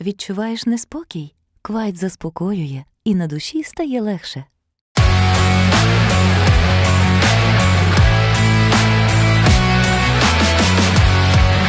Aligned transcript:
Відчуваєш 0.00 0.66
неспокій? 0.66 1.34
Квайт 1.62 1.96
заспокоює, 1.96 2.84
і 3.04 3.14
на 3.14 3.26
душі 3.26 3.62
стає 3.62 4.00
легше. 4.00 4.44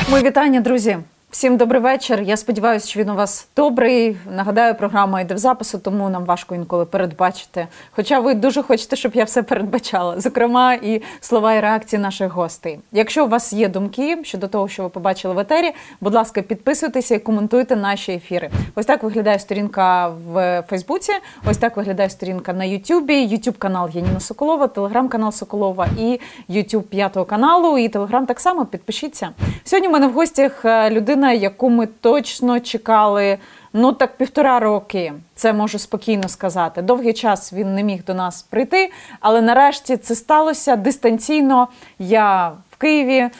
Мої 0.10 0.24
вітання, 0.24 0.62
друзі. 0.62 0.98
Всім 1.32 1.58
добрий 1.58 1.82
вечір. 1.82 2.22
Я 2.22 2.38
сподіваюся, 2.38 2.88
що 2.88 3.00
він 3.00 3.10
у 3.10 3.16
вас 3.16 3.48
добрий. 3.56 4.18
Нагадаю, 4.32 4.76
програма 4.76 5.22
йде 5.22 5.34
в 5.34 5.38
запису, 5.38 5.80
тому 5.80 6.10
нам 6.10 6.26
важко 6.26 6.56
інколи 6.56 6.86
передбачити. 6.86 7.68
Хоча 7.92 8.20
ви 8.20 8.34
дуже 8.34 8.64
хочете, 8.64 8.96
щоб 8.96 9.16
я 9.16 9.24
все 9.24 9.44
передбачала, 9.44 10.20
зокрема, 10.20 10.74
і 10.74 11.02
слова 11.20 11.54
і 11.54 11.60
реакції 11.60 12.02
наших 12.02 12.32
гостей. 12.32 12.80
Якщо 12.92 13.26
у 13.26 13.28
вас 13.28 13.54
є 13.54 13.70
думки 13.70 14.18
щодо 14.24 14.48
того, 14.48 14.68
що 14.68 14.84
ви 14.84 14.90
побачили 14.90 15.34
в 15.34 15.40
етері, 15.40 15.72
будь 16.02 16.14
ласка, 16.14 16.42
підписуйтеся 16.42 17.16
і 17.16 17.20
коментуйте 17.20 17.76
наші 17.76 18.12
ефіри. 18.12 18.50
Ось 18.76 18.86
так 18.86 19.04
виглядає 19.04 19.40
сторінка 19.40 20.08
в 20.08 20.64
Фейсбуці. 20.70 21.14
Ось 21.50 21.58
так 21.58 21.78
виглядає 21.78 22.10
сторінка 22.10 22.54
на 22.54 22.64
Ютубі. 22.64 23.22
Ютуб 23.24 23.58
канал 23.58 23.90
Яніна 23.94 24.20
Соколова, 24.20 24.68
телеграм-канал 24.68 25.32
Соколова 25.32 25.88
і 26.00 26.20
Ютуб 26.48 26.84
п'ятого 26.84 27.26
каналу. 27.26 27.78
І 27.78 27.90
телеграм 27.90 28.26
так 28.26 28.40
само 28.40 28.66
підпишіться. 28.66 29.30
Сьогодні 29.64 29.88
в 29.88 29.92
мене 29.92 30.08
в 30.08 30.14
гостях 30.14 30.66
е, 30.66 30.90
людина 30.90 31.19
людина, 31.20 31.32
яку 31.32 31.70
ми 31.70 31.86
точно 31.86 32.60
чекали. 32.60 33.38
Ну 33.74 33.94
так 33.94 34.18
півтора 34.18 34.60
роки, 34.60 35.14
це 35.36 35.54
можу 35.54 35.80
спокійно 35.80 36.30
сказати. 36.30 36.82
Довгий 36.82 37.14
час 37.14 37.54
він 37.54 37.76
не 37.76 37.84
міг 37.84 38.04
до 38.06 38.14
нас 38.14 38.44
прийти, 38.44 38.92
але 39.20 39.42
нарешті 39.42 39.98
це 39.98 40.16
сталося 40.16 40.76
дистанційно. 40.76 41.68
Я 42.00 42.52
в 42.72 42.78
Києві, 42.78 43.18
е, 43.18 43.32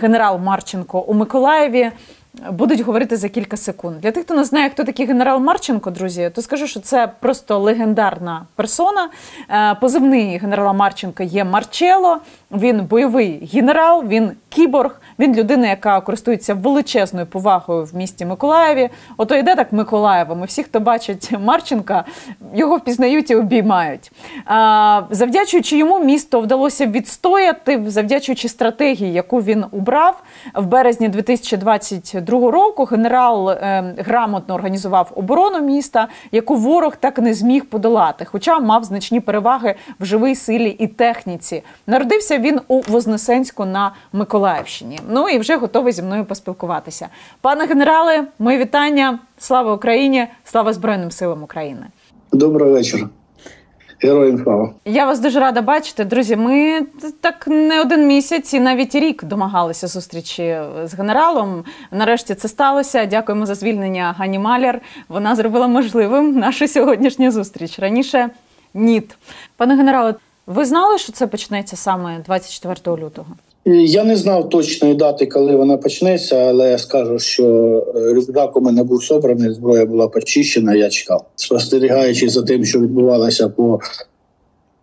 генерал 0.00 0.38
Марченко 0.38 1.00
у 1.00 1.14
Миколаєві. 1.14 1.90
Будуть 2.50 2.80
говорити 2.80 3.16
за 3.16 3.28
кілька 3.28 3.56
секунд. 3.56 4.00
Для 4.00 4.10
тих, 4.10 4.24
хто 4.24 4.34
не 4.34 4.44
знає, 4.44 4.70
хто 4.70 4.84
такий 4.84 5.06
генерал 5.06 5.40
Марченко, 5.40 5.90
друзі, 5.90 6.30
то 6.34 6.42
скажу, 6.42 6.66
що 6.66 6.80
це 6.80 7.12
просто 7.20 7.58
легендарна 7.58 8.46
персона. 8.56 9.08
Е, 9.50 9.74
позивний 9.74 10.38
генерала 10.38 10.72
Марченка 10.72 11.24
є 11.24 11.44
Марчело. 11.44 12.18
Він 12.50 12.80
бойовий 12.80 13.50
генерал, 13.52 14.04
він 14.04 14.30
кіборг. 14.48 15.00
Він 15.18 15.34
людина, 15.34 15.68
яка 15.68 16.00
користується 16.00 16.54
величезною 16.54 17.26
повагою 17.26 17.84
в 17.84 17.94
місті 17.94 18.26
Миколаєві. 18.26 18.90
Ото 19.16 19.36
йде 19.36 19.54
так 19.54 19.72
Миколаєвом. 19.72 20.42
І 20.42 20.46
всі, 20.46 20.62
хто 20.62 20.80
бачить 20.80 21.32
Марченка, 21.40 22.04
його 22.54 22.76
впізнають 22.76 23.30
і 23.30 23.36
обіймають. 23.36 24.12
А, 24.46 25.02
Завдячуючи 25.10 25.76
йому, 25.76 26.04
місто 26.04 26.40
вдалося 26.40 26.86
відстояти, 26.86 27.82
завдячуючи 27.86 28.48
стратегії, 28.48 29.12
яку 29.12 29.42
він 29.42 29.64
убрав 29.70 30.22
в 30.54 30.66
березні 30.66 31.08
2022 31.08 32.50
року. 32.50 32.84
Генерал 32.84 33.50
е, 33.50 33.94
грамотно 33.98 34.54
організував 34.54 35.12
оборону 35.14 35.60
міста, 35.60 36.08
яку 36.32 36.56
ворог 36.56 36.96
так 36.96 37.18
не 37.18 37.34
зміг 37.34 37.64
подолати, 37.64 38.24
хоча 38.24 38.58
мав 38.58 38.84
значні 38.84 39.20
переваги 39.20 39.74
в 40.00 40.04
живій 40.04 40.34
силі 40.34 40.68
і 40.68 40.86
техніці. 40.86 41.62
Народився 41.86 42.38
він 42.38 42.60
у 42.68 42.80
Вознесенську 42.80 43.64
на 43.64 43.92
Миколаївщині. 44.12 45.00
Ну 45.08 45.28
і 45.28 45.38
вже 45.38 45.56
готовий 45.56 45.92
зі 45.92 46.02
мною 46.02 46.24
поспілкуватися. 46.24 47.08
Пане 47.40 47.66
генерале, 47.66 48.24
мої 48.38 48.58
вітання. 48.58 49.18
Слава 49.38 49.74
Україні! 49.74 50.26
Слава 50.44 50.72
Збройним 50.72 51.10
силам 51.10 51.42
України! 51.42 51.86
Доброго 52.32 52.72
вечора. 52.72 53.08
Героям 54.02 54.42
слава. 54.44 54.72
Я 54.84 55.06
вас 55.06 55.20
дуже 55.20 55.40
рада 55.40 55.62
бачити, 55.62 56.04
друзі. 56.04 56.36
Ми 56.36 56.86
так 57.20 57.46
не 57.46 57.80
один 57.80 58.06
місяць 58.06 58.54
і 58.54 58.60
навіть 58.60 58.94
рік 58.94 59.24
домагалися 59.24 59.86
зустрічі 59.86 60.60
з 60.84 60.94
генералом. 60.94 61.64
Нарешті 61.90 62.34
це 62.34 62.48
сталося. 62.48 63.06
Дякуємо 63.06 63.46
за 63.46 63.54
звільнення 63.54 64.14
Гані 64.18 64.38
Маляр. 64.38 64.80
Вона 65.08 65.36
зробила 65.36 65.66
можливим 65.68 66.38
нашу 66.38 66.68
сьогоднішню 66.68 67.30
зустріч. 67.30 67.78
Раніше 67.78 68.30
ні. 68.74 69.02
Пане 69.56 69.76
генерале, 69.76 70.14
ви 70.46 70.64
знали, 70.64 70.98
що 70.98 71.12
це 71.12 71.26
почнеться 71.26 71.76
саме 71.76 72.18
24 72.18 72.96
лютого? 72.96 73.28
Я 73.64 74.04
не 74.04 74.16
знав 74.16 74.48
точної 74.48 74.94
дати, 74.94 75.26
коли 75.26 75.56
вона 75.56 75.76
почнеться, 75.76 76.36
але 76.36 76.70
я 76.70 76.78
скажу, 76.78 77.18
що 77.18 77.44
е, 77.96 78.12
рюкзак 78.14 78.56
у 78.56 78.60
мене 78.60 78.84
був 78.84 79.04
собраний, 79.04 79.52
зброя 79.52 79.86
була 79.86 80.08
почищена. 80.08 80.74
Я 80.74 80.90
чекав, 80.90 81.24
спостерігаючи 81.36 82.28
за 82.28 82.42
тим, 82.42 82.64
що 82.64 82.80
відбувалося 82.80 83.48
по 83.48 83.80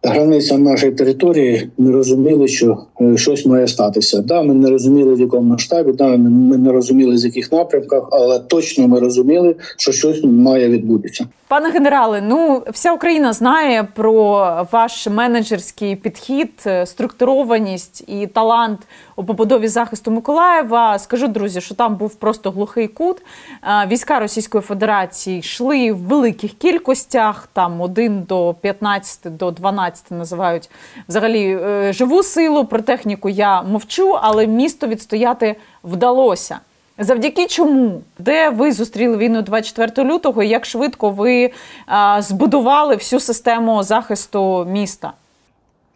границям 0.03 0.63
нашої 0.63 0.91
території, 0.91 1.69
ми 1.77 1.91
розуміли, 1.91 2.47
що 2.47 2.77
е, 3.01 3.17
щось 3.17 3.45
має 3.45 3.67
статися. 3.67 4.21
Да, 4.21 4.41
ми 4.41 4.53
не 4.53 4.69
розуміли 4.69 5.15
в 5.15 5.19
якому 5.19 5.49
масштабі, 5.49 5.91
да, 5.91 6.17
ми 6.17 6.57
не 6.57 6.71
розуміли 6.71 7.17
з 7.17 7.25
яких 7.25 7.51
напрямках, 7.51 8.07
але 8.11 8.39
точно 8.39 8.87
ми 8.87 8.99
розуміли, 8.99 9.55
що 9.77 9.91
щось 9.91 10.23
має 10.23 10.69
відбутися. 10.69 11.25
Пане 11.47 11.69
генерале, 11.69 12.21
ну 12.21 12.63
вся 12.71 12.93
Україна 12.93 13.33
знає 13.33 13.87
про 13.95 14.67
ваш 14.71 15.07
менеджерський 15.07 15.95
підхід, 15.95 16.51
е, 16.65 16.85
структурованість 16.85 18.03
і 18.07 18.27
талант 18.27 18.79
у 19.15 19.23
побудові 19.23 19.67
захисту 19.67 20.11
Миколаєва. 20.11 20.99
Скажу, 20.99 21.27
друзі, 21.27 21.61
що 21.61 21.75
там 21.75 21.95
був 21.95 22.15
просто 22.15 22.51
глухий 22.51 22.87
кут. 22.87 23.17
Е, 23.63 23.87
війська 23.87 24.19
Російської 24.19 24.61
Федерації 24.61 25.39
йшли 25.39 25.91
в 25.91 25.97
великих 25.97 26.53
кількостях, 26.53 27.49
там 27.53 27.81
один 27.81 28.23
до 28.23 28.55
15, 28.61 29.37
до 29.37 29.51
12 29.51 29.88
називають 30.09 30.69
взагалі 31.07 31.59
е, 31.63 31.93
живу 31.93 32.23
силу. 32.23 32.65
Про 32.65 32.81
техніку 32.81 33.29
я 33.29 33.61
мовчу, 33.61 34.17
але 34.21 34.47
місто 34.47 34.87
відстояти 34.87 35.55
вдалося. 35.83 36.59
Завдяки 36.99 37.47
чому? 37.47 38.01
Де 38.19 38.49
ви 38.49 38.71
зустріли 38.71 39.17
війну 39.17 39.41
24 39.41 40.09
лютого? 40.09 40.43
Як 40.43 40.65
швидко 40.65 41.09
ви 41.09 41.49
а, 41.85 42.21
збудували 42.21 42.95
всю 42.95 43.19
систему 43.19 43.83
захисту 43.83 44.67
міста? 44.71 45.13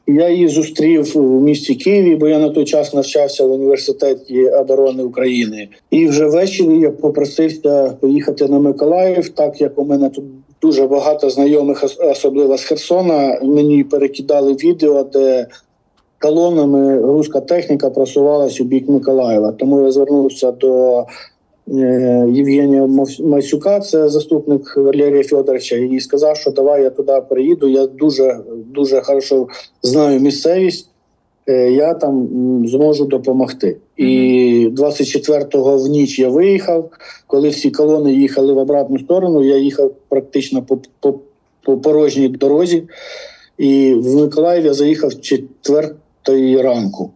Я 0.07 0.29
її 0.29 0.47
зустрів 0.47 1.17
у 1.17 1.41
місті 1.41 1.75
Києві, 1.75 2.15
бо 2.15 2.27
я 2.27 2.39
на 2.39 2.49
той 2.49 2.65
час 2.65 2.93
навчався 2.93 3.45
в 3.45 3.51
університеті 3.51 4.49
оборони 4.49 5.03
України. 5.03 5.67
І 5.91 6.07
вже 6.07 6.25
ввечері 6.25 6.79
я 6.79 6.91
попросився 6.91 7.97
поїхати 8.01 8.47
на 8.47 8.59
Миколаїв, 8.59 9.29
так 9.29 9.61
як 9.61 9.79
у 9.79 9.85
мене 9.85 10.09
тут 10.09 10.23
дуже 10.63 10.87
багато 10.87 11.29
знайомих, 11.29 11.83
особливо 11.99 12.57
з 12.57 12.63
Херсона. 12.63 13.39
Мені 13.43 13.83
перекидали 13.83 14.53
відео, 14.53 15.03
де 15.03 15.47
колонами 16.19 17.01
руська 17.01 17.39
техніка 17.39 17.89
просувалась 17.89 18.61
у 18.61 18.63
бік 18.63 18.89
Миколаєва. 18.89 19.51
Тому 19.51 19.81
я 19.81 19.91
звернувся 19.91 20.51
до 20.51 20.99
е, 20.99 22.27
Євгенія 22.31 22.87
Масюка, 23.19 23.79
це 23.79 24.09
заступник 24.09 24.77
Валерія 24.77 25.23
Федоровича, 25.23 25.75
і 25.75 25.99
сказав, 25.99 26.37
що 26.37 26.51
давай 26.51 26.83
я 26.83 26.89
туди 26.89 27.21
приїду. 27.29 27.67
Я 27.67 27.87
дуже 27.87 28.39
дуже 28.73 29.01
хорошо 29.01 29.47
знаю 29.81 30.19
місцевість. 30.19 30.89
Е, 31.47 31.71
я 31.71 31.93
там 31.93 32.27
зможу 32.67 33.05
допомогти. 33.05 33.77
І 33.97 34.69
24-го 34.73 35.77
в 35.77 35.87
ніч 35.87 36.19
я 36.19 36.29
виїхав. 36.29 36.89
Коли 37.27 37.49
всі 37.49 37.71
колони 37.71 38.13
їхали 38.13 38.53
в 38.53 38.57
обратну 38.57 38.99
сторону, 38.99 39.43
я 39.43 39.57
їхав 39.57 39.91
практично 40.09 40.61
по 40.61 40.79
по, 40.99 41.19
по 41.63 41.77
порожній 41.77 42.27
дорозі. 42.27 42.83
І 43.57 43.93
в 43.93 44.15
Миколаїв 44.15 44.65
я 44.65 44.73
заїхав 44.73 45.21
четвер, 45.21 45.95
ранку. 46.61 47.11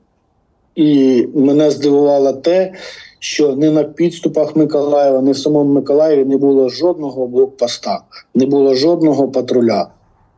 І 0.75 1.27
мене 1.35 1.71
здивувало 1.71 2.33
те, 2.33 2.73
що 3.19 3.55
не 3.55 3.71
на 3.71 3.83
підступах 3.83 4.55
Миколаєва, 4.55 5.21
не 5.21 5.31
в 5.31 5.37
самому 5.37 5.73
Миколаєві 5.73 6.25
не 6.25 6.37
було 6.37 6.69
жодного 6.69 7.27
блокпоста, 7.27 8.01
не 8.35 8.45
було 8.45 8.73
жодного 8.73 9.27
патруля. 9.27 9.87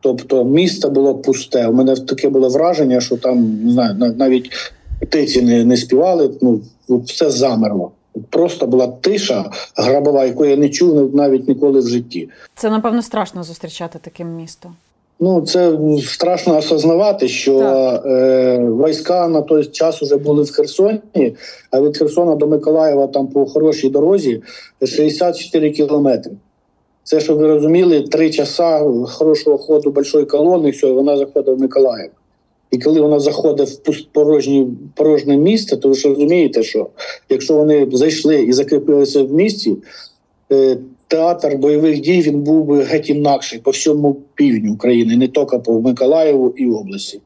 Тобто 0.00 0.44
місто 0.44 0.90
було 0.90 1.14
пусте. 1.14 1.66
У 1.66 1.72
мене 1.72 1.96
таке 1.96 2.28
було 2.28 2.48
враження, 2.48 3.00
що 3.00 3.16
там 3.16 3.64
не 3.64 3.72
знаю, 3.72 4.14
навіть 4.16 4.50
птиці 5.00 5.42
не 5.42 5.64
не 5.64 5.76
співали. 5.76 6.30
Ну 6.40 6.60
все 6.88 7.30
замерло. 7.30 7.90
Просто 8.30 8.66
була 8.66 8.86
тиша 8.86 9.50
грабова, 9.76 10.24
яку 10.24 10.44
я 10.44 10.56
не 10.56 10.68
чув 10.68 11.14
навіть 11.14 11.48
ніколи 11.48 11.80
в 11.80 11.88
житті. 11.88 12.28
Це 12.54 12.70
напевно 12.70 13.02
страшно 13.02 13.42
зустрічати 13.42 13.98
таким 14.02 14.36
містом. 14.36 14.74
Ну, 15.22 15.40
це 15.40 15.78
страшно 16.02 16.58
осознавати, 16.58 17.28
що 17.28 17.58
е, 17.58 18.58
війська 18.58 19.28
на 19.28 19.42
той 19.42 19.64
час 19.64 20.02
вже 20.02 20.16
були 20.16 20.42
в 20.42 20.52
Херсоні, 20.52 21.00
а 21.70 21.80
від 21.80 21.96
Херсона 21.96 22.34
до 22.34 22.46
Миколаєва 22.46 23.06
там 23.06 23.26
по 23.26 23.46
хорошій 23.46 23.88
дорозі 23.88 24.42
64 24.82 25.70
кілометри. 25.70 26.32
Це, 27.10 27.20
щоб 27.20 27.38
ви 27.38 27.46
розуміли, 27.46 28.02
три 28.02 28.30
часа 28.30 28.78
хорошого 29.04 29.58
ходу 29.58 29.90
большої 29.90 30.24
колони, 30.24 30.70
все, 30.70 30.92
вона 30.92 31.16
заходить 31.16 31.58
в 31.58 31.60
Миколаїв. 31.60 32.10
І 32.70 32.78
коли 32.78 33.00
вона 33.00 33.20
заходить 33.20 33.68
в 33.68 34.04
порожнє, 34.12 34.66
порожнє 34.94 35.36
місце, 35.36 35.76
то 35.76 35.88
ви 35.88 35.94
ж 35.94 36.08
розумієте, 36.08 36.62
що 36.62 36.86
якщо 37.28 37.54
вони 37.54 37.88
зайшли 37.92 38.42
і 38.42 38.52
закріпилися 38.52 39.22
в 39.22 39.32
місті, 39.32 39.76
е, 40.52 40.76
театр 41.08 41.56
бойових 41.56 42.00
дій 42.00 42.20
він 42.20 42.40
був 42.40 42.64
би 42.64 42.82
геть 42.82 43.10
інакший 43.10 43.58
по 43.58 43.70
всьому 43.70 44.16
півдню 44.34 44.74
України, 44.74 45.16
не 45.16 45.28
тільки 45.28 45.58
по 45.58 45.80
Миколаєву 45.80 46.54
і 46.56 46.70
області. 46.70 47.20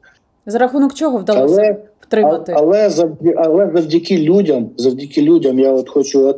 За 0.45 0.57
рахунок 0.57 0.93
чого 0.93 1.17
вдалося 1.17 1.61
але, 1.61 1.77
втримати? 1.99 2.53
Але 2.55 2.89
завдяки, 2.89 3.35
але 3.37 3.71
завдяки 3.73 4.17
людям, 4.17 4.69
завдяки 4.77 5.21
людям, 5.21 5.59
я 5.59 5.73
от 5.73 5.89
хочу 5.89 6.35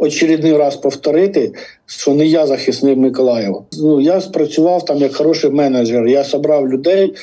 очередний 0.00 0.56
раз 0.56 0.76
повторити, 0.76 1.52
що 1.86 2.14
не 2.14 2.26
я 2.26 2.46
захисник 2.46 2.98
Миколаєва. 2.98 3.62
Ну 3.78 4.00
я 4.00 4.20
спрацював 4.20 4.84
там 4.84 4.98
як 4.98 5.14
хороший 5.14 5.50
менеджер. 5.50 6.06
Я 6.06 6.24
зібрав 6.24 6.68
людей, 6.68 7.14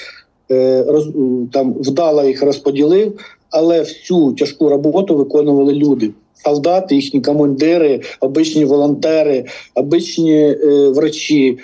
е, 0.52 0.84
роз, 0.88 1.08
там 1.54 1.74
вдало 1.74 2.24
їх 2.24 2.44
розподілив, 2.44 3.20
але 3.50 3.80
всю 3.80 4.32
тяжку 4.32 4.70
роботу 4.70 5.16
виконували 5.16 5.74
люди. 5.74 6.12
Солдати, 6.46 6.96
їхні 6.96 7.22
командири, 7.22 8.02
обичні 8.20 8.66
волонтери, 8.66 9.46
обичні 9.76 10.42
е, 10.42 10.90
врачі. 10.90 11.58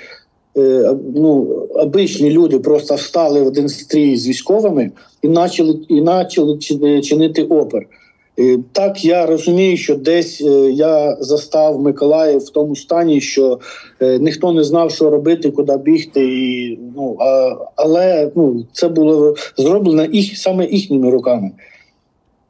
Е, 0.58 0.96
ну, 1.16 1.42
обичні 1.76 2.32
люди 2.32 2.60
просто 2.60 2.96
встали 2.96 3.42
в 3.42 3.48
один 3.48 3.70
стрій 3.70 4.18
з 4.18 4.28
військовими 4.28 4.92
і 5.22 5.28
почали 5.28 5.80
і 5.90 6.02
почали 6.02 7.02
чинити 7.02 7.44
опер. 7.44 7.86
Е, 8.40 8.60
так, 8.72 9.06
я 9.06 9.26
розумію, 9.26 9.78
що 9.78 9.96
десь 9.96 10.42
е, 10.42 10.72
я 10.72 11.18
застав 11.20 11.82
Миколаїв 11.82 12.40
в 12.40 12.50
тому 12.50 12.76
стані, 12.76 13.22
що 13.22 13.60
е, 14.02 14.20
ніхто 14.20 14.52
не 14.52 14.64
знав, 14.64 14.92
що 14.92 15.10
робити, 15.10 15.52
куди 15.52 15.78
бігти. 15.78 16.26
І, 16.26 16.80
ну, 16.96 17.18
а, 17.20 17.56
Але 17.76 18.32
ну, 18.36 18.66
це 18.72 18.88
було 18.88 19.36
зроблено 19.58 20.06
їх, 20.06 20.38
саме 20.38 20.66
їхніми 20.66 21.10
руками. 21.10 21.52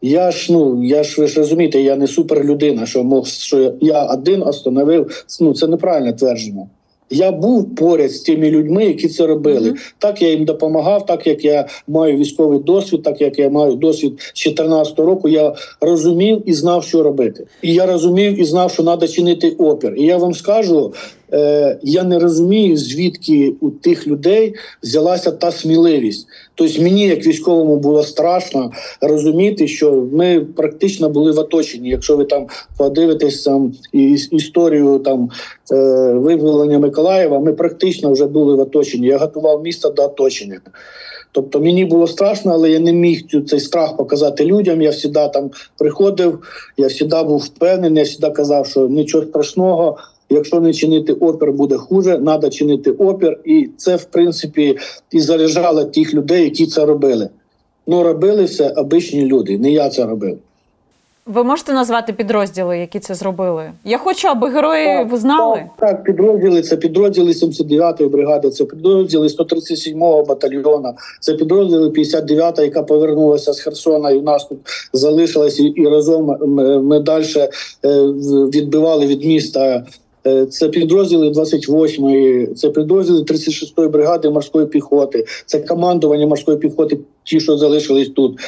Я 0.01 0.31
ж 0.31 0.53
ну 0.53 0.83
я 0.83 1.03
ж 1.03 1.21
ви 1.21 1.27
ж 1.27 1.39
розумієте, 1.39 1.81
я 1.81 1.95
не 1.95 2.07
суперлюдина, 2.07 2.85
що 2.85 3.03
мог 3.03 3.27
що 3.27 3.73
я 3.81 4.03
один 4.05 4.43
остановив. 4.43 5.25
Ну 5.41 5.53
це 5.53 5.67
неправильне 5.67 6.13
твердження. 6.13 6.67
Я 7.13 7.31
був 7.31 7.75
поряд 7.75 8.11
з 8.11 8.19
тими 8.19 8.51
людьми, 8.51 8.85
які 8.85 9.07
це 9.07 9.27
робили. 9.27 9.69
Mm-hmm. 9.69 9.93
Так 9.97 10.21
я 10.21 10.29
їм 10.29 10.45
допомагав, 10.45 11.05
так 11.05 11.27
як 11.27 11.45
я 11.45 11.67
маю 11.87 12.17
військовий 12.17 12.59
досвід, 12.59 13.03
так 13.03 13.21
як 13.21 13.39
я 13.39 13.49
маю 13.49 13.75
досвід 13.75 14.13
з 14.33 14.33
14 14.33 14.99
року. 14.99 15.29
Я 15.29 15.55
розумів 15.81 16.41
і 16.45 16.53
знав, 16.53 16.83
що 16.83 17.03
робити. 17.03 17.45
І 17.61 17.73
я 17.73 17.85
розумів 17.85 18.39
і 18.39 18.45
знав, 18.45 18.71
що 18.71 18.83
треба 18.83 19.07
чинити 19.07 19.49
опір. 19.49 19.93
І 19.97 20.05
я 20.05 20.17
вам 20.17 20.33
скажу, 20.33 20.93
е, 21.33 21.79
я 21.83 22.03
не 22.03 22.19
розумію, 22.19 22.77
звідки 22.77 23.53
у 23.61 23.69
тих 23.69 24.07
людей 24.07 24.55
взялася 24.83 25.31
та 25.31 25.51
сміливість. 25.51 26.27
Тобто 26.55 26.81
мені, 26.81 27.07
як 27.07 27.27
військовому, 27.27 27.77
було 27.77 28.03
страшно 28.03 28.71
розуміти, 29.01 29.67
що 29.67 30.07
ми 30.11 30.39
практично 30.55 31.09
були 31.09 31.31
в 31.31 31.39
оточенні. 31.39 31.89
Якщо 31.89 32.17
ви 32.17 32.25
там 32.25 32.47
подивитесь 32.77 33.43
там 33.43 33.73
історію 34.31 34.99
там 34.99 35.29
е, 35.71 36.13
визволення 36.13 36.79
Миколаєва, 36.79 37.39
ми 37.39 37.53
практично 37.53 38.11
вже 38.11 38.25
були 38.25 38.55
в 38.55 38.59
оточенні. 38.59 39.07
Я 39.07 39.17
готував 39.17 39.63
місто 39.63 39.89
до 39.89 40.03
оточення. 40.03 40.59
Тобто 41.33 41.59
мені 41.59 41.85
було 41.85 42.07
страшно, 42.07 42.51
але 42.51 42.71
я 42.71 42.79
не 42.79 42.93
міг 42.93 43.23
цей 43.47 43.59
страх 43.59 43.97
показати 43.97 44.45
людям. 44.45 44.81
Я 44.81 44.91
завжди 44.91 45.29
там 45.33 45.51
приходив, 45.77 46.39
я 46.77 46.89
завжди 46.89 47.23
був 47.23 47.39
впевнений, 47.39 47.99
я 47.99 48.05
завжди 48.05 48.29
казав, 48.29 48.67
що 48.67 48.87
нічого 48.87 49.25
страшного. 49.25 49.97
Якщо 50.33 50.59
не 50.59 50.73
чинити 50.73 51.13
опір, 51.13 51.51
буде 51.51 51.77
хуже. 51.77 52.17
Треба 52.17 52.49
чинити 52.49 52.91
опір, 52.91 53.39
і 53.45 53.69
це 53.77 53.95
в 53.95 54.03
принципі 54.03 54.77
і 55.11 55.19
заряджало 55.19 55.83
тих 55.83 56.13
людей, 56.13 56.43
які 56.43 56.65
це 56.65 56.85
робили. 56.85 57.29
Ну 57.87 58.03
робили 58.03 58.43
все 58.43 58.69
обичні 58.69 59.25
люди. 59.25 59.57
Не 59.57 59.71
я 59.71 59.89
це 59.89 60.05
робив. 60.05 60.37
Ви 61.25 61.43
можете 61.43 61.73
назвати 61.73 62.13
підрозділи, 62.13 62.77
які 62.77 62.99
це 62.99 63.15
зробили? 63.15 63.71
Я 63.85 63.97
хочу, 63.97 64.27
аби 64.27 64.49
герої 64.49 64.85
так, 64.85 65.15
знали. 65.17 65.55
Так, 65.55 65.89
так, 65.89 66.03
підрозділи 66.03 66.61
це 66.61 66.77
підрозділи 66.77 67.31
79-ї 67.31 68.09
бригади, 68.09 68.49
це 68.49 68.65
підрозділи 68.65 69.27
137-го 69.27 70.23
батальйона, 70.23 70.93
це 71.19 71.33
підрозділи 71.33 71.89
59-та, 71.89 72.63
яка 72.63 72.83
повернулася 72.83 73.53
з 73.53 73.59
Херсона, 73.59 74.11
і 74.11 74.19
в 74.19 74.23
нас 74.23 74.45
тут 74.45 74.59
залишилася, 74.93 75.63
і 75.75 75.87
разом 75.87 76.37
ми, 76.41 76.81
ми 76.81 76.99
далі 76.99 77.25
е, 77.37 77.49
відбивали 78.53 79.07
від 79.07 79.25
міста 79.25 79.83
це 80.49 80.69
підрозділи 80.69 81.29
28-ї, 81.29 82.53
це 82.53 82.69
підрозділи 82.69 83.21
36-ї 83.21 83.89
бригади 83.89 84.29
морської 84.29 84.65
піхоти, 84.65 85.25
це 85.45 85.59
командування 85.59 86.27
морської 86.27 86.57
піхоти, 86.57 86.97
ті, 87.23 87.39
що 87.39 87.57
залишились 87.57 88.09
тут. 88.09 88.39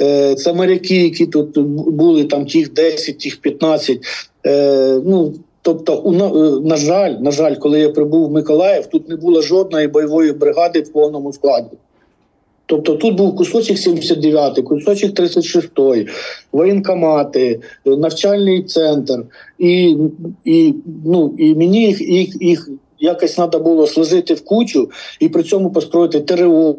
Е, 0.00 0.34
це 0.34 0.52
моряки, 0.52 0.96
які 0.96 1.26
тут 1.26 1.58
були, 1.88 2.24
там 2.24 2.46
тих 2.46 2.72
10, 2.72 3.18
тих 3.18 3.40
15. 3.40 3.98
Е, 4.46 5.00
ну, 5.04 5.34
Тобто, 5.64 6.02
на 6.64 6.76
жаль, 6.76 7.10
на 7.20 7.30
жаль, 7.30 7.54
коли 7.54 7.80
я 7.80 7.88
прибув 7.88 8.28
в 8.28 8.32
Миколаїв, 8.32 8.86
тут 8.86 9.08
не 9.08 9.16
було 9.16 9.42
жодної 9.42 9.88
бойової 9.88 10.32
бригади 10.32 10.80
в 10.80 10.92
повному 10.92 11.32
складі. 11.32 11.76
Тобто 12.66 12.94
тут 12.94 13.16
був 13.16 13.36
кусочок 13.36 13.78
79, 13.78 14.60
кусочок 14.60 15.14
36, 15.14 15.70
воєнкомати, 16.52 17.60
навчальний 17.84 18.62
центр, 18.62 19.24
і 19.58 19.96
і, 20.44 20.74
ну, 21.04 21.34
і 21.38 21.54
мені 21.54 21.86
їх 21.86 22.00
їх, 22.00 22.42
їх 22.42 22.70
якось 22.98 23.34
треба 23.34 23.58
було 23.58 23.86
сложити 23.86 24.34
в 24.34 24.44
кучу 24.44 24.90
і 25.20 25.28
при 25.28 25.42
цьому 25.42 25.70
построїти 25.70 26.20
ТРО, 26.20 26.74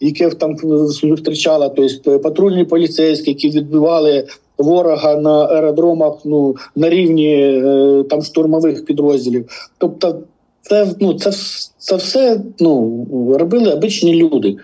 яке 0.00 0.30
там 0.30 0.56
зустрічало, 0.86 1.68
тобто 1.68 2.20
патрульні 2.20 2.64
поліцейські, 2.64 3.30
які 3.30 3.50
відбивали 3.50 4.26
ворога 4.58 5.16
на 5.16 5.44
аеродромах 5.44 6.14
ну, 6.24 6.56
на 6.76 6.90
рівні 6.90 7.34
е, 7.34 8.04
там 8.10 8.22
штурмових 8.22 8.84
підрозділів. 8.84 9.70
Тобто, 9.78 10.18
це 10.62 10.88
ну, 11.00 11.14
це, 11.14 11.32
це 11.78 11.96
все 11.96 12.40
ну, 12.60 13.06
робили 13.38 13.72
обичні 13.72 14.14
люди. 14.14 14.56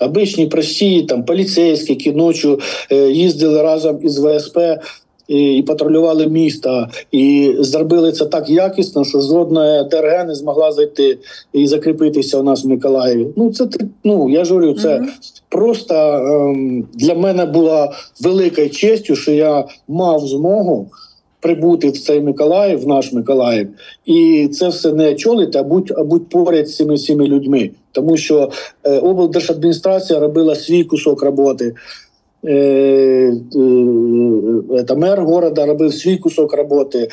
Обичні 0.00 0.46
прості 0.46 1.02
там 1.02 1.24
поліцейські, 1.24 1.92
які 1.92 2.12
ночі 2.12 2.56
їздили 3.10 3.62
разом 3.62 3.98
із 4.02 4.18
ВСП 4.18 4.58
і, 5.30 5.64
патрулювали 5.66 6.26
міста, 6.26 6.88
і 7.12 7.54
зробили 7.58 8.12
це 8.12 8.26
так 8.26 8.50
якісно, 8.50 9.04
що 9.04 9.20
жодна 9.20 9.82
ДРГ 9.82 10.26
не 10.26 10.34
змогла 10.34 10.72
зайти 10.72 11.18
і 11.52 11.66
закріпитися 11.66 12.38
у 12.38 12.42
нас 12.42 12.64
в 12.64 12.68
Миколаєві. 12.68 13.26
Ну 13.36 13.52
це 13.52 13.68
ну 14.04 14.30
я 14.30 14.44
ж 14.44 14.54
говорю, 14.54 14.74
це 14.74 14.88
mm-hmm. 14.88 15.06
просто 15.48 15.94
ем, 15.94 16.88
для 16.94 17.14
мене 17.14 17.46
була 17.46 17.92
великою 18.20 18.70
честю, 18.70 19.16
що 19.16 19.32
я 19.32 19.64
мав 19.88 20.26
змогу 20.26 20.90
прибути 21.40 21.90
в 21.90 21.98
цей 21.98 22.20
Миколаїв, 22.20 22.82
в 22.82 22.86
наш 22.86 23.12
Миколаїв, 23.12 23.68
і 24.06 24.48
це 24.52 24.68
все 24.68 24.92
не 24.92 25.10
очолити, 25.10 25.58
а 25.58 25.62
будь 25.62 25.92
а 25.96 26.04
будь 26.04 26.28
поряд 26.28 26.68
з 26.68 26.76
цими 26.76 26.94
всіми 26.94 27.26
людьми, 27.26 27.70
тому 27.92 28.16
що 28.16 28.50
е, 28.84 28.98
облдержадміністрація 28.98 30.20
робила 30.20 30.54
свій 30.54 30.84
кусок 30.84 31.22
роботи. 31.22 31.74
Е, 32.44 32.52
е, 32.52 33.32
е, 34.90 34.94
мер 34.96 35.22
города 35.22 35.66
робив 35.66 35.94
свій 35.94 36.16
кусок 36.16 36.54
роботи. 36.54 37.08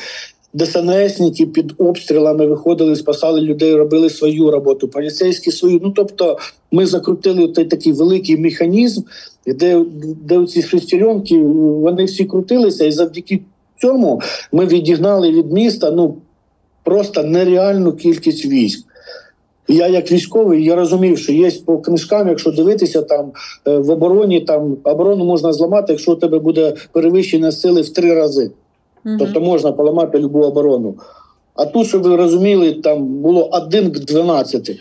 ДСНСники 0.54 1.46
під 1.46 1.74
обстрілами 1.78 2.46
виходили, 2.46 2.96
спасали 2.96 3.40
людей, 3.40 3.74
робили 3.74 4.10
свою 4.10 4.50
роботу, 4.50 4.88
поліцейські 4.88 5.50
свою. 5.50 5.80
Ну 5.82 5.90
тобто, 5.96 6.38
ми 6.72 6.86
закрутили 6.86 7.48
той 7.48 7.64
такий 7.64 7.92
великий 7.92 8.36
механізм, 8.36 9.02
де 9.46 9.84
де 10.24 10.46
ці 10.46 10.62
шестеренки 10.62 11.38
вони 11.38 12.04
всі 12.04 12.24
крутилися, 12.24 12.84
і 12.84 12.92
завдяки 12.92 13.40
цьому 13.80 14.20
ми 14.52 14.66
відігнали 14.66 15.32
від 15.32 15.52
міста 15.52 15.90
ну 15.90 16.16
просто 16.84 17.22
нереальну 17.22 17.92
кількість 17.92 18.46
військ. 18.46 18.87
Я, 19.68 19.88
як 19.88 20.12
військовий, 20.12 20.64
я 20.64 20.74
розумів, 20.74 21.18
що 21.18 21.32
є 21.32 21.50
по 21.66 21.78
книжкам, 21.78 22.28
якщо 22.28 22.50
дивитися 22.50 23.02
там 23.02 23.32
е, 23.66 23.78
в 23.78 23.90
обороні, 23.90 24.40
там 24.40 24.76
оборону 24.84 25.24
можна 25.24 25.52
зламати, 25.52 25.92
якщо 25.92 26.12
у 26.12 26.16
тебе 26.16 26.38
буде 26.38 26.74
перевищення 26.92 27.52
сили 27.52 27.82
в 27.82 27.88
три 27.88 28.14
рази. 28.14 28.50
Угу. 29.06 29.16
Тобто 29.18 29.40
можна 29.40 29.72
поламати 29.72 30.18
любу 30.18 30.40
оборону. 30.40 30.94
А 31.54 31.64
тут, 31.64 31.86
щоб 31.86 32.02
ви 32.02 32.16
розуміли, 32.16 32.72
там 32.72 33.06
було 33.06 33.48
один 33.52 33.90
к 33.90 34.00
12. 34.00 34.78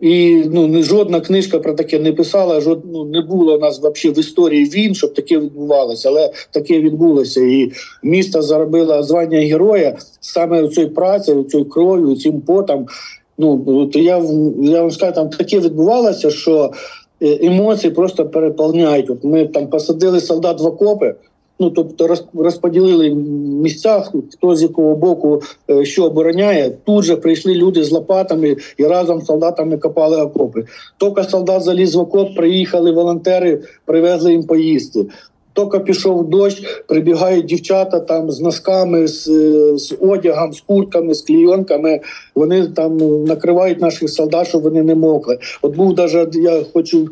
І 0.00 0.44
ну 0.52 0.82
жодна 0.82 1.20
книжка 1.20 1.58
про 1.58 1.74
таке 1.74 1.98
не 1.98 2.12
писала. 2.12 2.60
Жод, 2.60 2.82
ну, 2.92 3.04
не 3.04 3.20
було 3.20 3.56
у 3.56 3.58
нас 3.58 3.78
взагалі 3.78 4.16
в 4.16 4.18
історії 4.18 4.64
війн, 4.64 4.94
щоб 4.94 5.14
таке 5.14 5.38
відбувалося, 5.38 6.08
але 6.08 6.32
таке 6.50 6.80
відбулося. 6.80 7.40
І 7.40 7.72
місто 8.02 8.42
заробило 8.42 9.02
звання 9.02 9.38
героя 9.38 9.96
саме 10.20 10.68
цією 10.68 10.94
працею, 10.94 11.44
цією 11.44 11.68
кров'ю, 11.68 12.16
цим 12.16 12.40
потом. 12.40 12.86
Ну 13.42 13.90
я 13.94 14.22
я 14.62 14.80
вам 14.80 14.90
скажу, 14.90 15.12
там 15.12 15.28
таке 15.28 15.60
відбувалося, 15.60 16.30
що 16.30 16.72
е, 17.22 17.46
емоції 17.46 17.90
просто 17.90 18.26
переповняють. 18.26 19.10
От 19.10 19.24
Ми 19.24 19.46
там 19.46 19.66
посадили 19.66 20.20
солдат 20.20 20.60
в 20.60 20.66
окопи. 20.66 21.14
Ну 21.60 21.70
тобто 21.70 22.16
розподілили 22.34 23.10
місця, 23.62 24.04
хто 24.32 24.56
з 24.56 24.62
якого 24.62 24.96
боку 24.96 25.42
е, 25.70 25.84
що 25.84 26.04
обороняє. 26.04 26.72
Тут 26.84 27.04
же 27.04 27.16
прийшли 27.16 27.54
люди 27.54 27.84
з 27.84 27.92
лопатами 27.92 28.56
і 28.76 28.84
разом 28.84 29.20
з 29.20 29.24
солдатами 29.24 29.78
копали 29.78 30.22
окопи. 30.22 30.64
Тільки 30.98 31.24
солдат 31.24 31.62
заліз 31.62 31.94
в 31.94 32.00
окоп, 32.00 32.36
приїхали 32.36 32.92
волонтери, 32.92 33.60
привезли 33.84 34.32
їм 34.32 34.42
поїсти. 34.42 35.06
Тільки 35.54 35.78
пішов 35.78 36.30
дощ, 36.30 36.62
прибігають 36.88 37.46
дівчата 37.46 38.00
там 38.00 38.30
з 38.30 38.40
носками, 38.40 39.08
з 39.08 39.24
з 39.76 39.94
одягом, 40.00 40.52
з 40.52 40.60
куртками, 40.60 41.14
з 41.14 41.22
клійонками. 41.22 42.00
Вони 42.34 42.66
там 42.66 43.24
накривають 43.24 43.80
наших 43.80 44.10
солдат, 44.10 44.48
щоб 44.48 44.62
вони 44.62 44.82
не 44.82 44.94
мокли. 44.94 45.38
От 45.62 45.76
був 45.76 45.96
навіть, 45.96 46.36
я 46.36 46.64
хочу 46.72 47.08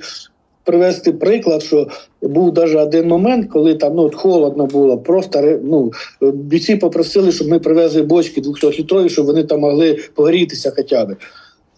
привести 0.64 1.12
приклад, 1.12 1.62
що 1.62 1.88
був 2.22 2.54
навіть 2.54 2.76
один 2.76 3.08
момент, 3.08 3.50
коли 3.52 3.74
там 3.74 3.94
ну, 3.94 4.02
от 4.02 4.14
холодно 4.14 4.66
було. 4.66 4.98
Просто 4.98 5.58
ну, 5.62 5.92
бійці 6.20 6.76
попросили, 6.76 7.32
щоб 7.32 7.48
ми 7.48 7.58
привезли 7.58 8.02
бочки 8.02 8.40
200-літрові, 8.40 9.08
щоб 9.08 9.26
вони 9.26 9.44
там 9.44 9.60
могли 9.60 9.98
погрітися 10.14 10.72
хоча 10.76 11.04
б. 11.04 11.16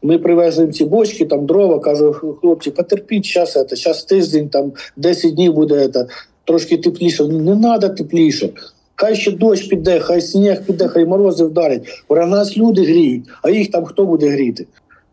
Ми 0.02 0.18
привезли 0.18 0.68
ці 0.68 0.84
бочки, 0.84 1.24
там 1.24 1.46
дрова, 1.46 1.78
кажу, 1.78 2.36
хлопці, 2.40 2.70
потерпіть, 2.70 3.26
зараз, 3.26 3.58
зараз 3.70 4.04
тиждень, 4.04 4.48
там 4.48 4.72
10 4.96 5.34
днів 5.34 5.52
буде 5.52 5.88
це, 5.88 6.06
трошки 6.44 6.76
тепліше. 6.76 7.24
Не 7.24 7.56
треба 7.56 7.88
тепліше. 7.88 8.50
Хай 8.94 9.16
ще 9.16 9.30
дощ 9.30 9.68
піде, 9.68 10.00
хай 10.00 10.20
сніг 10.20 10.66
піде, 10.66 10.88
хай 10.88 11.04
морози 11.04 11.44
вдарять. 11.44 11.82
У 12.08 12.14
нас 12.14 12.56
люди 12.56 12.82
гріють, 12.82 13.24
а 13.42 13.50
їх 13.50 13.70
там 13.70 13.84
хто 13.84 14.06
буде 14.06 14.28
гріти? 14.28 14.66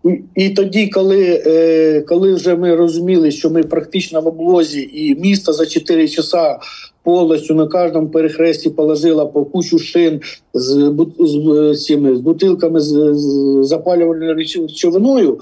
І 0.06 0.22
і 0.36 0.50
тоді, 0.50 0.88
коли 0.88 1.44
е, 1.46 2.02
коли 2.02 2.34
вже 2.34 2.56
ми 2.56 2.76
розуміли, 2.76 3.32
що 3.32 3.50
ми 3.50 3.64
практично 3.64 4.22
в 4.22 4.28
облозі, 4.28 4.90
і 4.94 5.16
місто 5.16 5.54
за 5.54 5.66
4 5.66 6.08
часа 6.08 6.60
повністю 7.04 7.56
на 7.56 7.68
кожному 7.68 8.08
перехресті 8.08 8.70
положила 8.70 9.26
по 9.26 9.46
кучу 9.46 9.80
шин 9.80 10.22
з 10.54 10.94
з, 11.20 11.76
з, 11.76 11.86
цими, 11.86 12.16
з 12.16 12.20
бутилками 12.20 12.80
з, 12.80 13.14
з 13.14 13.68
запалювальною 13.68 14.36
речовиною, 14.36 15.40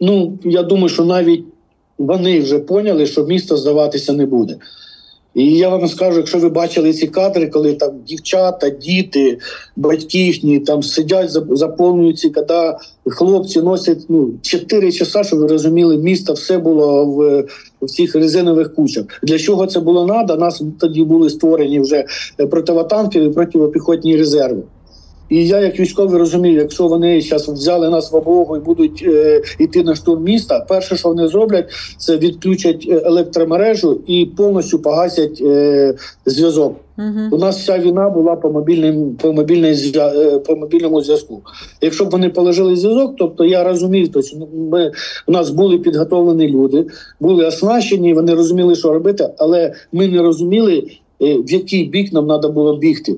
ну 0.00 0.38
я 0.44 0.62
думаю, 0.62 0.88
що 0.88 1.04
навіть 1.04 1.44
вони 1.98 2.40
вже 2.40 2.58
поняли, 2.58 3.06
що 3.06 3.26
місто 3.26 3.56
здаватися 3.56 4.12
не 4.12 4.26
буде. 4.26 4.56
І 5.36 5.52
я 5.52 5.68
вам 5.68 5.88
скажу, 5.88 6.16
якщо 6.16 6.38
ви 6.38 6.48
бачили 6.48 6.92
ці 6.92 7.06
кадри, 7.06 7.46
коли 7.46 7.74
там 7.74 7.90
дівчата, 8.06 8.70
діти, 8.70 9.38
батьки 9.76 10.18
їхні 10.18 10.58
там 10.58 10.82
сидять, 10.82 11.30
заповнюються, 11.30 12.30
коли 12.30 12.78
хлопці 13.06 13.62
носять 13.62 14.06
ну 14.08 14.30
4 14.42 14.92
часа, 14.92 15.24
щоб 15.24 15.38
ви 15.38 15.46
розуміли, 15.46 15.96
місто 15.96 16.32
все 16.32 16.58
було 16.58 17.06
в, 17.06 17.44
в 17.82 17.86
цих 17.86 18.14
резинових 18.14 18.74
кучах. 18.74 19.04
Для 19.22 19.38
чого 19.38 19.66
це 19.66 19.80
було 19.80 20.06
треба? 20.06 20.36
Нас 20.36 20.62
тоді 20.80 21.04
були 21.04 21.30
створені 21.30 21.80
вже 21.80 22.04
противотанкові 22.50 23.28
протипіхотні 23.28 24.16
резерви. 24.16 24.62
І 25.28 25.46
я, 25.46 25.60
як 25.60 25.80
військовий, 25.80 26.18
розумію, 26.18 26.54
якщо 26.54 26.86
вони 26.86 27.20
зараз 27.20 27.48
взяли 27.48 27.90
нас 27.90 28.12
в 28.12 28.16
обогу 28.16 28.56
і 28.56 28.60
будуть 28.60 29.04
е, 29.06 29.42
йти 29.58 29.82
на 29.82 29.94
штурм 29.94 30.22
міста, 30.22 30.60
перше, 30.68 30.96
що 30.96 31.08
вони 31.08 31.28
зроблять, 31.28 31.68
це 31.98 32.16
відключать 32.16 32.86
е, 32.88 33.02
електромережу 33.04 34.00
і 34.06 34.26
повністю 34.36 34.78
погасять 34.78 35.40
е, 35.42 35.94
зв'язок. 36.26 36.76
Угу. 36.98 37.36
У 37.36 37.38
нас 37.38 37.58
вся 37.58 37.78
війна 37.78 38.10
була 38.10 38.36
по 38.36 38.50
мобільним 38.50 39.14
по 39.14 39.32
мобільній 39.32 39.92
е, 39.96 40.38
по 40.38 40.56
мобільному 40.56 41.02
зв'язку. 41.02 41.42
Якщо 41.80 42.04
б 42.04 42.10
вони 42.10 42.28
положили 42.28 42.76
зв'язок, 42.76 43.14
тобто 43.18 43.44
я 43.44 43.64
розумію, 43.64 44.08
то 44.08 44.20
ну, 44.36 44.48
ми 44.70 44.92
у 45.26 45.32
нас 45.32 45.50
були 45.50 45.78
підготовлені 45.78 46.48
люди, 46.48 46.86
були 47.20 47.46
оснащені, 47.46 48.14
вони 48.14 48.34
розуміли, 48.34 48.74
що 48.74 48.92
робити, 48.92 49.28
але 49.38 49.72
ми 49.92 50.08
не 50.08 50.22
розуміли, 50.22 50.86
е, 51.22 51.34
в 51.34 51.52
який 51.52 51.84
бік 51.84 52.12
нам 52.12 52.26
треба 52.26 52.48
було 52.48 52.76
бігти. 52.76 53.16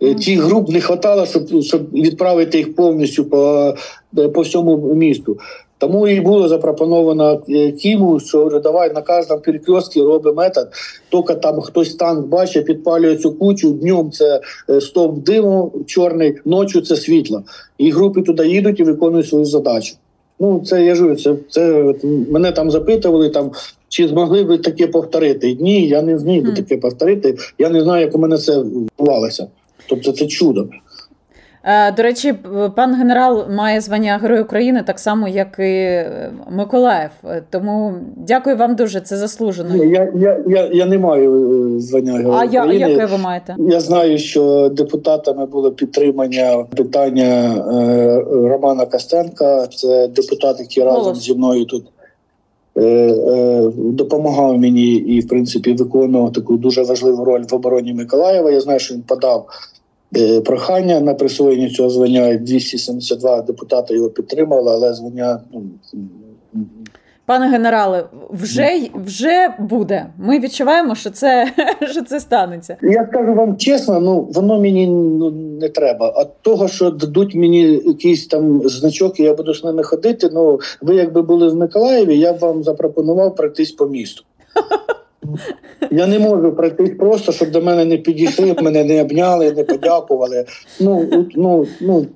Цих 0.00 0.28
е, 0.28 0.42
груп 0.42 0.68
не 0.68 0.78
вистачало, 0.78 1.26
щоб 1.26 1.62
щоб 1.62 1.92
відправити 1.92 2.58
їх 2.58 2.74
повністю 2.74 3.24
по 3.24 3.74
е, 4.18 4.28
по 4.28 4.40
всьому 4.40 4.94
місту. 4.94 5.38
Тому 5.78 6.08
і 6.08 6.20
було 6.20 6.48
запропоновано 6.48 7.42
е, 7.48 7.72
Кіму, 7.72 8.20
що 8.20 8.46
вже 8.46 8.60
давай 8.60 8.92
на 8.92 9.02
кожному 9.02 9.42
перекрестці 9.42 10.02
робимо 10.02 10.36
метод. 10.36 10.68
Тільки 11.10 11.34
там 11.34 11.60
хтось 11.60 11.94
танк 11.94 12.26
бачить, 12.26 12.66
підпалює 12.66 13.16
цю 13.16 13.32
кучу. 13.32 13.70
Днем 13.70 14.10
це 14.10 14.40
стовп 14.80 15.18
диму 15.18 15.72
чорний, 15.86 16.34
ночі 16.44 16.80
це 16.80 16.96
світло. 16.96 17.42
І 17.78 17.90
групи 17.90 18.22
туди 18.22 18.48
їдуть 18.48 18.80
і 18.80 18.84
виконують 18.84 19.28
свою 19.28 19.44
задачу. 19.44 19.94
Ну 20.40 20.62
це 20.66 20.84
я 20.84 20.94
жую. 20.94 21.16
Це 21.16 21.34
це 21.50 21.94
мене 22.30 22.52
там 22.52 22.70
запитували 22.70 23.28
там. 23.28 23.50
Чи 23.90 24.08
змогли 24.08 24.42
ви 24.42 24.58
таке 24.58 24.86
повторити? 24.86 25.56
Ні, 25.60 25.88
я 25.88 26.02
не 26.02 26.18
зміг 26.18 26.44
би 26.44 26.52
таке 26.52 26.76
повторити. 26.76 27.36
Я 27.58 27.68
не 27.70 27.82
знаю, 27.82 28.04
як 28.04 28.14
у 28.14 28.18
мене 28.18 28.38
це 28.38 28.58
відбувалося. 28.60 29.46
Тобто 29.86 30.12
це 30.12 30.26
чудо. 30.26 30.68
Е, 31.64 31.92
до 31.92 32.02
речі, 32.02 32.34
пан 32.76 32.94
генерал 32.94 33.44
має 33.50 33.80
звання 33.80 34.18
Герой 34.22 34.40
України 34.40 34.82
так 34.86 34.98
само, 34.98 35.28
як 35.28 35.56
і 35.58 35.62
е, 35.62 36.30
Миколаїв. 36.50 37.10
Е, 37.24 37.42
тому 37.50 37.94
дякую 38.16 38.56
вам 38.56 38.76
дуже. 38.76 39.00
Це 39.00 39.16
заслужено. 39.16 39.84
Я 39.84 40.12
я, 40.14 40.40
я, 40.46 40.68
я 40.72 40.86
не 40.86 40.98
маю 40.98 41.80
звання 41.80 42.12
Героя 42.12 42.38
а 42.40 42.44
України. 42.44 42.84
А 42.84 42.88
яке 42.88 43.06
ви 43.06 43.18
маєте? 43.18 43.56
Я 43.58 43.80
знаю, 43.80 44.18
що 44.18 44.68
депутатами 44.68 45.46
було 45.46 45.70
підтримання 45.70 46.64
питання 46.76 47.54
Романа 48.30 48.86
Костенка. 48.86 49.66
Це 49.66 50.08
депутат, 50.08 50.60
який 50.60 50.82
Голос. 50.84 50.98
разом 50.98 51.14
зі 51.14 51.34
мною 51.34 51.64
тут. 51.64 51.84
Допомагав 53.76 54.58
мені 54.58 54.92
і, 54.92 55.20
в 55.20 55.28
принципі, 55.28 55.72
виконував 55.72 56.32
таку 56.32 56.56
дуже 56.56 56.82
важливу 56.82 57.24
роль 57.24 57.44
в 57.50 57.54
обороні 57.54 57.94
Миколаєва. 57.94 58.50
Я 58.50 58.60
знаю, 58.60 58.78
що 58.78 58.94
він 58.94 59.02
подав 59.02 59.46
Е, 60.16 60.40
прохання 60.40 61.00
на 61.00 61.14
присвоєння 61.14 61.68
цього 61.68 61.90
звання 61.90 62.34
272 62.34 63.42
депутати 63.42 63.94
його 63.94 64.10
підтримали, 64.10 64.72
але 64.72 64.94
звання 64.94 65.40
ну. 65.52 65.62
Пане 67.26 67.48
генерале, 67.48 68.04
вже 68.30 68.68
вже 68.94 69.54
буде. 69.58 70.06
Ми 70.18 70.38
відчуваємо, 70.38 70.94
що 70.94 71.10
це 71.10 71.52
що 71.90 72.02
це 72.02 72.20
станеться. 72.20 72.76
Я 72.82 73.06
скажу 73.10 73.34
вам 73.34 73.56
чесно, 73.56 74.00
ну 74.00 74.28
воно 74.34 74.60
мені 74.60 74.86
ну 74.86 75.30
не 75.58 75.68
треба. 75.68 76.12
А 76.16 76.24
того, 76.24 76.68
що 76.68 76.90
дадуть 76.90 77.34
мені 77.34 77.62
якийсь 77.86 78.26
там 78.26 78.68
значок, 78.68 79.20
і 79.20 79.22
я 79.22 79.34
буду 79.34 79.54
з 79.54 79.64
ними 79.64 79.82
ходити. 79.82 80.30
Ну 80.32 80.60
ви 80.82 80.94
якби 80.94 81.22
були 81.22 81.48
в 81.48 81.56
Миколаєві, 81.56 82.18
я 82.18 82.32
б 82.32 82.38
вам 82.38 82.62
запропонував 82.62 83.34
пройтись 83.34 83.72
по 83.72 83.86
місту. 83.86 84.24
Я 85.90 86.06
не 86.06 86.18
можу 86.18 86.52
пройтись 86.52 86.90
просто, 86.98 87.32
щоб 87.32 87.50
до 87.50 87.62
мене 87.62 87.84
не 87.84 87.96
підійшли, 87.96 88.56
мене 88.62 88.84
не 88.84 89.02
обняли, 89.02 89.52
не 89.52 89.64
подякували. 89.64 90.44
Ну 90.80 91.08
ну 91.34 91.66
ну 91.80 92.06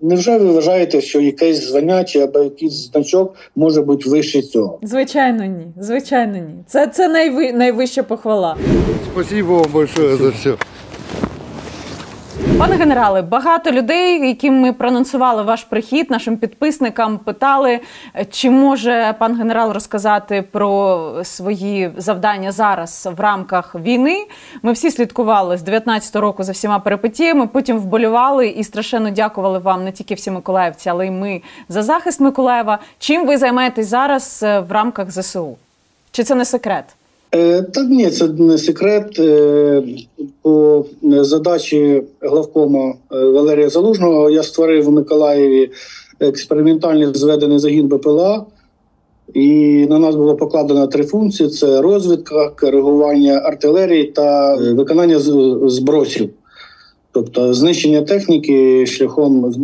невже 0.00 0.38
ви 0.38 0.52
вважаєте, 0.52 1.00
що 1.00 1.20
якесь 1.20 1.68
звання 1.68 2.04
чи 2.04 2.20
або 2.20 2.38
якийсь 2.38 2.90
значок 2.90 3.34
може 3.56 3.82
бути 3.82 4.10
вище 4.10 4.42
цього? 4.42 4.78
Звичайно, 4.82 5.44
ні. 5.44 5.66
Звичайно, 5.80 6.34
ні. 6.34 6.64
Це 6.66 6.86
це 6.86 7.08
найви, 7.08 7.52
найвища 7.52 8.02
похвала. 8.02 8.56
Спасибо 9.12 9.54
вам 9.54 9.72
большое 9.72 10.16
за 10.16 10.28
все. 10.28 10.54
Пане 12.58 12.76
генерале, 12.76 13.22
багато 13.22 13.70
людей, 13.70 14.28
яким 14.28 14.60
ми 14.60 14.72
проанонсували 14.72 15.42
ваш 15.42 15.64
прихід, 15.64 16.10
нашим 16.10 16.36
підписникам 16.36 17.18
питали, 17.18 17.80
чи 18.30 18.50
може 18.50 19.14
пан 19.18 19.36
генерал 19.36 19.72
розказати 19.72 20.42
про 20.42 21.14
свої 21.24 21.90
завдання 21.96 22.52
зараз 22.52 23.08
в 23.16 23.20
рамках 23.20 23.74
війни. 23.74 24.26
Ми 24.62 24.72
всі 24.72 24.90
слідкували 24.90 25.56
з 25.56 25.62
19 25.62 26.16
року 26.16 26.42
за 26.42 26.52
всіма 26.52 26.78
перипетіями, 26.78 27.46
Потім 27.46 27.78
вболювали 27.78 28.48
і 28.48 28.64
страшенно 28.64 29.10
дякували 29.10 29.58
вам 29.58 29.84
не 29.84 29.92
тільки 29.92 30.14
всі 30.14 30.30
миколаївці, 30.30 30.88
але 30.88 31.06
й 31.06 31.10
ми 31.10 31.42
за 31.68 31.82
захист 31.82 32.20
Миколаєва. 32.20 32.78
Чим 32.98 33.26
ви 33.26 33.38
займаєтесь 33.38 33.86
зараз 33.86 34.40
е, 34.42 34.60
в 34.60 34.72
рамках 34.72 35.10
ЗСУ? 35.10 35.56
Чи 36.10 36.24
це 36.24 36.34
не 36.34 36.44
секрет? 36.44 36.84
Е, 37.34 37.62
та 37.62 37.84
ні, 37.84 38.10
це 38.10 38.28
не 38.28 38.58
секрет. 38.58 39.18
Е, 39.18 39.82
по 40.42 40.84
задачі 41.02 42.02
главкома 42.20 42.94
е, 43.12 43.24
Валерія 43.24 43.68
Залужного 43.68 44.30
я 44.30 44.42
створив 44.42 44.84
в 44.84 44.90
Миколаєві 44.90 45.70
експериментальний 46.20 47.14
зведений 47.14 47.58
загін 47.58 47.88
БПЛА, 47.88 48.44
і 49.34 49.86
на 49.90 49.98
нас 49.98 50.14
було 50.14 50.36
покладено 50.36 50.86
три 50.86 51.04
функції: 51.04 51.48
це 51.48 51.82
розвідка, 51.82 52.48
коригування 52.48 53.32
артилерії 53.32 54.04
та 54.04 54.56
виконання 54.56 55.18
збросів. 55.68 56.30
Тобто 57.12 57.54
знищення 57.54 58.02
техніки 58.02 58.86
шляхом 58.86 59.54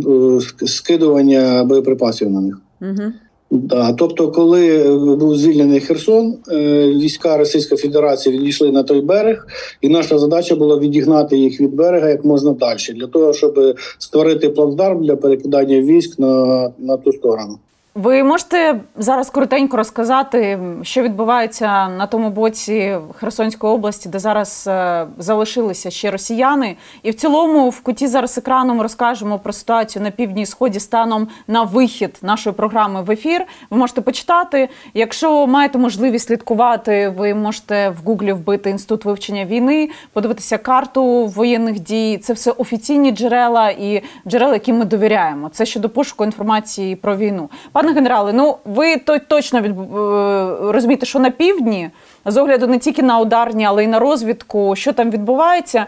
скидування 0.67 1.65
боєприпасів 1.65 2.31
на 2.31 2.41
них. 2.41 2.61
Угу. 2.81 3.13
Да, 3.51 3.93
тобто, 3.93 4.31
коли 4.31 4.81
е, 4.81 5.17
був 5.17 5.37
звільнений 5.37 5.81
Херсон, 5.81 6.39
е, 6.53 6.87
війська 6.89 7.37
Російської 7.37 7.81
Федерації 7.81 8.39
відійшли 8.39 8.73
на 8.73 8.83
той 8.83 9.01
берег, 9.01 9.47
і 9.81 9.89
наша 9.89 10.19
задача 10.19 10.57
була 10.57 10.79
відігнати 10.79 11.37
їх 11.37 11.61
від 11.61 11.75
берега 11.75 12.09
як 12.09 12.25
можна 12.25 12.53
далі, 12.53 12.79
для 12.95 13.07
того, 13.07 13.33
щоб 13.33 13.77
створити 13.99 14.49
плацдарм 14.49 15.05
для 15.05 15.17
перекидання 15.17 15.81
військ 15.81 16.19
на, 16.19 16.71
на 16.79 16.97
ту 16.97 17.13
сторону. 17.13 17.59
Ви 17.99 18.23
можете 18.23 18.81
зараз 18.97 19.31
коротенько 19.31 19.77
розказати, 19.77 20.59
що 20.83 21.03
відбувається 21.03 21.89
на 21.89 22.07
тому 22.07 22.31
боці 22.31 22.97
Херсонської 23.15 23.73
області, 23.73 24.09
де 24.09 24.19
зараз 24.19 24.65
е, 24.69 25.07
залишилися 25.19 25.91
ще 25.91 26.11
росіяни, 26.11 26.77
і 27.03 27.11
в 27.11 27.15
цілому 27.15 27.69
в 27.69 27.81
куті 27.81 28.07
зараз 28.07 28.39
екраном 28.39 28.81
розкажемо 28.81 29.39
про 29.39 29.53
ситуацію 29.53 30.03
на 30.03 30.11
півдні 30.11 30.47
сході 30.47 30.81
станом 30.81 31.29
на 31.49 31.63
вихід 31.63 32.19
нашої 32.23 32.57
програми 32.57 33.03
в 33.03 33.11
ефір. 33.11 33.45
Ви 33.71 33.79
можете 33.79 34.01
почитати. 34.01 34.69
Якщо 34.95 35.47
маєте 35.47 35.79
можливість 35.79 36.27
слідкувати, 36.27 37.09
ви 37.09 37.35
можете 37.35 37.89
в 37.89 37.97
гуглі 38.05 38.33
вбити 38.33 38.71
інститут 38.71 39.05
вивчення 39.05 39.45
війни, 39.45 39.91
подивитися 40.13 40.59
карту 40.59 41.27
воєнних 41.27 41.81
дій. 41.81 42.19
Це 42.23 42.33
все 42.33 42.51
офіційні 42.51 43.11
джерела 43.11 43.71
і 43.71 44.03
джерела, 44.27 44.53
яким 44.53 44.79
ми 44.79 44.85
довіряємо. 44.85 45.49
Це 45.49 45.67
щодо 45.67 45.89
пошуку 45.89 46.25
інформації 46.25 46.97
про 46.97 47.17
війну. 47.17 47.51
Пане 47.73 47.88
Пане 47.89 48.01
генерале, 48.01 48.33
ну 48.33 48.57
ви 48.65 48.97
то 48.97 49.19
точно 49.19 49.61
від 49.61 49.71
е, 49.71 50.73
розумієте, 50.73 51.07
що 51.07 51.19
на 51.19 51.31
півдні 51.31 51.91
з 52.25 52.37
огляду 52.37 52.67
не 52.67 52.79
тільки 52.79 53.03
на 53.03 53.19
ударні, 53.19 53.65
але 53.65 53.85
й 53.85 53.87
на 53.87 53.99
розвідку, 53.99 54.77
що 54.77 54.93
там 54.93 55.11
відбувається. 55.11 55.87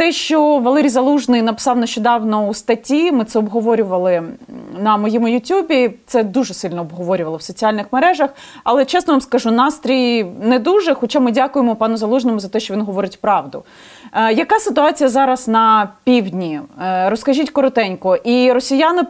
Те, 0.00 0.12
що 0.12 0.58
Валерій 0.58 0.88
Залужний 0.88 1.42
написав 1.42 1.76
нещодавно 1.76 2.48
у 2.48 2.54
статті, 2.54 3.12
ми 3.12 3.24
це 3.24 3.38
обговорювали 3.38 4.22
на 4.78 4.96
моєму 4.96 5.28
Ютубі. 5.28 5.90
Це 6.06 6.24
дуже 6.24 6.54
сильно 6.54 6.80
обговорювало 6.80 7.36
в 7.36 7.42
соціальних 7.42 7.86
мережах. 7.92 8.30
Але 8.64 8.84
чесно 8.84 9.12
вам 9.12 9.20
скажу, 9.20 9.50
настрій 9.50 10.24
не 10.42 10.58
дуже. 10.58 10.94
Хоча 10.94 11.20
ми 11.20 11.32
дякуємо 11.32 11.76
пану 11.76 11.96
Залужному 11.96 12.40
за 12.40 12.48
те, 12.48 12.60
що 12.60 12.74
він 12.74 12.82
говорить 12.82 13.20
правду. 13.20 13.64
Е, 14.12 14.32
яка 14.32 14.58
ситуація 14.58 15.08
зараз 15.10 15.48
на 15.48 15.88
півдні? 16.04 16.60
Е, 16.82 17.10
розкажіть 17.10 17.50
коротенько, 17.50 18.16
і 18.16 18.52
росіяни 18.52 19.02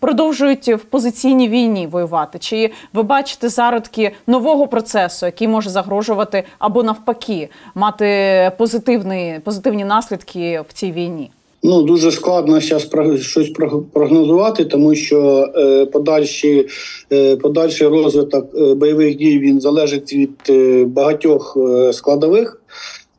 продовжують 0.00 0.68
в 0.68 0.78
позиційній 0.78 1.48
війні 1.48 1.86
воювати? 1.86 2.38
Чи 2.38 2.72
ви 2.92 3.02
бачите 3.02 3.48
зародки 3.48 4.14
нового 4.26 4.66
процесу, 4.66 5.26
який 5.26 5.48
може 5.48 5.70
загрожувати 5.70 6.44
або 6.58 6.82
навпаки 6.82 7.48
мати 7.74 8.52
позитивні, 8.58 9.40
позитивні 9.44 9.84
наслідки 9.84 10.37
в 10.68 10.72
цій 10.72 10.92
війні? 10.92 11.30
Ну 11.62 11.82
дуже 11.82 12.12
складно 12.12 12.60
зараз 12.60 13.20
щось 13.20 13.52
прогнозувати, 13.92 14.64
тому 14.64 14.94
що 14.94 15.48
е, 15.56 15.86
подальші 15.86 16.68
е, 17.12 17.36
подальший 17.36 17.86
розвиток 17.86 18.46
е, 18.54 18.74
бойових 18.74 19.16
дій 19.16 19.38
він 19.38 19.60
залежить 19.60 20.12
від 20.12 20.30
е, 20.50 20.84
багатьох 20.84 21.56
е, 21.56 21.92
складових. 21.92 22.62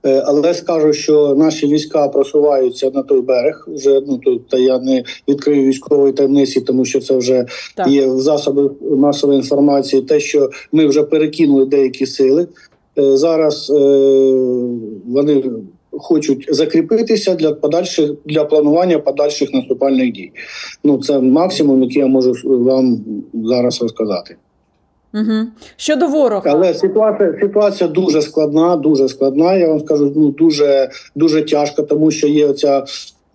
Е, 0.06 0.24
але 0.26 0.54
скажу, 0.54 0.94
що 0.94 1.36
наші 1.36 1.68
війська 1.68 2.08
просуваються 2.08 2.92
на 2.94 3.04
той 3.04 3.22
берег. 3.22 3.68
Вже 3.68 4.02
ну 4.08 4.18
тут 4.18 4.42
я 4.54 4.80
не 4.80 5.04
відкрию 5.28 5.64
військової 5.64 6.14
таємниці, 6.14 6.62
тому 6.62 6.86
що 6.86 7.00
це 7.00 7.18
вже 7.18 7.46
так. 7.76 7.88
є 7.88 8.08
в 8.08 8.20
засобах 8.20 8.72
масової 8.92 9.40
інформації. 9.40 10.02
Те, 10.02 10.20
що 10.20 10.50
ми 10.72 10.86
вже 10.88 11.04
перекинули 11.04 11.66
деякі 11.66 12.06
сили 12.06 12.48
е, 13.00 13.18
зараз. 13.18 13.70
Е, 13.70 13.74
вони 15.08 15.44
хочуть 16.00 16.46
закріпитися 16.50 17.36
для 17.36 17.52
подальших 17.52 18.12
для 18.26 18.46
планування 18.46 19.00
подальших 19.00 19.54
наступальних 19.54 20.12
дій. 20.12 20.32
Ну 20.84 20.98
це 20.98 21.20
максимум, 21.20 21.84
який 21.84 22.02
я 22.02 22.08
можу 22.08 22.34
вам 22.44 23.00
зараз 23.34 23.82
розказати. 23.82 24.36
Угу. 25.14 25.48
Щодо 25.78 26.08
ворога, 26.08 26.52
але 26.52 26.74
ситуація 26.74 27.34
ситуація 27.42 27.90
дуже 27.90 28.22
складна, 28.22 28.76
дуже 28.76 29.10
складна. 29.10 29.56
Я 29.56 29.68
вам 29.68 29.80
скажу, 29.80 30.14
ну 30.16 30.32
дуже 30.32 30.90
дуже 31.16 31.42
тяжко, 31.42 31.82
тому 31.84 32.12
що 32.12 32.28
є 32.28 32.48
оця 32.48 32.86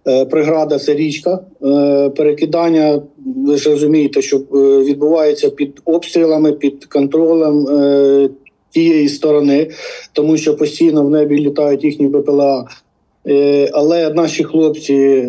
е, 0.06 0.24
преграда, 0.24 0.78
це 0.78 0.94
річка 0.94 1.38
е, 1.64 2.10
перекидання. 2.10 3.02
Ви 3.36 3.56
ж 3.56 3.70
розумієте, 3.70 4.22
що 4.22 4.36
е, 4.36 4.40
відбувається 4.84 5.50
під 5.50 5.80
обстрілами, 5.84 6.52
під 6.52 6.84
контролем 6.84 7.66
е, 7.68 8.28
тієї 8.74 9.08
сторони, 9.08 9.70
тому 10.12 10.36
що 10.36 10.56
постійно 10.56 11.04
в 11.04 11.10
небі 11.10 11.38
літають 11.38 11.84
їхні 11.84 12.08
БПЛА. 12.08 12.68
Е, 13.28 13.70
але 13.72 14.10
наші 14.10 14.44
хлопці 14.44 14.94
е, 14.94 15.28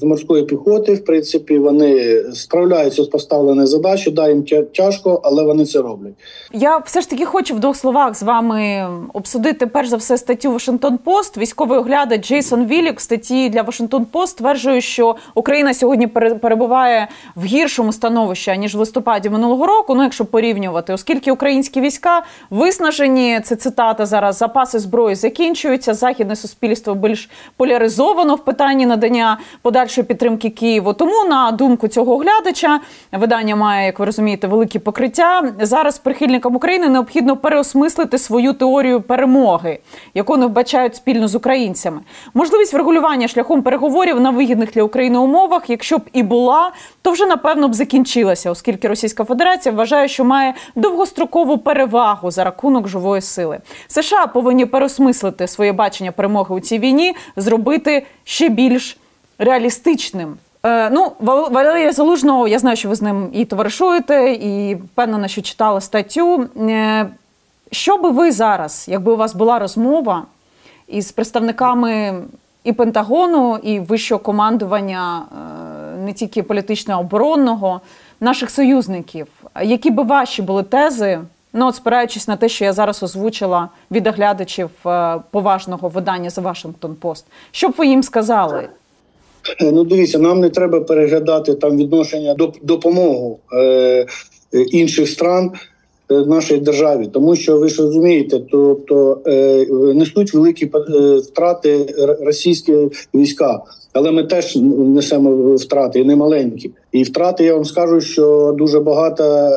з 0.00 0.02
морської 0.02 0.44
піхоти, 0.44 0.94
в 0.94 1.04
принципі, 1.04 1.58
вони 1.58 2.22
справляються 2.34 3.04
з 3.04 3.06
поставленою 3.06 3.66
задачею, 3.66 4.16
да, 4.16 4.28
їм 4.28 4.44
тяжко, 4.74 5.20
але 5.24 5.44
вони 5.44 5.64
це 5.64 5.78
роблять. 5.78 6.12
Я 6.52 6.78
все 6.78 7.00
ж 7.00 7.10
таки 7.10 7.24
хочу 7.24 7.54
в 7.54 7.60
двох 7.60 7.76
словах 7.76 8.14
з 8.14 8.22
вами 8.22 8.88
обсудити 9.12 9.66
перш 9.66 9.88
за 9.88 9.96
все 9.96 10.18
статтю 10.18 10.52
Вашингтон 10.52 10.98
Пост. 10.98 11.38
Військовий 11.38 11.78
оглядач 11.78 12.28
Джейсон 12.28 12.66
Вілік 12.66 12.98
в 12.98 13.02
статті 13.02 13.48
для 13.48 13.62
Вашингтон 13.62 14.04
Пост 14.04 14.32
стверджує, 14.32 14.80
що 14.80 15.16
Україна 15.34 15.74
сьогодні 15.74 16.06
перебуває 16.40 17.08
в 17.36 17.44
гіршому 17.44 17.92
становищі 17.92 18.58
ніж 18.58 18.74
в 18.74 18.78
листопаді 18.78 19.30
минулого 19.30 19.66
року. 19.66 19.94
Ну, 19.94 20.02
якщо 20.02 20.24
порівнювати, 20.24 20.92
оскільки 20.92 21.32
українські 21.32 21.80
війська 21.80 22.22
виснажені, 22.50 23.40
це 23.44 23.56
цитата 23.56 24.06
зараз 24.06 24.36
запаси 24.36 24.78
зброї 24.78 25.14
закінчуються. 25.14 25.94
Західне 25.94 26.36
суспільство 26.36 26.94
більш 27.10 27.30
поляризовано 27.56 28.34
в 28.34 28.44
питанні 28.44 28.86
надання 28.86 29.38
подальшої 29.62 30.06
підтримки 30.06 30.50
Києву. 30.50 30.92
Тому, 30.92 31.24
на 31.28 31.50
думку 31.50 31.88
цього 31.88 32.12
оглядача, 32.14 32.80
видання 33.12 33.56
має, 33.56 33.86
як 33.86 33.98
ви 33.98 34.04
розумієте, 34.04 34.46
великі 34.46 34.78
покриття. 34.78 35.52
Зараз 35.60 35.98
прихильникам 35.98 36.56
України 36.56 36.88
необхідно 36.88 37.36
переосмислити 37.36 38.18
свою 38.18 38.52
теорію 38.52 39.00
перемоги, 39.00 39.78
яку 40.14 40.36
не 40.36 40.46
вбачають 40.46 40.96
спільно 40.96 41.28
з 41.28 41.34
українцями. 41.34 42.00
Можливість 42.34 42.72
врегулювання 42.74 43.28
шляхом 43.28 43.62
переговорів 43.62 44.20
на 44.20 44.30
вигідних 44.30 44.72
для 44.72 44.82
України 44.82 45.18
умовах, 45.18 45.70
якщо 45.70 45.98
б 45.98 46.02
і 46.12 46.22
була, 46.22 46.72
то 47.02 47.10
вже 47.10 47.26
напевно 47.26 47.68
б 47.68 47.74
закінчилася, 47.74 48.50
оскільки 48.50 48.88
Російська 48.88 49.24
Федерація 49.24 49.74
вважає, 49.74 50.08
що 50.08 50.24
має 50.24 50.54
довгострокову 50.74 51.58
перевагу 51.58 52.30
за 52.30 52.44
рахунок 52.44 52.88
живої 52.88 53.20
сили. 53.22 53.58
США 53.88 54.26
повинні 54.26 54.66
переосмислити 54.66 55.46
своє 55.46 55.72
бачення 55.72 56.12
перемоги 56.12 56.54
у 56.54 56.60
цій 56.60 56.78
війні 56.78 56.99
війні 57.00 57.14
зробити 57.36 58.06
ще 58.24 58.48
більш 58.48 58.98
реалістичним. 59.38 60.36
Е, 60.62 60.90
ну, 60.90 61.12
Валерія 61.20 61.92
Залужного, 61.92 62.48
я 62.48 62.58
знаю, 62.58 62.76
що 62.76 62.88
ви 62.88 62.94
з 62.94 63.02
ним 63.02 63.30
і 63.32 63.44
товаришуєте, 63.44 64.32
і 64.32 64.74
впевнена, 64.74 65.28
що 65.28 65.42
читали 65.42 65.80
статтю. 65.80 66.46
Е, 66.60 67.06
що 67.72 67.98
би 67.98 68.10
ви 68.10 68.32
зараз, 68.32 68.86
якби 68.88 69.12
у 69.12 69.16
вас 69.16 69.34
була 69.34 69.58
розмова 69.58 70.22
із 70.88 71.12
представниками 71.12 72.22
і 72.64 72.72
Пентагону, 72.72 73.56
і 73.62 73.80
вищого 73.80 74.18
командування 74.18 75.22
е, 75.22 75.96
не 76.04 76.12
тільки 76.12 76.42
політичного 76.42 77.00
оборонного, 77.00 77.80
наших 78.20 78.50
союзників, 78.50 79.26
які 79.62 79.90
би 79.90 80.02
ваші 80.02 80.42
були 80.42 80.62
тези? 80.62 81.18
Ну, 81.52 81.68
от 81.68 81.74
спираючись 81.74 82.28
на 82.28 82.36
те, 82.36 82.48
що 82.48 82.64
я 82.64 82.72
зараз 82.72 83.02
озвучила 83.02 83.68
від 83.90 84.06
оглядачів 84.06 84.70
е, 84.86 85.16
поважного 85.30 85.88
видання 85.88 86.30
за 86.30 86.40
Вашингтон 86.40 86.94
Пост, 86.94 87.26
що 87.50 87.68
б 87.68 87.74
ви 87.78 87.86
їм 87.86 88.02
сказали? 88.02 88.68
Е, 89.60 89.72
ну, 89.72 89.84
дивіться, 89.84 90.18
нам 90.18 90.40
не 90.40 90.50
треба 90.50 90.80
переглядати 90.80 91.54
там 91.54 91.76
відношення 91.76 92.34
до 92.34 92.52
допомоги 92.62 93.36
е, 93.52 94.06
інших 94.52 95.08
стран 95.08 95.52
е, 96.10 96.14
нашій 96.14 96.56
державі, 96.56 97.08
тому 97.12 97.36
що 97.36 97.58
ви 97.58 97.68
ж 97.68 97.82
розумієте, 97.82 98.40
тобто 98.50 99.20
е, 99.26 99.66
несуть 99.94 100.34
великі 100.34 100.70
е, 100.74 101.16
втрати 101.16 101.94
російські 102.20 102.74
війська. 103.14 103.60
Але 103.92 104.10
ми 104.10 104.24
теж 104.24 104.56
несемо 104.56 105.54
втрати 105.54 106.00
і 106.00 106.04
не 106.04 106.16
маленькі. 106.16 106.70
І 106.92 107.02
втрати 107.02 107.44
я 107.44 107.54
вам 107.54 107.64
скажу, 107.64 108.00
що 108.00 108.54
дуже 108.58 108.80
багато 108.80 109.50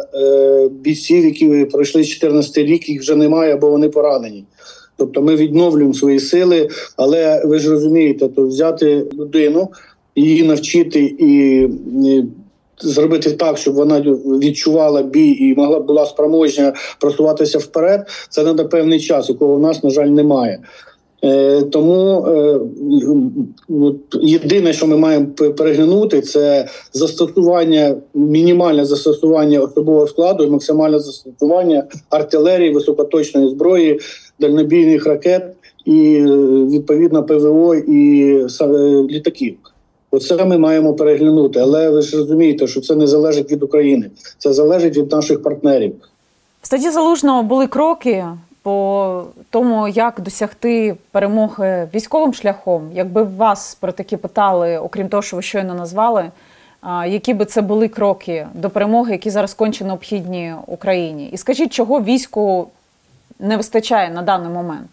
бійців, 0.71 1.25
які 1.25 1.65
пройшли 1.65 2.03
14 2.03 2.57
рік, 2.57 2.89
їх 2.89 3.01
вже 3.01 3.15
немає, 3.15 3.55
бо 3.55 3.69
вони 3.69 3.89
поранені. 3.89 4.43
Тобто 4.97 5.21
ми 5.21 5.35
відновлюємо 5.35 5.93
свої 5.93 6.19
сили, 6.19 6.69
але 6.97 7.45
ви 7.45 7.59
ж 7.59 7.69
розумієте, 7.69 8.27
то 8.27 8.47
взяти 8.47 9.05
людину, 9.13 9.69
її 10.15 10.43
навчити 10.43 11.15
і 11.19 11.67
зробити 12.83 13.31
так, 13.31 13.57
щоб 13.57 13.73
вона 13.73 13.99
відчувала 14.25 15.03
бій 15.03 15.31
і 15.31 15.55
могла 15.55 15.79
була 15.79 16.05
спроможня 16.05 16.73
просуватися 16.99 17.57
вперед. 17.57 18.07
Це 18.29 18.43
на 18.43 18.63
певний 18.63 18.99
час, 18.99 19.29
якого 19.29 19.55
в 19.55 19.59
нас 19.59 19.83
на 19.83 19.89
жаль 19.89 20.07
немає. 20.07 20.59
Е, 21.23 21.61
тому 21.61 22.25
е, 22.27 22.59
єдине, 24.21 24.73
що 24.73 24.87
ми 24.87 24.97
маємо 24.97 25.27
переглянути, 25.57 26.21
це 26.21 26.67
застосування, 26.93 27.95
мінімальне 28.13 28.85
застосування 28.85 29.59
особового 29.59 30.07
складу 30.07 30.43
і 30.43 30.49
максимальне 30.49 30.99
застосування 30.99 31.83
артилерії, 32.09 32.73
високоточної 32.73 33.49
зброї, 33.49 33.99
дальнобійних 34.39 35.05
ракет 35.05 35.43
і 35.85 36.15
е, 36.15 36.23
відповідно 36.65 37.23
ПВО 37.23 37.75
і 37.75 38.33
літаків. 39.09 39.55
Оце 40.15 40.45
ми 40.45 40.57
маємо 40.57 40.93
переглянути, 40.93 41.59
але 41.59 41.89
ви 41.89 42.01
ж 42.01 42.17
розумієте, 42.17 42.67
що 42.67 42.81
це 42.81 42.95
не 42.95 43.07
залежить 43.07 43.51
від 43.51 43.63
України, 43.63 44.09
це 44.37 44.53
залежить 44.53 44.97
від 44.97 45.11
наших 45.11 45.43
партнерів. 45.43 45.95
В 46.61 46.65
статті 46.65 46.89
залужного 46.89 47.43
були 47.43 47.67
кроки 47.67 48.25
по 48.61 49.23
тому, 49.49 49.87
як 49.87 50.21
досягти 50.21 50.95
перемоги 51.11 51.89
військовим 51.95 52.33
шляхом, 52.33 52.91
якби 52.93 53.23
вас 53.23 53.75
про 53.75 53.91
такі 53.91 54.17
питали, 54.17 54.77
окрім 54.77 55.07
того, 55.07 55.23
що 55.23 55.35
ви 55.35 55.41
щойно 55.41 55.73
назвали, 55.73 56.31
які 57.07 57.33
би 57.33 57.45
це 57.45 57.61
були 57.61 57.87
кроки 57.87 58.47
до 58.53 58.69
перемоги, 58.69 59.11
які 59.11 59.29
зараз 59.29 59.53
конче 59.53 59.85
необхідні 59.85 60.53
Україні, 60.67 61.29
і 61.33 61.37
скажіть, 61.37 61.73
чого 61.73 62.01
війську 62.01 62.67
не 63.39 63.57
вистачає 63.57 64.09
на 64.09 64.21
даний 64.21 64.49
момент? 64.49 64.89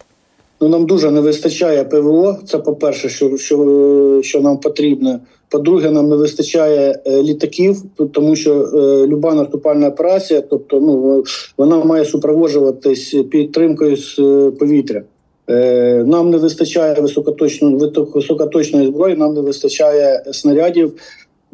Ну, 0.60 0.68
нам 0.68 0.86
дуже 0.86 1.10
не 1.10 1.20
вистачає 1.20 1.84
ПВО. 1.84 2.36
Це 2.46 2.58
по 2.58 2.74
перше, 2.74 3.08
що 3.08 3.36
що, 3.36 4.20
що 4.22 4.40
нам 4.40 4.58
потрібно. 4.58 5.20
По-друге, 5.48 5.90
нам 5.90 6.08
не 6.08 6.16
вистачає 6.16 7.02
е, 7.06 7.22
літаків, 7.22 7.82
тому 8.12 8.36
що 8.36 8.52
е, 8.54 9.06
люба 9.06 9.34
наступальна 9.34 9.88
операція, 9.88 10.40
тобто 10.40 10.80
ну 10.80 11.24
вона 11.56 11.84
має 11.84 12.04
супроводжуватись 12.04 13.16
підтримкою 13.30 13.96
з 13.96 14.18
е, 14.18 14.50
повітря. 14.50 15.02
Е, 15.50 16.04
нам 16.06 16.30
не 16.30 16.36
вистачає 16.36 17.00
високоточної 17.00 17.76
високоточної 18.14 18.86
зброї, 18.86 19.16
нам 19.16 19.34
не 19.34 19.40
вистачає 19.40 20.22
снарядів. 20.32 20.92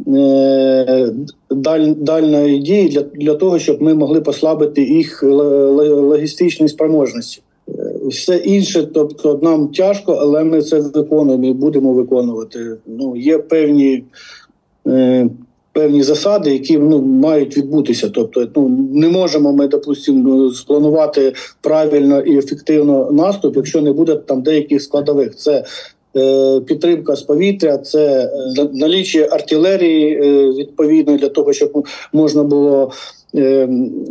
е, 0.08 1.12
даль, 1.50 1.94
дальної 1.96 2.58
дії 2.58 2.88
для, 2.88 3.02
для 3.02 3.34
того, 3.34 3.58
щоб 3.58 3.82
ми 3.82 3.94
могли 3.94 4.20
послабити 4.20 4.82
їх 4.82 5.22
логістичні 5.22 6.68
спроможності. 6.68 7.42
Все 8.08 8.36
інше, 8.36 8.88
тобто 8.94 9.38
нам 9.42 9.68
тяжко, 9.68 10.12
але 10.12 10.44
ми 10.44 10.62
це 10.62 10.80
виконуємо 10.80 11.46
і 11.46 11.52
будемо 11.52 11.92
виконувати. 11.92 12.76
Ну, 12.86 13.16
Є 13.16 13.38
певні 13.38 14.04
е, 14.86 15.28
певні 15.76 16.02
засади, 16.02 16.52
які 16.52 16.78
ну, 16.78 17.02
мають 17.02 17.56
відбутися. 17.56 18.08
Тобто, 18.08 18.48
ну 18.56 18.68
не 18.92 19.08
можемо 19.08 19.52
ми, 19.52 19.68
допустимо, 19.68 20.50
спланувати 20.50 21.32
правильно 21.60 22.20
і 22.20 22.38
ефективно 22.38 23.10
наступ, 23.10 23.56
якщо 23.56 23.82
не 23.82 23.92
буде 23.92 24.16
там 24.16 24.42
деяких 24.42 24.82
складових. 24.82 25.36
Це 25.36 25.64
е, 26.16 26.60
Підтримка 26.60 27.16
з 27.16 27.22
повітря, 27.22 27.78
це 27.78 28.30
е, 28.58 28.68
наліччя 28.72 29.28
артилерії 29.30 30.12
е, 30.12 30.50
відповідно 30.50 31.16
для 31.16 31.28
того, 31.28 31.52
щоб 31.52 31.86
можна 32.12 32.42
було 32.42 32.92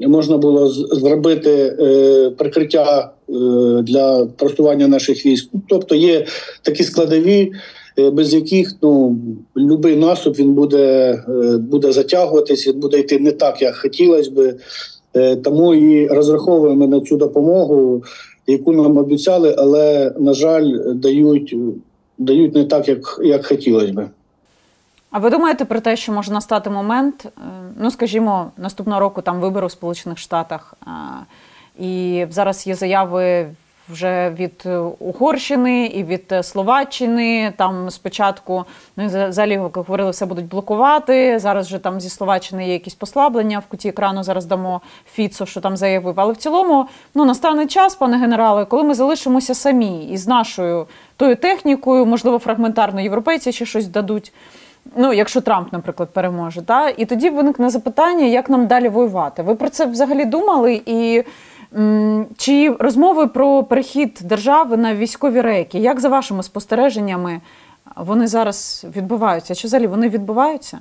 можна 0.08 0.38
було 0.38 0.68
зробити 0.68 1.76
е, 1.80 2.30
прикриття 2.38 3.12
е, 3.30 3.34
для 3.82 4.28
просування 4.38 4.88
наших 4.88 5.26
військ. 5.26 5.50
Тобто 5.68 5.96
є 5.96 6.26
такі 6.62 6.84
складові, 6.84 7.52
Е, 8.00 8.10
без 8.10 8.34
яких 8.34 8.74
ну 8.82 9.10
будь-який 9.56 9.96
наступ 9.96 10.40
він 10.40 10.54
буде 10.54 11.24
буде 11.60 11.92
затягуватись, 11.92 12.68
він 12.68 12.80
буде 12.80 13.00
йти 13.00 13.20
не 13.20 13.32
так, 13.32 13.62
як 13.62 13.76
хотілося 13.76 14.32
би. 14.32 14.56
Тому 15.44 15.76
і 15.76 16.08
розраховуємо 16.08 16.88
на 16.88 17.00
цю 17.00 17.18
допомогу, 17.18 18.04
яку 18.48 18.74
нам 18.74 18.98
обіцяли, 18.98 19.56
але 19.58 20.14
на 20.20 20.34
жаль, 20.34 20.72
дають 20.96 21.56
дають 22.18 22.56
не 22.56 22.64
так, 22.64 22.88
як, 22.88 23.20
як 23.24 23.46
хотілося 23.46 23.94
би. 23.94 24.10
А 25.16 25.20
ви 25.20 25.30
думаєте 25.30 25.66
про 25.66 25.80
те, 25.80 25.96
що 25.96 26.12
може 26.12 26.34
настати 26.34 26.70
момент, 26.70 27.28
ну 27.80 27.92
скажімо, 27.92 28.52
наступного 28.58 29.00
року 29.00 29.22
там 29.22 29.40
вибори 29.40 29.66
у 29.66 29.70
Сполучених 29.70 30.18
Штатах, 30.18 30.74
і 31.80 32.26
зараз 32.30 32.68
є 32.68 32.76
заяви 32.76 33.50
вже 33.90 34.30
від 34.30 34.64
е, 34.66 34.78
Угорщини 34.78 35.86
і 35.86 36.04
від 36.04 36.24
е, 36.32 36.44
Словаччини. 36.44 37.54
Там 37.58 37.90
спочатку 37.90 38.66
ну, 38.98 39.08
взагалі 39.08 39.52
як 39.52 39.78
говорили, 39.78 40.12
все 40.12 40.26
будуть 40.26 40.46
блокувати. 40.46 41.40
Зараз 41.40 41.68
вже 41.68 41.78
там 41.78 42.02
зі 42.02 42.10
Словаччини 42.10 42.68
є 42.68 42.74
якісь 42.74 42.96
послаблення. 42.96 43.60
В 43.60 43.66
куті 43.66 43.90
екрану 43.90 44.24
зараз 44.24 44.46
дамо 44.46 44.82
Фіцо, 45.14 45.46
що 45.46 45.62
там 45.62 45.78
заявив. 45.78 46.20
Але 46.20 46.34
в 46.34 46.38
цілому 46.38 46.86
ну 47.14 47.26
настане 47.26 47.68
час, 47.68 47.96
пане 47.96 48.18
генерале, 48.18 48.66
коли 48.66 48.84
ми 48.84 48.94
залишимося 48.94 49.56
самі 49.56 50.06
із 50.06 50.28
нашою 50.28 50.88
тою 51.18 51.36
технікою, 51.36 52.06
можливо, 52.06 52.40
фрагментарно 52.40 53.02
європейці 53.02 53.52
ще 53.52 53.66
щось 53.66 53.88
дадуть. 53.88 54.34
Ну, 54.96 55.14
якщо 55.14 55.42
Трамп, 55.42 55.74
наприклад, 55.74 56.10
переможе, 56.14 56.62
та 56.62 56.90
і 56.90 57.06
тоді 57.06 57.30
виникне 57.30 57.70
запитання, 57.70 58.26
як 58.26 58.50
нам 58.50 58.68
далі 58.68 58.90
воювати. 58.90 59.44
Ви 59.44 59.56
про 59.56 59.70
це 59.70 59.86
взагалі 59.86 60.26
думали 60.26 60.82
і. 60.86 61.24
Чи 62.38 62.76
розмови 62.80 63.28
про 63.28 63.64
перехід 63.64 64.20
держави 64.24 64.78
на 64.78 64.96
військові 64.96 65.42
рейки, 65.42 65.80
як 65.80 66.00
за 66.00 66.10
вашими 66.10 66.44
спостереженнями 66.44 67.42
вони 67.96 68.28
зараз 68.28 68.86
відбуваються? 68.96 69.56
Чи 69.56 69.68
взагалі 69.68 69.88
вони 69.88 70.10
відбуваються? 70.10 70.80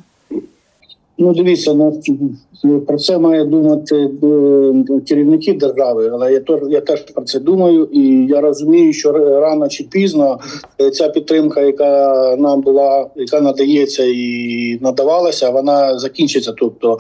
Ну, 1.18 1.34
дивіться, 1.34 1.74
ну, 1.74 2.80
про 2.80 2.98
це 2.98 3.18
має 3.18 3.44
думати 3.44 3.96
е, 3.96 5.00
керівники 5.08 5.52
держави, 5.52 6.10
але 6.12 6.32
я 6.32 6.40
теж 6.40 6.60
я 6.70 6.80
теж 6.80 7.00
про 7.00 7.24
це 7.24 7.40
думаю, 7.40 7.88
і 7.92 8.26
я 8.26 8.40
розумію, 8.40 8.92
що 8.92 9.12
рано 9.40 9.68
чи 9.68 9.84
пізно 9.84 10.38
е, 10.80 10.90
ця 10.90 11.08
підтримка, 11.08 11.60
яка 11.60 12.36
нам 12.38 12.60
була, 12.60 13.06
яка 13.16 13.40
надається 13.40 14.04
і 14.04 14.78
надавалася, 14.80 15.50
вона 15.50 15.98
закінчиться. 15.98 16.54
Тобто 16.56 16.98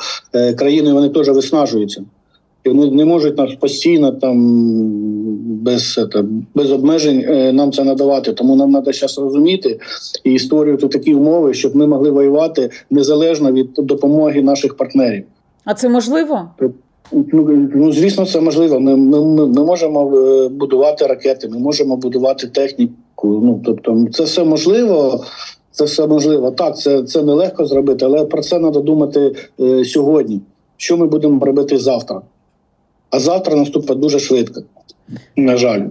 країни 0.58 0.92
вони 0.92 1.08
теж 1.08 1.28
виснажуються. 1.28 2.04
і 2.64 2.68
Вони 2.68 2.90
не 2.90 3.04
можуть 3.04 3.38
нас 3.38 3.54
постійно 3.60 4.12
там 4.12 4.36
без 5.44 5.92
це, 5.92 6.06
без 6.54 6.72
обмежень 6.72 7.24
е, 7.28 7.52
нам 7.52 7.72
це 7.72 7.84
надавати. 7.84 8.32
Тому 8.32 8.56
нам 8.56 8.72
треба 8.72 8.92
зараз 8.92 9.18
розуміти 9.18 9.80
і 10.24 10.38
створювати 10.38 10.88
такі 10.88 11.14
умови, 11.14 11.54
щоб 11.54 11.76
ми 11.76 11.86
могли 11.86 12.10
воювати 12.10 12.70
незалежно 12.90 13.52
від 13.52 13.70
допомоги 13.76 14.42
наших 14.42 14.76
партнерів. 14.76 15.24
А 15.64 15.74
це 15.74 15.88
можливо? 15.88 16.48
Ну, 17.12 17.68
ну 17.74 17.92
звісно, 17.92 18.26
це 18.26 18.40
можливо. 18.40 18.80
Ми, 18.80 18.96
ми, 18.96 19.46
ми 19.46 19.64
можемо 19.64 20.16
е, 20.16 20.48
будувати 20.48 21.06
ракети, 21.06 21.48
ми 21.48 21.58
можемо 21.58 21.96
будувати 21.96 22.46
техніку. 22.46 22.94
Ну 23.42 23.60
тобто, 23.64 24.06
це 24.12 24.24
все 24.24 24.44
можливо. 24.44 25.24
Це 25.70 25.84
все 25.84 26.06
можливо. 26.06 26.50
Так, 26.50 26.78
це 26.78 27.02
це 27.02 27.22
нелегко 27.22 27.66
зробити, 27.66 28.04
але 28.04 28.24
про 28.24 28.42
це 28.42 28.58
треба 28.58 28.80
думати 28.80 29.34
е, 29.60 29.84
сьогодні. 29.84 30.40
Що 30.76 30.96
ми 30.96 31.06
будемо 31.06 31.44
робити 31.44 31.78
завтра? 31.78 32.22
А 33.14 33.20
завтра 33.20 33.56
наступить 33.56 34.00
дуже 34.00 34.18
швидко. 34.18 34.62
На 35.36 35.56
жаль, 35.56 35.82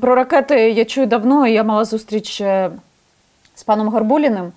про 0.00 0.14
ракети 0.14 0.70
я 0.70 0.84
чую 0.84 1.06
давно. 1.06 1.46
Я 1.46 1.64
мала 1.64 1.84
зустріч 1.84 2.40
е, 2.40 2.70
з 3.54 3.62
паном 3.62 3.88
Гарбуліним, 3.88 4.52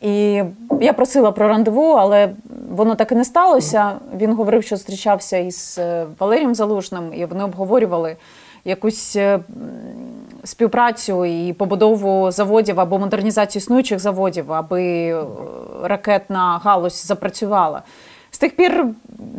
і 0.00 0.42
я 0.80 0.92
просила 0.92 1.32
про 1.32 1.48
рандеву, 1.48 1.92
але 1.92 2.30
воно 2.70 2.94
так 2.94 3.12
і 3.12 3.14
не 3.14 3.24
сталося. 3.24 3.92
Він 4.16 4.32
говорив, 4.32 4.64
що 4.64 4.76
зустрічався 4.76 5.36
із 5.36 5.76
е, 5.78 6.06
Валерієм 6.18 6.54
Залужним, 6.54 7.14
і 7.14 7.24
вони 7.24 7.44
обговорювали 7.44 8.16
якусь 8.64 9.16
е, 9.16 9.40
співпрацю 10.44 11.24
і 11.24 11.52
побудову 11.52 12.30
заводів 12.30 12.80
або 12.80 12.98
модернізацію 12.98 13.60
існуючих 13.60 13.98
заводів, 13.98 14.52
аби 14.52 15.14
ракетна 15.82 16.60
галузь 16.64 17.06
запрацювала. 17.06 17.82
З 18.30 18.38
тих 18.38 18.56
пір 18.56 18.86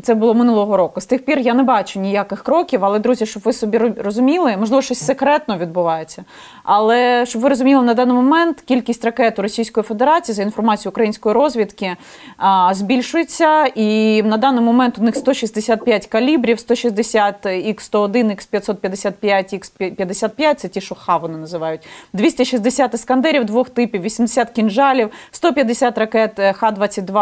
це 0.04 0.16
було 0.16 0.34
минулого 0.34 0.78
року. 0.78 1.02
З 1.02 1.06
тих 1.06 1.26
пір 1.26 1.40
я 1.40 1.54
не 1.54 1.64
бачу 1.64 2.00
ніяких 2.00 2.44
кроків, 2.44 2.86
але 2.86 3.00
друзі, 3.00 3.26
щоб 3.26 3.44
ви 3.44 3.54
собі 3.54 3.78
розуміли, 3.78 4.58
можливо, 4.58 4.82
щось 4.82 5.06
секретно 5.06 5.58
відбувається. 5.58 6.24
Але 6.64 7.26
щоб 7.26 7.42
ви 7.42 7.50
розуміли, 7.50 7.84
на 7.84 7.94
даний 7.94 8.16
момент 8.16 8.62
кількість 8.62 9.06
ракет 9.06 9.40
у 9.40 9.42
Російської 9.42 9.84
Федерації 9.84 10.36
за 10.36 10.44
інформацією 10.44 10.92
української 10.92 11.36
розвідки 11.36 11.96
а, 12.38 12.74
збільшується, 12.74 13.66
і 13.66 14.22
на 14.24 14.38
даний 14.38 14.64
момент 14.64 15.00
у 15.00 15.02
них 15.02 15.16
165 15.16 16.08
калібрів, 16.08 16.60
160 16.60 17.46
Х101, 17.46 18.26
Х555, 18.26 19.60
Х55, 19.80 20.56
це 20.56 20.68
ті, 20.68 20.82
що 20.82 20.96
ха 20.96 21.18
вони 21.18 21.38
називають, 21.38 21.88
260 22.14 22.94
іскандерів 22.94 23.46
двох 23.46 23.70
типів, 23.70 24.02
80 24.02 24.50
кінжалів, 24.50 25.10
150 25.32 25.98
ракет 25.98 26.40
Х-22, 26.40 27.14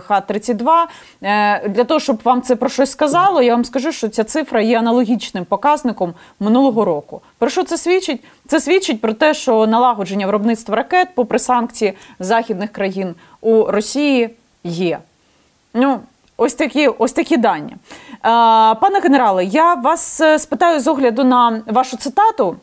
Х-32. 0.00 0.70
Е, 1.22 1.68
для 1.68 1.84
того, 1.84 2.00
щоб 2.06 2.20
вам 2.24 2.42
це 2.42 2.56
про 2.56 2.68
щось 2.68 2.90
сказало, 2.90 3.42
я 3.42 3.54
вам 3.54 3.64
скажу, 3.64 3.92
що 3.92 4.08
ця 4.08 4.24
цифра 4.24 4.60
є 4.60 4.78
аналогічним 4.78 5.44
показником 5.44 6.14
минулого 6.40 6.84
року. 6.84 7.20
Про 7.38 7.48
що 7.48 7.64
це 7.64 7.78
свідчить? 7.78 8.24
Це 8.48 8.60
свідчить 8.60 9.00
про 9.00 9.12
те, 9.12 9.34
що 9.34 9.66
налагодження 9.66 10.26
виробництва 10.26 10.76
ракет, 10.76 11.08
попри 11.14 11.38
санкції 11.38 11.92
західних 12.18 12.72
країн 12.72 13.14
у 13.40 13.64
Росії, 13.64 14.30
є. 14.64 14.98
Ну, 15.74 16.00
ось 16.36 16.54
такі 16.54 16.88
ось 16.88 17.12
такі 17.12 17.36
дані. 17.36 17.76
Пане 18.80 19.00
генерале, 19.02 19.44
я 19.44 19.74
вас 19.74 20.20
е, 20.20 20.38
спитаю 20.38 20.80
з 20.80 20.86
огляду 20.86 21.24
на 21.24 21.62
вашу 21.66 21.96
цитату. 21.96 22.56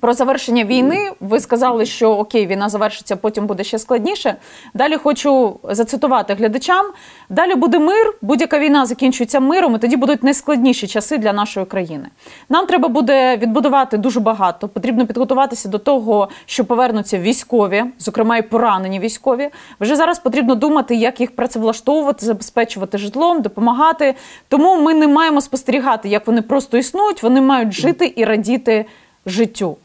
Про 0.00 0.12
завершення 0.12 0.64
війни 0.64 1.10
ви 1.20 1.40
сказали, 1.40 1.86
що 1.86 2.10
окей, 2.10 2.46
війна 2.46 2.68
завершиться, 2.68 3.16
потім 3.16 3.46
буде 3.46 3.64
ще 3.64 3.78
складніше. 3.78 4.36
Далі 4.74 4.96
хочу 4.96 5.60
зацитувати 5.64 6.34
глядачам. 6.34 6.86
Далі 7.28 7.54
буде 7.54 7.78
мир, 7.78 8.14
будь-яка 8.22 8.58
війна 8.58 8.86
закінчується 8.86 9.40
миром, 9.40 9.74
і 9.74 9.78
тоді 9.78 9.96
будуть 9.96 10.22
найскладніші 10.22 10.86
часи 10.86 11.18
для 11.18 11.32
нашої 11.32 11.66
країни. 11.66 12.08
Нам 12.48 12.66
треба 12.66 12.88
буде 12.88 13.36
відбудувати 13.36 13.96
дуже 13.96 14.20
багато. 14.20 14.68
Потрібно 14.68 15.06
підготуватися 15.06 15.68
до 15.68 15.78
того, 15.78 16.28
що 16.46 16.64
повернуться 16.64 17.18
військові, 17.18 17.84
зокрема 17.98 18.36
і 18.36 18.42
поранені 18.42 19.00
військові. 19.00 19.48
Вже 19.80 19.96
зараз 19.96 20.18
потрібно 20.18 20.54
думати, 20.54 20.94
як 20.94 21.20
їх 21.20 21.36
працевлаштовувати, 21.36 22.26
забезпечувати 22.26 22.98
житлом, 22.98 23.42
допомагати. 23.42 24.14
Тому 24.48 24.82
ми 24.82 24.94
не 24.94 25.08
маємо 25.08 25.40
спостерігати, 25.40 26.08
як 26.08 26.26
вони 26.26 26.42
просто 26.42 26.78
існують. 26.78 27.22
Вони 27.22 27.40
мають 27.40 27.72
жити 27.72 28.12
і 28.16 28.24
радіти 28.24 28.86
життю. 29.26 29.76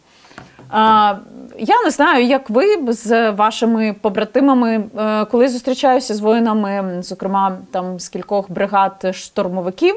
Я 1.58 1.84
не 1.84 1.90
знаю, 1.90 2.26
як 2.26 2.50
ви 2.50 2.94
з 2.94 3.32
вашими 3.32 3.96
побратимами, 4.02 4.84
е, 4.98 5.26
коли 5.26 5.48
зустрічаюся 5.48 6.14
з 6.14 6.20
воїнами, 6.20 7.04
зокрема 7.04 7.58
там 7.72 8.00
з 8.00 8.10
кількох 8.10 8.52
бригад 8.52 9.12
штурмовиків, 9.12 9.96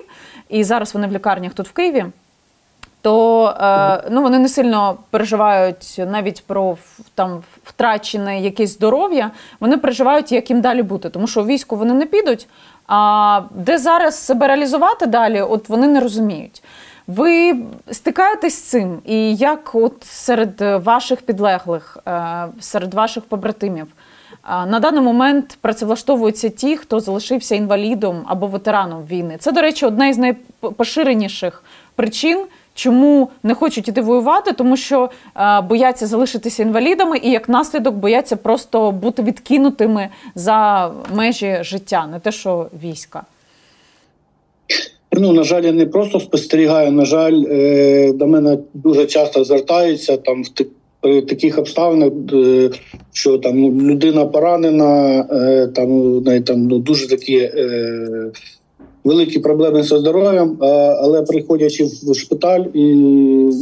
і 0.48 0.64
зараз 0.64 0.94
вони 0.94 1.06
в 1.06 1.12
лікарнях 1.12 1.54
тут 1.54 1.68
в 1.68 1.72
Києві. 1.72 2.04
То 3.02 3.46
е, 3.60 4.02
ну, 4.10 4.22
вони 4.22 4.38
не 4.38 4.48
сильно 4.48 4.96
переживають 5.10 6.00
навіть 6.10 6.44
про 6.46 6.76
там 7.14 7.42
втрачене 7.64 8.40
якесь 8.40 8.74
здоров'я. 8.74 9.30
Вони 9.60 9.76
переживають, 9.76 10.32
як 10.32 10.50
їм 10.50 10.60
далі 10.60 10.82
бути, 10.82 11.10
тому 11.10 11.26
що 11.26 11.42
у 11.42 11.46
війську 11.46 11.76
вони 11.76 11.94
не 11.94 12.06
підуть. 12.06 12.48
А 12.86 13.40
де 13.50 13.78
зараз 13.78 14.18
себе 14.24 14.48
реалізувати 14.48 15.06
далі, 15.06 15.40
от 15.40 15.68
вони 15.68 15.88
не 15.88 16.00
розуміють. 16.00 16.62
Ви 17.08 17.56
стикаєтесь 17.90 18.54
з 18.54 18.62
цим, 18.62 18.98
і 19.04 19.36
як 19.36 19.74
от 19.74 20.04
серед 20.04 20.60
ваших 20.60 21.22
підлеглих, 21.22 21.98
е, 22.06 22.46
серед 22.60 22.94
ваших 22.94 23.24
побратимів, 23.24 23.86
на 24.48 24.80
даний 24.80 25.00
момент 25.02 25.58
працевлаштовуються 25.60 26.48
ті, 26.48 26.76
хто 26.76 27.00
залишився 27.00 27.54
інвалідом 27.54 28.24
або 28.26 28.46
ветераном 28.46 29.06
війни. 29.06 29.36
Це, 29.38 29.52
до 29.52 29.60
речі, 29.60 29.86
одна 29.86 30.06
із 30.06 30.18
найпоширеніших 30.18 31.62
причин. 31.94 32.44
Чому 32.74 33.30
не 33.42 33.54
хочуть 33.54 33.88
іти 33.88 34.00
воювати? 34.00 34.52
Тому 34.52 34.76
що 34.76 35.10
е, 35.36 35.60
бояться 35.60 36.06
залишитися 36.06 36.62
інвалідами, 36.62 37.18
і 37.18 37.30
як 37.30 37.48
наслідок 37.48 37.94
бояться 37.94 38.36
просто 38.36 38.90
бути 38.90 39.22
відкинутими 39.22 40.08
за 40.34 40.90
межі 41.14 41.58
життя, 41.62 42.06
не 42.06 42.20
те, 42.20 42.32
що 42.32 42.66
війська. 42.82 43.22
Ну, 45.12 45.32
на 45.32 45.42
жаль, 45.42 45.64
я 45.64 45.72
не 45.72 45.86
просто 45.86 46.20
спостерігаю. 46.20 46.92
На 46.92 47.04
жаль, 47.04 47.44
е, 47.50 48.12
до 48.12 48.26
мене 48.26 48.58
дуже 48.74 49.06
часто 49.06 49.44
звертаються 49.44 50.16
там 50.16 50.44
в 50.44 50.48
при 51.00 51.22
таких 51.22 51.58
обставинах, 51.58 52.12
е, 52.32 52.70
що 53.12 53.38
там 53.38 53.60
ну, 53.60 53.70
людина 53.70 54.26
поранена, 54.26 55.20
е, 55.32 55.66
там 55.66 56.22
там 56.44 56.66
ну, 56.66 56.78
дуже 56.78 57.08
такі 57.08 57.50
великі 59.04 59.38
проблеми 59.38 59.82
зі 59.82 59.98
здоров'ям, 59.98 60.56
але 61.00 61.22
приходячи 61.22 61.84
в 61.84 62.14
шпиталь, 62.14 62.60
і 62.74 62.80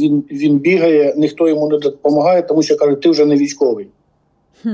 він 0.01 0.23
він 0.31 0.57
бігає, 0.57 1.13
ніхто 1.17 1.49
йому 1.49 1.69
не 1.69 1.77
допомагає, 1.77 2.41
тому 2.41 2.63
що 2.63 2.77
кажуть, 2.77 3.01
ти 3.01 3.09
вже 3.09 3.25
не 3.25 3.35
військовий. 3.35 3.87
Хм. 4.63 4.69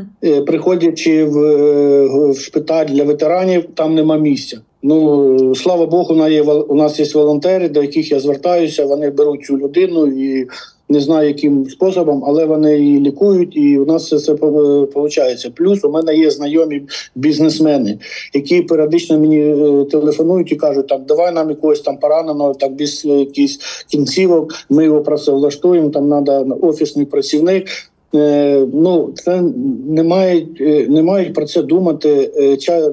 Приходячи 0.46 1.26
в, 1.26 2.32
в 2.32 2.40
шпиталь 2.40 2.86
для 2.86 3.04
ветеранів, 3.04 3.66
там 3.76 3.96
нема 3.96 4.18
місця. 4.18 4.62
Ну 4.84 5.56
слава 5.56 5.86
Богу, 5.86 6.15
на 6.15 6.28
є 6.28 6.41
у 6.43 6.76
нас 6.76 7.00
є 7.00 7.06
волонтери, 7.13 7.69
до 7.69 7.82
яких 7.82 8.12
я 8.12 8.19
звертаюся. 8.19 8.86
Вони 8.86 9.10
беруть 9.10 9.46
цю 9.46 9.58
людину 9.58 10.08
і 10.08 10.48
не 10.89 11.00
знаю, 11.00 11.28
яким 11.28 11.69
способом, 11.69 12.24
але 12.28 12.46
вони 12.46 12.80
її 12.80 13.00
лікують, 13.00 13.58
і 13.58 13.78
у 13.78 13.86
нас 13.86 14.08
це 14.08 14.15
все 14.15 14.34
виходить. 14.34 15.52
Плюс 15.56 15.84
у 15.84 15.91
мене 15.91 16.15
є 16.15 16.32
знайомі 16.32 16.82
бізнесмени, 17.15 18.00
які 18.34 18.62
періодично 18.62 19.19
мені 19.19 19.39
е, 19.39 19.86
телефонують 19.86 20.52
і 20.52 20.56
кажуть, 20.56 20.88
там 20.88 21.04
давай 21.08 21.34
нам 21.34 21.50
якогось 21.50 21.82
там 21.82 21.98
пораненого, 21.98 22.54
так 22.54 22.76
без 22.76 23.06
якихось 23.06 23.60
кінцівок. 23.91 24.54
Ми 24.69 24.86
його 24.86 25.02
працевлаштуємо. 25.02 25.89
Там 25.89 26.26
треба 26.26 26.56
офісний 26.62 27.06
працівник. 27.06 27.67
Е, 28.15 28.67
ну 28.73 29.12
це 29.15 29.43
не 29.88 30.04
мають 30.04 30.62
е, 30.62 30.88
не 30.89 31.04
мають 31.04 31.34
про 31.34 31.45
це 31.45 31.62
думати 31.62 32.32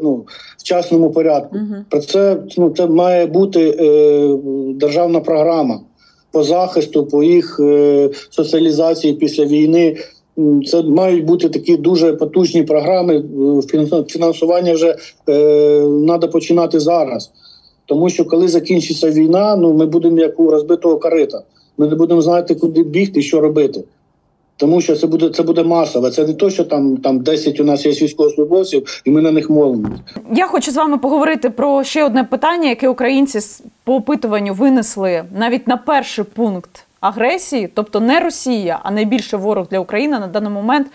ну, 0.03 0.25
в 0.59 0.63
частному 0.63 1.11
порядку. 1.11 1.57
Uh-huh. 1.57 1.85
Про 1.89 2.01
це 2.01 2.37
ну 2.59 2.71
це 2.77 2.87
має 2.87 3.27
бути 3.27 3.77
е, 3.81 4.39
державна 4.75 5.21
програма 5.21 5.81
по 6.33 6.43
захисту, 6.43 7.07
по 7.07 7.23
їх 7.23 7.61
е, 7.61 8.11
соціалізації 8.31 9.13
після 9.15 9.45
війни. 9.45 9.97
Це 10.67 10.83
мають 10.83 11.25
бути 11.25 11.49
такі 11.49 11.77
дуже 11.77 12.13
потужні 12.13 12.63
програми. 12.63 13.25
Е, 13.75 14.03
фінансування 14.09 14.75
вже 14.75 14.97
треба 15.27 16.29
починати 16.29 16.81
зараз, 16.81 17.31
тому 17.87 18.09
що 18.09 18.25
коли 18.25 18.49
закінчиться 18.49 19.11
війна, 19.11 19.57
ну 19.57 19.73
ми 19.73 19.87
будемо 19.87 20.19
як 20.19 20.41
у 20.41 20.51
розбитого 20.51 20.99
карита. 20.99 21.43
Ми 21.79 21.89
не 21.89 21.95
будемо 21.95 22.23
знати, 22.23 22.55
куди 22.55 22.83
бігти, 22.83 23.23
що 23.23 23.41
робити. 23.41 23.85
Тому 24.61 24.81
що 24.81 24.97
це 24.97 25.07
буде 25.07 25.31
це 25.31 25.43
буде 25.43 25.63
масово. 25.63 26.11
Це 26.11 26.27
не 26.27 26.35
то, 26.35 26.51
що 26.51 26.65
там 26.65 26.97
там 26.97 27.19
10 27.19 27.61
у 27.61 27.65
нас 27.65 27.87
є 27.87 27.93
військовослужбовців, 27.93 29.03
і 29.05 29.11
ми 29.11 29.23
на 29.23 29.33
них 29.33 29.51
молимо. 29.51 29.89
Я 30.35 30.47
хочу 30.47 30.71
з 30.71 30.77
вами 30.77 30.99
поговорити 30.99 31.51
про 31.51 31.85
ще 31.85 32.05
одне 32.05 32.25
питання, 32.25 32.69
яке 32.69 32.89
українці 32.89 33.39
по 33.85 33.95
опитуванню 33.95 34.55
винесли 34.55 35.25
навіть 35.39 35.69
на 35.69 35.77
перший 35.77 36.25
пункт 36.25 36.87
агресії, 37.01 37.69
тобто 37.75 38.01
не 38.01 38.21
Росія, 38.21 38.81
а 38.83 38.91
найбільше 38.91 39.37
ворог 39.37 39.67
для 39.71 39.79
України 39.79 40.19
на 40.19 40.27
даний 40.27 40.51
момент. 40.51 40.87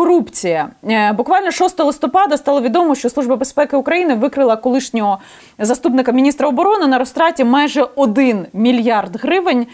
Корупція 0.00 0.70
е, 0.84 1.12
буквально 1.12 1.50
6 1.50 1.80
листопада 1.80 2.36
стало 2.36 2.60
відомо, 2.60 2.94
що 2.94 3.10
служба 3.10 3.36
безпеки 3.36 3.76
України 3.76 4.14
викрила 4.14 4.56
колишнього 4.56 5.18
заступника 5.58 6.12
міністра 6.12 6.48
оборони 6.48 6.86
на 6.86 6.98
розтраті 6.98 7.44
майже 7.44 7.86
1 7.96 8.46
мільярд 8.52 9.16
гривень 9.22 9.66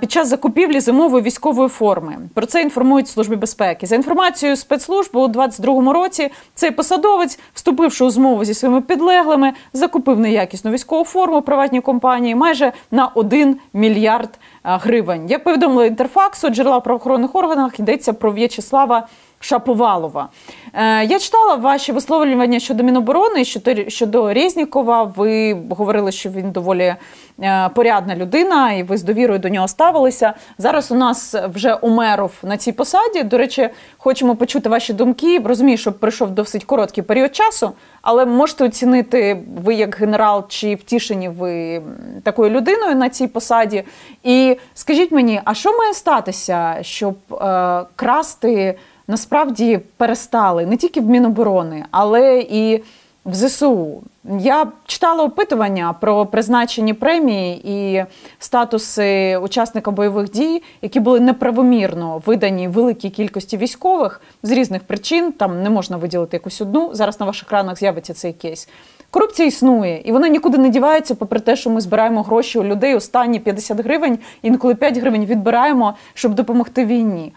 під 0.00 0.12
час 0.12 0.28
закупівлі 0.28 0.80
зимової 0.80 1.24
військової 1.24 1.68
форми. 1.68 2.16
Про 2.34 2.46
це 2.46 2.62
інформують 2.62 3.08
служби 3.08 3.36
безпеки. 3.36 3.86
За 3.86 3.96
інформацією 3.96 4.56
спецслужб 4.56 5.16
у 5.16 5.28
2022 5.28 5.92
році 5.92 6.30
цей 6.54 6.70
посадовець, 6.70 7.38
вступивши 7.54 8.04
у 8.04 8.10
змову 8.10 8.44
зі 8.44 8.54
своїми 8.54 8.80
підлеглими, 8.80 9.52
закупив 9.72 10.20
неякісну 10.20 10.70
військову 10.70 11.04
форму 11.04 11.42
приватній 11.42 11.80
компанії 11.80 12.34
майже 12.34 12.72
на 12.90 13.06
1 13.06 13.56
мільярд 13.72 14.38
гривень. 14.64 15.26
Як 15.28 15.44
повідомили 15.44 15.86
інтерфаксу, 15.86 16.48
джерела 16.48 16.80
правоохоронних 16.80 17.34
органах 17.34 17.80
йдеться 17.80 18.12
про 18.12 18.32
В'ячеслава 18.32 19.06
Шаповалова. 19.40 20.28
Е, 20.72 21.04
я 21.04 21.18
читала 21.18 21.54
ваші 21.54 21.92
висловлювання 21.92 22.60
щодо 22.60 22.82
Міноборони, 22.82 23.44
щодо, 23.88 24.34
Резнікова. 24.34 25.02
Ви 25.02 25.56
говорили, 25.70 26.12
що 26.12 26.30
він 26.30 26.50
доволі 26.50 26.94
е, 27.42 27.68
порядна 27.74 28.16
людина, 28.16 28.72
і 28.72 28.82
ви 28.82 28.96
з 28.96 29.02
довірою 29.02 29.38
до 29.38 29.48
нього 29.48 29.68
ставилися. 29.68 30.34
Зараз 30.58 30.92
у 30.92 30.94
нас 30.94 31.34
вже 31.54 31.74
Умеров 31.74 32.32
на 32.42 32.56
цій 32.56 32.72
посаді. 32.72 33.22
До 33.22 33.38
речі, 33.38 33.68
хочемо 33.98 34.36
почути 34.36 34.68
ваші 34.68 34.92
думки. 34.92 35.38
Розумію, 35.44 35.78
що 35.78 35.92
пройшов 35.92 36.30
досить 36.30 36.64
короткий 36.64 37.04
період 37.04 37.36
часу, 37.36 37.72
але 38.02 38.26
можете 38.26 38.64
оцінити 38.64 39.42
ви 39.64 39.74
як 39.74 39.96
генерал, 39.96 40.44
чи 40.48 40.74
втішені 40.74 41.28
ви 41.28 41.82
такою 42.22 42.50
людиною 42.50 42.96
на 42.96 43.08
цій 43.08 43.26
посаді. 43.26 43.84
І 44.22 44.56
скажіть 44.74 45.12
мені, 45.12 45.40
а 45.44 45.54
що 45.54 45.78
має 45.78 45.94
статися, 45.94 46.78
щоб 46.82 47.16
е, 47.32 47.82
красти? 47.96 48.78
Насправді 49.08 49.80
перестали 49.96 50.66
не 50.66 50.76
тільки 50.76 51.00
в 51.00 51.06
Міноборони, 51.06 51.84
але 51.90 52.40
і 52.40 52.82
в 53.26 53.34
ЗСУ. 53.34 54.02
Я 54.40 54.66
читала 54.86 55.24
опитування 55.24 55.94
про 56.00 56.26
призначені 56.26 56.94
премії 56.94 57.60
і 57.64 58.04
статуси 58.38 59.36
учасника 59.36 59.90
бойових 59.90 60.30
дій, 60.30 60.62
які 60.82 61.00
були 61.00 61.20
неправомірно 61.20 62.22
видані 62.26 62.68
великій 62.68 63.10
кількості 63.10 63.56
військових 63.56 64.20
з 64.42 64.50
різних 64.50 64.82
причин. 64.82 65.32
Там 65.32 65.62
не 65.62 65.70
можна 65.70 65.96
виділити 65.96 66.36
якусь 66.36 66.60
одну. 66.60 66.90
Зараз 66.92 67.20
на 67.20 67.26
ваших 67.26 67.48
екранах 67.48 67.78
з'явиться 67.78 68.14
цей 68.14 68.32
кейс. 68.32 68.68
Корупція 69.10 69.48
існує, 69.48 70.02
і 70.04 70.12
вона 70.12 70.28
нікуди 70.28 70.58
не 70.58 70.68
дівається, 70.68 71.14
попри 71.14 71.40
те, 71.40 71.56
що 71.56 71.70
ми 71.70 71.80
збираємо 71.80 72.22
гроші 72.22 72.58
у 72.58 72.64
людей 72.64 72.94
останні 72.94 73.40
50 73.40 73.80
гривень, 73.80 74.18
інколи 74.42 74.74
5 74.74 74.98
гривень 74.98 75.26
відбираємо, 75.26 75.94
щоб 76.14 76.34
допомогти 76.34 76.84
війні. 76.84 77.32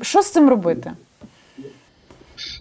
Що 0.00 0.22
з 0.22 0.30
цим 0.30 0.48
робити? 0.48 0.92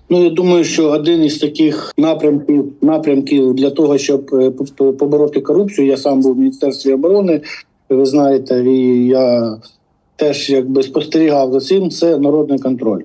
Ну, 0.10 0.24
я 0.24 0.30
думаю, 0.30 0.64
що 0.64 0.90
один 0.90 1.24
із 1.24 1.38
таких 1.38 1.94
напрямків 1.98 2.74
напрямків 2.82 3.54
для 3.54 3.70
того, 3.70 3.98
щоб 3.98 4.30
е, 4.34 4.52
побороти 4.92 5.42
корупцію, 5.42 5.88
я 5.88 5.98
сам 5.98 6.22
був 6.22 6.36
в 6.36 6.38
міністерстві 6.38 6.94
оборони. 6.94 7.42
Ви 7.90 8.06
знаєте, 8.06 8.64
і 8.66 9.08
я 9.08 9.58
теж 10.16 10.50
якби 10.50 10.84
спостерігав 10.84 11.54
за 11.54 11.60
цим. 11.60 11.90
Це 11.90 12.18
народний 12.18 12.60
контроль. 12.60 13.02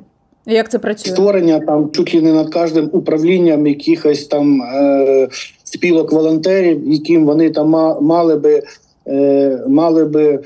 Як 0.46 0.70
це 0.70 0.78
працює? 0.78 1.12
Створення 1.12 1.60
там 1.60 1.90
чуть 1.90 2.14
ли 2.14 2.22
не 2.22 2.32
над 2.32 2.54
кожним 2.54 2.90
управлінням 2.92 3.66
якихось 3.66 4.26
там 4.26 4.62
е, 4.62 5.28
спілок 5.64 6.12
волонтерів, 6.12 6.88
яким 6.92 7.26
вони 7.26 7.50
там 7.50 7.68
мали 8.00 8.36
би 8.36 8.62
е, 9.06 9.64
мали 9.68 10.04
би 10.04 10.40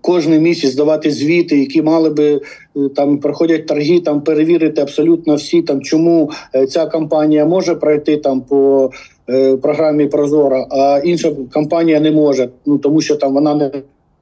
кожен 0.00 0.42
місяць 0.42 0.74
давати 0.74 1.10
звіти, 1.10 1.58
які 1.58 1.82
мали 1.82 2.10
би 2.10 2.34
е, 2.34 2.40
там 2.96 3.18
проходять 3.18 3.66
торги, 3.66 4.00
там 4.00 4.20
перевірити 4.20 4.82
абсолютно 4.82 5.34
всі, 5.34 5.62
там 5.62 5.80
чому 5.80 6.30
ця 6.68 6.86
компанія 6.86 7.46
може 7.46 7.74
пройти 7.74 8.16
там 8.16 8.40
по 8.40 8.90
програмі 9.62 10.06
Прозора, 10.06 10.66
а 10.70 11.00
інша 11.04 11.32
компанія 11.52 12.00
не 12.00 12.10
може, 12.10 12.48
ну 12.66 12.78
тому 12.78 13.00
що 13.00 13.16
там 13.16 13.34
вона 13.34 13.54
не 13.54 13.70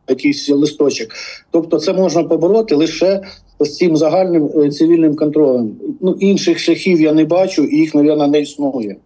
якийсь 0.08 0.50
листочок. 0.50 1.08
Тобто, 1.50 1.78
це 1.78 1.92
можна 1.92 2.24
побороти 2.24 2.74
лише 2.74 3.20
з 3.60 3.76
цим 3.76 3.96
загальним 3.96 4.70
цивільним 4.70 5.16
контролем. 5.16 5.76
Ну 6.00 6.16
інших 6.20 6.58
шляхів 6.58 7.00
я 7.00 7.12
не 7.12 7.24
бачу, 7.24 7.64
і 7.64 7.76
їх, 7.76 7.94
мабуть, 7.94 8.32
не 8.32 8.40
існує. 8.40 8.96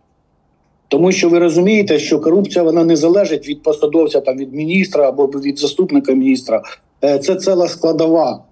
Тому 0.92 1.12
що 1.12 1.28
ви 1.28 1.38
розумієте, 1.38 1.98
що 1.98 2.20
корупція 2.20 2.64
вона 2.64 2.84
не 2.84 2.96
залежить 2.96 3.48
від 3.48 3.62
посадовця, 3.62 4.20
там 4.20 4.38
від 4.38 4.54
міністра 4.54 5.08
або 5.08 5.26
від 5.26 5.58
заступника 5.58 6.12
міністра. 6.12 6.62
Е, 7.04 7.18
це 7.18 7.36
ціла 7.36 7.68
складова. 7.68 8.44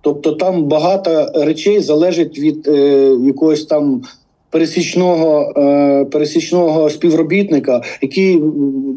Тобто 0.00 0.32
там 0.32 0.64
багато 0.64 1.30
речей 1.34 1.80
залежить 1.80 2.38
від 2.38 2.68
е, 2.68 2.78
якогось 3.26 3.64
там 3.64 4.02
пересічного 4.50 5.52
е, 5.56 6.04
пересічного 6.04 6.90
співробітника, 6.90 7.82
який 8.02 8.42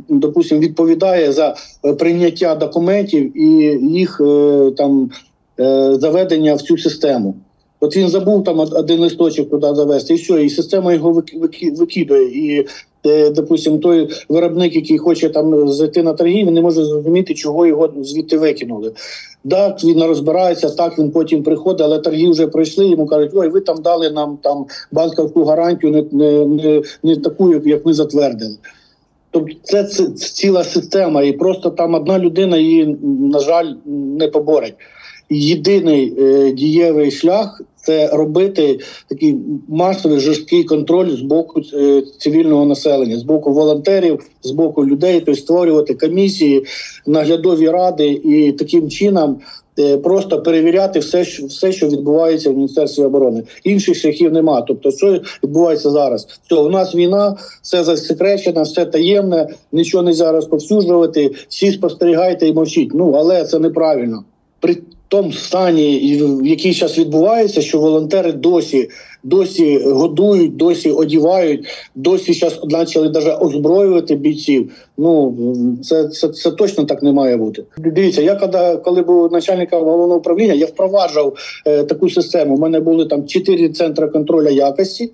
допустим, 0.10 0.60
відповідає 0.60 1.32
за 1.32 1.56
прийняття 2.00 2.56
документів 2.56 3.38
і 3.38 3.48
їх 3.92 4.22
е, 4.22 4.72
там 4.78 5.12
е, 5.60 5.96
заведення 5.96 6.56
в 6.56 6.62
цю 6.62 6.78
систему. 6.78 7.36
От 7.84 7.98
він 7.98 8.10
забув 8.10 8.44
там 8.44 8.60
один 8.60 9.00
листочок 9.00 9.50
туди 9.50 9.76
завести, 9.76 10.14
і 10.14 10.18
все, 10.18 10.44
і 10.44 10.50
система 10.50 10.94
його 10.94 11.24
викидує. 11.78 12.24
І, 12.24 12.66
е, 13.06 13.30
допустимо, 13.30 13.78
той 13.78 14.10
виробник, 14.30 14.76
який 14.76 14.98
хоче 14.98 15.30
там 15.30 15.70
зайти 15.70 16.04
на 16.04 16.14
торги, 16.14 16.34
він 16.34 16.54
не 16.54 16.62
може 16.62 16.86
зрозуміти, 16.86 17.34
чого 17.34 17.66
його 17.66 17.94
звідти 18.02 18.38
викинули. 18.38 18.92
Так, 19.50 19.84
він 19.84 20.04
розбирається, 20.04 20.70
так 20.70 21.00
він 21.00 21.12
потім 21.12 21.44
приходить, 21.44 21.82
але 21.82 22.00
торги 22.00 22.30
вже 22.30 22.48
пройшли. 22.48 22.88
Йому 22.88 23.06
кажуть, 23.06 23.32
ой, 23.34 23.50
ви 23.50 23.62
там 23.62 23.78
дали 23.82 24.12
нам 24.12 24.38
там 24.42 24.66
банківську 24.92 25.44
гарантію, 25.44 25.94
не 25.94 26.04
не, 26.12 26.46
не, 26.46 26.82
не 27.04 27.16
таку, 27.16 27.54
як 27.66 27.86
ми 27.86 27.94
затвердили. 27.94 28.56
Тобто, 29.32 29.56
це, 29.64 29.84
це 29.84 30.08
ціла 30.10 30.64
система, 30.64 31.24
і 31.24 31.32
просто 31.32 31.70
там 31.70 31.94
одна 31.94 32.20
людина 32.20 32.58
її, 32.58 32.98
на 33.32 33.40
жаль, 33.40 33.74
не 34.20 34.28
поборить. 34.28 34.76
Єдиний 35.30 36.14
е, 36.20 36.52
дієвий 36.52 37.12
шлях 37.12 37.62
це 37.86 38.08
робити 38.08 38.80
такий 39.08 39.36
масовий 39.68 40.20
жорсткий 40.20 40.64
контроль 40.64 41.10
з 41.10 41.22
боку 41.22 41.62
е, 41.74 42.04
цивільного 42.20 42.66
населення, 42.66 43.18
з 43.18 43.24
боку 43.24 43.54
волонтерів, 43.54 44.20
з 44.44 44.52
боку 44.52 44.86
людей, 44.86 45.20
тобто 45.20 45.42
створювати 45.42 45.94
комісії, 45.94 46.66
наглядові 47.08 47.70
ради 47.70 48.08
і 48.08 48.52
таким 48.52 48.90
чином. 48.90 49.40
Е, 49.80 49.98
просто 49.98 50.42
перевіряти 50.42 51.00
все, 51.00 51.26
що 51.26 51.46
все, 51.46 51.72
що 51.72 51.88
відбувається 51.88 52.50
в 52.50 52.56
міністерстві 52.56 53.04
оборони. 53.04 53.44
Інших 53.64 53.96
шляхів 53.96 54.34
немає. 54.34 54.64
Тобто, 54.68 54.92
що 54.92 55.20
відбувається 55.44 55.90
зараз? 55.90 56.28
Що 56.46 56.66
у 56.66 56.70
нас 56.70 56.96
війна, 56.96 57.38
все 57.62 57.84
засекречено, 57.84 58.64
все 58.64 58.86
таємне, 58.86 59.48
нічого 59.72 60.04
не 60.04 60.12
можна 60.12 60.32
розповсюджувати. 60.32 61.32
Всі 61.50 61.72
спостерігайте 61.72 62.48
і 62.48 62.54
мовчіть. 62.54 62.92
Ну 62.94 63.12
але 63.12 63.44
це 63.44 63.60
неправильно. 63.60 64.24
При 64.60 64.78
тому 65.14 65.32
стані, 65.32 66.18
в 66.22 66.48
який 66.48 66.74
час 66.74 66.98
відбувається, 66.98 67.62
що 67.62 67.80
волонтери 67.80 68.32
досі 68.32 68.90
досі 69.24 69.78
годують, 69.78 70.56
досі 70.58 70.92
одівають, 70.92 71.68
досі 71.96 72.34
зараз 72.34 72.54
почали 72.54 73.10
навіть 73.10 73.42
озброювати 73.42 74.16
бійців. 74.16 74.72
Ну 74.98 75.38
це 75.84 76.08
це, 76.08 76.28
це 76.28 76.52
точно 76.52 76.84
так 76.84 77.04
не 77.04 77.12
має 77.12 77.38
бути. 77.38 77.64
Дивіться, 77.78 78.22
я 78.22 78.36
коли, 78.36 78.78
коли 78.78 79.02
був 79.02 79.32
начальником 79.32 79.84
головного 79.84 80.20
управління, 80.20 80.54
я 80.54 80.66
впроваджував 80.66 81.38
е, 81.68 81.84
таку 81.84 82.10
систему. 82.10 82.56
У 82.56 82.60
мене 82.60 82.80
були 82.80 83.06
там 83.06 83.28
чотири 83.28 83.70
центри 83.70 84.08
контролю 84.08 84.50
якості. 84.50 85.12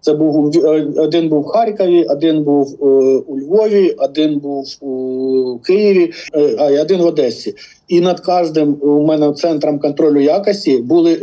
Це 0.00 0.14
був 0.14 0.56
е, 0.56 0.86
один 0.96 1.28
був 1.28 1.42
в 1.42 1.46
Харкові, 1.46 2.04
один 2.04 2.42
був 2.42 2.78
е, 2.82 2.84
у 3.26 3.38
Львові, 3.38 3.90
один 3.98 4.38
був 4.38 4.64
у 4.80 5.58
Києві, 5.58 6.12
е, 6.34 6.56
а 6.58 6.70
й 6.70 6.78
один 6.78 7.00
в 7.00 7.06
Одесі. 7.06 7.54
І 7.88 8.00
над 8.00 8.20
кожним 8.20 8.76
у 8.80 9.06
мене 9.06 9.32
центром 9.32 9.78
контролю 9.78 10.20
якості 10.20 10.76
були 10.78 11.14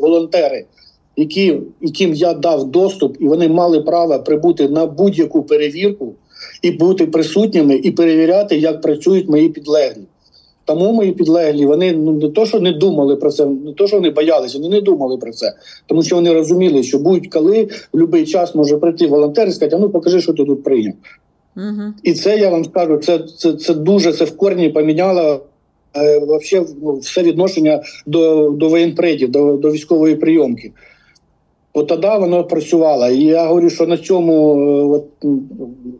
волонтери, 0.00 0.64
які, 1.16 1.60
яким 1.80 2.14
я 2.14 2.34
дав 2.34 2.64
доступ, 2.64 3.16
і 3.20 3.24
вони 3.24 3.48
мали 3.48 3.80
право 3.80 4.18
прибути 4.18 4.68
на 4.68 4.86
будь-яку 4.86 5.42
перевірку 5.42 6.14
і 6.62 6.70
бути 6.70 7.06
присутніми, 7.06 7.74
і 7.74 7.90
перевіряти, 7.90 8.58
як 8.58 8.80
працюють 8.80 9.28
мої 9.28 9.48
підлеглі. 9.48 10.02
Тому 10.64 10.92
мої 10.92 11.12
підлеглі 11.12 11.66
вони 11.66 11.92
ну 11.92 12.12
не 12.12 12.28
то, 12.28 12.46
що 12.46 12.60
не 12.60 12.72
думали 12.72 13.16
про 13.16 13.30
це, 13.30 13.46
не 13.46 13.72
то, 13.72 13.86
що 13.86 13.96
вони 13.96 14.10
боялися, 14.10 14.58
вони 14.58 14.68
не 14.68 14.80
думали 14.80 15.16
про 15.16 15.32
це, 15.32 15.52
тому 15.86 16.02
що 16.02 16.16
вони 16.16 16.32
розуміли, 16.32 16.82
що 16.82 16.98
будь-коли 16.98 17.62
в 17.62 17.88
будь-який 17.92 18.26
час 18.26 18.54
може 18.54 18.76
прийти 18.76 19.06
волонтер 19.06 19.48
і 19.48 19.52
сказати, 19.52 19.76
а 19.76 19.78
ну 19.78 19.90
покажи, 19.90 20.20
що 20.20 20.32
ти 20.32 20.44
тут 20.44 20.64
прийняв. 20.64 20.94
Угу. 21.56 21.92
І 22.02 22.12
це 22.12 22.38
я 22.38 22.50
вам 22.50 22.64
скажу, 22.64 22.96
це 22.96 23.18
це, 23.36 23.52
це 23.52 23.74
дуже 23.74 24.12
це 24.12 24.24
в 24.24 24.36
корні 24.36 24.68
поміняло 24.68 25.40
е, 25.96 26.18
вообще, 26.18 26.64
ну, 26.82 26.96
все 26.96 27.22
відношення 27.22 27.82
до 28.06 28.50
до 28.50 28.68
воєнпредів, 28.68 29.30
до, 29.30 29.52
до 29.52 29.70
військової 29.70 30.16
прийомки. 30.16 30.72
От 31.74 31.86
тоді 31.86 32.06
воно 32.20 32.44
працювало. 32.44 33.08
І 33.08 33.24
я 33.24 33.46
говорю, 33.46 33.70
що 33.70 33.86
на 33.86 33.96
цьому 33.96 34.54
е, 34.54 34.84
от, 34.84 35.04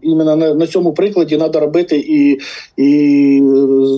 іменно 0.03 0.37
на, 0.37 0.55
на 0.55 0.67
цьому 0.67 0.93
прикладі 0.93 1.37
треба 1.37 1.61
робити 1.61 1.97
і 2.09 2.39
і 2.77 3.43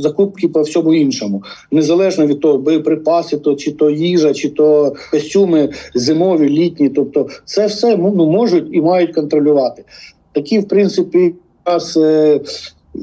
закупки 0.02 0.48
по 0.48 0.62
всьому 0.62 0.94
іншому. 0.94 1.42
Незалежно 1.70 2.26
від 2.26 2.40
того, 2.40 2.58
боєприпаси, 2.58 3.36
то 3.36 3.54
чи 3.54 3.72
то 3.72 3.90
їжа, 3.90 4.34
чи 4.34 4.48
то 4.48 4.94
костюми 5.10 5.68
зимові, 5.94 6.48
літні. 6.48 6.88
Тобто, 6.88 7.28
це 7.44 7.66
все 7.66 7.96
ну, 7.96 8.26
можуть 8.26 8.68
і 8.72 8.80
мають 8.80 9.14
контролювати. 9.14 9.84
Такі, 10.32 10.58
в 10.58 10.68
принципі, 10.68 11.34
у 11.66 11.70
нас 11.70 11.96
е, 11.96 12.40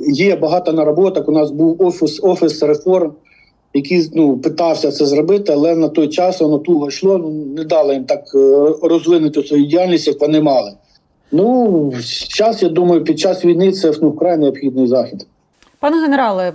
є 0.07 0.35
багато 0.35 0.73
нароботок. 0.73 1.29
У 1.29 1.31
нас 1.31 1.51
був 1.51 1.81
офіс 1.81 2.19
офіс 2.23 2.63
реформ 2.63 3.11
який 3.73 4.09
ну 4.13 4.37
питався 4.37 4.91
це 4.91 5.05
зробити, 5.05 5.53
але 5.53 5.75
на 5.75 5.89
той 5.89 6.07
час 6.07 6.41
воно 6.41 6.57
туго 6.59 6.87
йшло. 6.87 7.17
Ну 7.17 7.29
не 7.29 7.63
дали 7.63 7.93
їм 7.93 8.03
так 8.03 8.23
е, 8.35 8.73
розвинути 8.81 9.43
свою 9.43 9.65
діяльність, 9.65 10.07
як 10.07 10.21
вони 10.21 10.41
мали. 10.41 10.73
Ну 11.31 11.93
зараз 12.37 12.63
я 12.63 12.69
думаю, 12.69 13.03
під 13.03 13.19
час 13.19 13.45
війни 13.45 13.71
це 13.71 13.91
ну, 14.01 14.09
вкрай 14.09 14.37
необхідний 14.37 14.87
захід. 14.87 15.25
Пане 15.79 16.01
генерале, 16.01 16.47
е, 16.47 16.53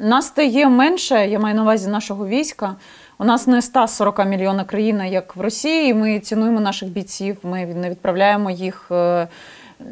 нас 0.00 0.26
стає 0.26 0.68
менше. 0.68 1.28
Я 1.28 1.38
маю 1.38 1.54
на 1.54 1.62
увазі 1.62 1.88
нашого 1.88 2.26
війська. 2.26 2.76
У 3.18 3.24
нас 3.24 3.46
не 3.46 3.62
140 3.62 4.26
мільйона 4.26 4.64
країна, 4.64 5.06
як 5.06 5.36
в 5.36 5.40
Росії. 5.40 5.94
Ми 5.94 6.20
цінуємо 6.20 6.60
наших 6.60 6.88
бійців. 6.88 7.36
Ми 7.42 7.66
не 7.66 7.90
відправляємо 7.90 8.50
їх 8.50 8.88
е, 8.90 9.28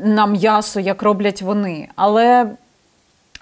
на 0.04 0.26
м'ясо, 0.26 0.80
як 0.80 1.02
роблять 1.02 1.42
вони. 1.42 1.88
Але 1.96 2.50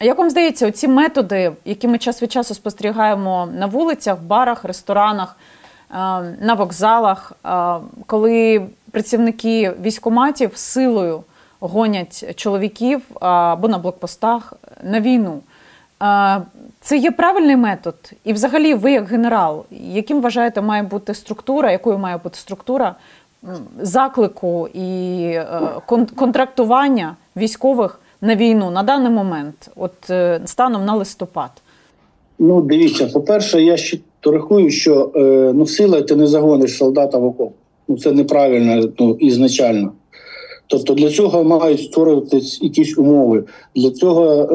як 0.04 0.18
вам 0.18 0.30
здається, 0.30 0.68
оці 0.68 0.88
методи, 0.88 1.52
які 1.64 1.88
ми 1.88 1.98
час 1.98 2.22
від 2.22 2.32
часу 2.32 2.54
спостерігаємо 2.54 3.48
на 3.58 3.66
вулицях, 3.66 4.18
барах, 4.22 4.64
ресторанах, 4.64 5.36
е, 5.90 5.94
на 6.40 6.54
вокзалах, 6.54 7.32
е, 7.46 7.74
коли 8.06 8.66
працівники 8.90 9.72
військоматів 9.82 10.56
силою 10.56 11.22
гонять 11.60 12.36
чоловіків 12.36 13.02
або 13.20 13.68
на 13.68 13.78
блокпостах 13.78 14.52
на 14.82 15.00
війну, 15.00 15.40
е, 16.02 16.40
це 16.80 16.96
є 16.96 17.10
правильний 17.10 17.56
метод? 17.56 18.12
І, 18.24 18.32
взагалі, 18.32 18.74
ви, 18.74 18.92
як 18.92 19.08
генерал, 19.08 19.64
яким 19.70 20.20
вважаєте, 20.20 20.60
має 20.60 20.82
бути 20.82 21.14
структура, 21.14 21.72
якою 21.72 21.98
має 21.98 22.16
бути 22.16 22.38
структура 22.38 22.94
заклику 23.80 24.68
і 24.74 25.40
контрактування 26.16 27.16
військових? 27.36 28.00
На 28.20 28.36
війну 28.36 28.70
на 28.70 28.82
даний 28.82 29.12
момент, 29.12 29.70
от 29.76 30.10
е, 30.10 30.40
станом 30.44 30.84
на 30.84 30.94
листопад? 30.94 31.50
Ну, 32.38 32.62
дивіться, 32.62 33.06
по-перше, 33.06 33.62
я 33.62 33.76
ще 33.76 33.98
рахую, 34.24 34.70
що 34.70 35.12
е, 35.16 35.20
ну, 35.54 35.66
сила 35.66 36.02
ти 36.02 36.16
не 36.16 36.26
загониш 36.26 36.76
солдата 36.76 37.18
в 37.18 37.24
окоп. 37.24 37.52
Ну 37.88 37.98
це 37.98 38.12
неправильно 38.12 38.88
ну, 38.98 39.16
ізначально. 39.20 39.92
Тобто 40.66 40.94
для 40.94 41.10
цього 41.10 41.44
мають 41.44 41.82
створюватись 41.82 42.62
якісь 42.62 42.98
умови. 42.98 43.44
Для 43.74 43.90
цього 43.90 44.46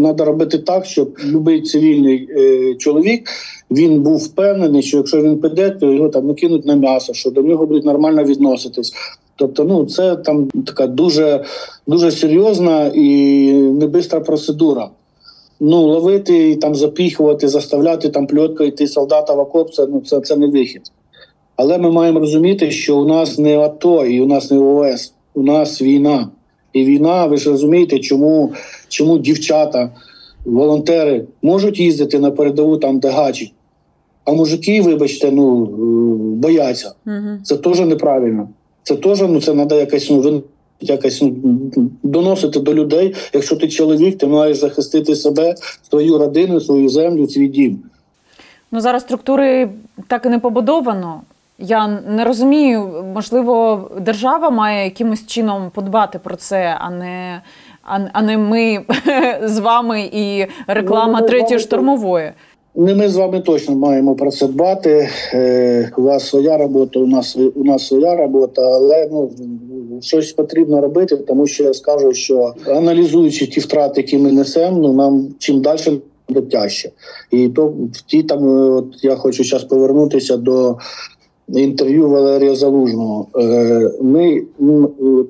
треба 0.00 0.24
робити 0.24 0.58
так, 0.58 0.84
щоб 0.86 1.16
будь-який 1.32 1.62
цивільний 1.62 2.28
е, 2.30 2.74
чоловік 2.74 3.30
він 3.70 4.02
був 4.02 4.16
впевнений, 4.16 4.82
що 4.82 4.96
якщо 4.96 5.22
він 5.22 5.40
піде, 5.40 5.70
то 5.70 5.92
його 5.92 6.08
там 6.08 6.26
не 6.26 6.34
кинуть 6.34 6.66
на 6.66 6.74
м'ясо, 6.74 7.14
що 7.14 7.30
до 7.30 7.42
нього 7.42 7.66
будуть 7.66 7.84
нормально 7.84 8.24
відноситись. 8.24 8.92
Тобто, 9.38 9.64
ну 9.64 9.84
це 9.84 10.16
там 10.16 10.48
така 10.66 10.86
дуже 10.86 11.44
дуже 11.86 12.10
серйозна 12.10 12.92
і 12.94 13.52
небистра 13.52 14.20
процедура. 14.20 14.88
Ну, 15.60 15.82
ловити 15.82 16.56
там 16.56 16.74
запіхувати, 16.74 17.48
заставляти 17.48 18.08
там 18.08 18.26
пльоткою 18.26 18.68
йти 18.68 18.86
солдата 18.86 19.34
в 19.34 19.38
окоп, 19.38 19.72
це 19.72 19.86
ну 19.86 20.00
це, 20.00 20.20
це 20.20 20.36
не 20.36 20.46
вихід. 20.46 20.82
Але 21.56 21.78
ми 21.78 21.90
маємо 21.90 22.20
розуміти, 22.20 22.70
що 22.70 22.98
у 22.98 23.04
нас 23.04 23.38
не 23.38 23.58
АТО 23.58 24.06
і 24.06 24.20
у 24.20 24.26
нас 24.26 24.50
не 24.50 24.58
ОС, 24.58 25.12
у 25.34 25.42
нас 25.42 25.82
війна. 25.82 26.28
І 26.72 26.84
війна, 26.84 27.26
ви 27.26 27.36
ж 27.36 27.50
розумієте, 27.50 27.98
чому 27.98 28.52
чому 28.88 29.18
дівчата, 29.18 29.90
волонтери 30.44 31.24
можуть 31.42 31.80
їздити 31.80 32.18
на 32.18 32.30
передову 32.30 32.76
там, 32.76 32.98
де 32.98 33.08
гачі, 33.08 33.52
а 34.24 34.32
мужики, 34.32 34.82
вибачте, 34.82 35.30
ну 35.30 35.66
бояться. 36.34 36.92
Це 37.42 37.56
теж 37.56 37.80
неправильно. 37.80 38.48
Це 38.88 38.96
теж 38.96 39.20
ну 39.20 39.40
це 39.40 39.52
треба 39.52 39.76
якось 39.76 40.10
ну, 40.10 40.42
якось 40.80 41.22
ну, 41.22 41.60
доносити 42.02 42.60
до 42.60 42.74
людей. 42.74 43.14
Якщо 43.32 43.56
ти 43.56 43.68
чоловік, 43.68 44.18
ти 44.18 44.26
маєш 44.26 44.56
захистити 44.56 45.16
себе, 45.16 45.54
свою 45.90 46.18
родину, 46.18 46.60
свою 46.60 46.88
землю, 46.88 47.28
свій 47.28 47.48
дім. 47.48 47.78
Ну 48.72 48.80
зараз 48.80 49.02
структури 49.02 49.70
так 50.06 50.26
і 50.26 50.28
не 50.28 50.38
побудовано. 50.38 51.20
Я 51.58 51.88
не 51.88 52.24
розумію, 52.24 53.04
можливо, 53.14 53.90
держава 54.00 54.50
має 54.50 54.84
якимось 54.84 55.26
чином 55.26 55.70
подбати 55.74 56.18
про 56.18 56.36
це, 56.36 56.76
а 56.80 56.90
не 56.90 57.42
а, 58.12 58.22
не 58.22 58.38
ми 58.38 58.84
з 59.42 59.58
вами 59.58 60.10
і 60.12 60.46
реклама 60.66 61.20
ну, 61.20 61.26
третьої 61.26 61.60
штурмової. 61.60 62.32
Не 62.78 62.94
ми 62.94 63.08
з 63.08 63.16
вами 63.16 63.40
точно 63.40 63.76
маємо 63.76 64.14
про 64.14 64.30
це 64.30 64.46
дбати. 64.46 65.08
Е, 65.34 65.92
У 65.96 66.02
вас 66.02 66.28
своя 66.28 66.58
робота, 66.58 67.00
у 67.00 67.06
нас 67.06 67.36
у 67.54 67.64
нас 67.64 67.86
своя 67.86 68.16
робота, 68.16 68.62
але 68.62 69.08
ну 69.12 69.30
щось 70.00 70.32
потрібно 70.32 70.80
робити, 70.80 71.16
тому 71.16 71.46
що 71.46 71.64
я 71.64 71.74
скажу, 71.74 72.12
що 72.12 72.54
аналізуючи 72.66 73.46
ті 73.46 73.60
втрати, 73.60 74.00
які 74.00 74.18
ми 74.18 74.32
несемо, 74.32 74.78
ну 74.78 74.92
нам 74.92 75.28
чим 75.38 75.60
далі 75.60 76.00
тяжче. 76.50 76.90
І 77.30 77.48
то 77.48 77.66
в 77.66 78.00
ті 78.06 78.22
там, 78.22 78.70
от 78.76 78.86
я 79.02 79.16
хочу 79.16 79.44
зараз 79.44 79.64
повернутися 79.64 80.36
до 80.36 80.76
інтерв'ю 81.54 82.08
Валерія 82.08 82.54
Залужного. 82.54 83.26
Е, 83.36 83.90
ми 84.00 84.42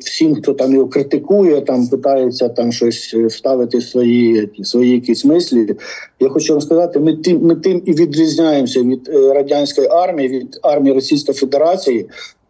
всім, 0.01 0.35
хто 0.35 0.53
там 0.53 0.75
його 0.75 0.89
критикує, 0.89 1.61
там 1.61 1.87
питається 1.89 2.49
там 2.49 2.73
щось 2.73 3.15
вставити 3.15 3.81
свої 3.81 4.51
свої 4.63 4.91
якісь 4.91 5.25
мислі. 5.25 5.77
Я 6.21 6.29
хочу 6.29 6.53
вам 6.53 6.61
сказати, 6.61 7.01
ми 7.01 7.17
тим 7.17 7.43
ми 7.43 7.55
тим 7.55 7.83
і 7.85 7.93
відрізняємося 7.93 8.83
від 8.83 9.09
е, 9.09 9.33
радянської 9.33 9.89
армії, 9.89 10.29
від 10.29 10.59
армії 10.63 10.95
Російської 10.95 11.39
Федерації, 11.39 12.07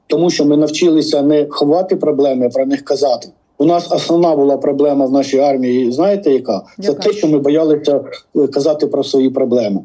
тому 0.06 0.30
що 0.30 0.44
ми 0.44 0.56
навчилися 0.56 1.22
не 1.22 1.46
ховати 1.50 1.96
проблеми, 1.96 2.46
а 2.46 2.48
про 2.48 2.66
них 2.66 2.82
казати. 2.84 3.28
У 3.58 3.64
нас 3.64 3.92
основна 3.92 4.36
була 4.36 4.56
проблема 4.56 5.06
в 5.06 5.12
нашій 5.12 5.38
армії. 5.38 5.92
Знаєте, 5.92 6.30
яка 6.30 6.62
це 6.82 6.94
те, 6.94 7.12
що 7.12 7.28
ми 7.28 7.38
боялися 7.38 8.00
е, 8.36 8.46
казати 8.46 8.86
про 8.86 9.04
свої 9.04 9.30
проблеми. 9.30 9.80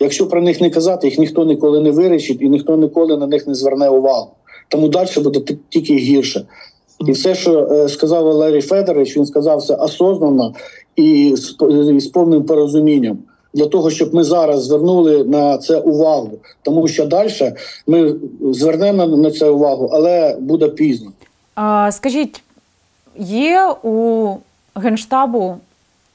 Якщо 0.00 0.28
про 0.28 0.42
них 0.42 0.60
не 0.60 0.70
казати, 0.70 1.08
їх 1.08 1.18
ніхто 1.18 1.44
ніколи 1.44 1.80
не 1.80 1.90
вирішить 1.90 2.42
і 2.42 2.48
ніхто 2.48 2.76
ніколи 2.76 3.16
на 3.16 3.26
них 3.26 3.46
не 3.46 3.54
зверне 3.54 3.88
увагу. 3.88 4.30
Тому 4.68 4.88
далі 4.88 5.08
буде 5.16 5.54
тільки 5.68 5.94
гірше. 5.94 6.46
І 7.06 7.12
все, 7.12 7.34
що 7.34 7.68
е, 7.72 7.88
сказав 7.88 8.24
Валерій 8.24 8.60
Федорович, 8.60 9.16
він 9.16 9.26
сказав 9.26 9.62
це 9.62 9.74
осознанно 9.74 10.54
і 10.96 11.34
з 11.96 12.06
повним 12.06 12.44
порозумінням. 12.44 13.18
Для 13.54 13.66
того 13.66 13.90
щоб 13.90 14.14
ми 14.14 14.24
зараз 14.24 14.64
звернули 14.64 15.24
на 15.24 15.58
це 15.58 15.78
увагу, 15.78 16.30
тому 16.62 16.88
що 16.88 17.06
далі 17.06 17.52
ми 17.86 18.14
звернемо 18.52 19.06
на 19.06 19.30
це 19.30 19.48
увагу, 19.48 19.90
але 19.92 20.36
буде 20.40 20.68
пізно. 20.68 21.12
А, 21.54 21.92
Скажіть, 21.92 22.42
є 23.18 23.74
у 23.82 24.28
генштабу 24.74 25.56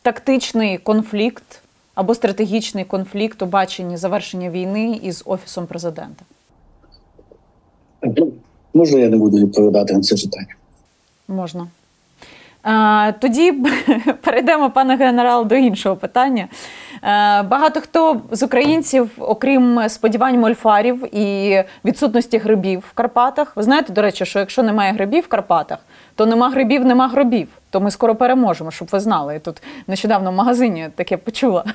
тактичний 0.01 0.77
конфлікт 0.77 1.61
або 1.95 2.15
стратегічний 2.15 2.83
конфлікт 2.83 3.41
у 3.41 3.45
баченні 3.45 3.97
завершення 3.97 4.49
війни 4.49 4.99
із 5.03 5.23
офісом 5.25 5.67
президента? 5.67 6.25
Можна 8.73 8.99
я 8.99 9.09
не 9.09 9.17
буду 9.17 9.37
відповідати 9.37 9.93
на 9.93 10.01
це 10.01 10.15
питання? 10.15 10.55
Можна. 11.27 11.67
Тоді 13.19 13.51
перейдемо, 14.21 14.71
пане 14.71 14.95
генерал, 14.95 15.45
до 15.45 15.55
іншого 15.55 15.95
питання. 15.95 16.47
Багато 17.49 17.81
хто 17.81 18.21
з 18.31 18.43
українців, 18.43 19.09
окрім 19.19 19.89
сподівань 19.89 20.39
мольфарів 20.39 21.15
і 21.15 21.63
відсутності 21.85 22.37
грибів 22.37 22.83
в 22.89 22.93
Карпатах, 22.93 23.55
ви 23.55 23.63
знаєте, 23.63 23.93
до 23.93 24.01
речі, 24.01 24.25
що 24.25 24.39
якщо 24.39 24.63
немає 24.63 24.93
грибів 24.93 25.23
в 25.23 25.27
Карпатах, 25.27 25.79
то 26.15 26.25
нема 26.25 26.49
грибів, 26.49 26.85
нема 26.85 27.07
гробів. 27.07 27.47
То 27.69 27.81
ми 27.81 27.91
скоро 27.91 28.15
переможемо, 28.15 28.71
щоб 28.71 28.87
ви 28.91 28.99
знали. 28.99 29.33
Я 29.33 29.39
тут 29.39 29.61
нещодавно 29.87 30.31
в 30.31 30.33
магазині 30.33 30.89
таке 30.95 31.17
почула. 31.17 31.65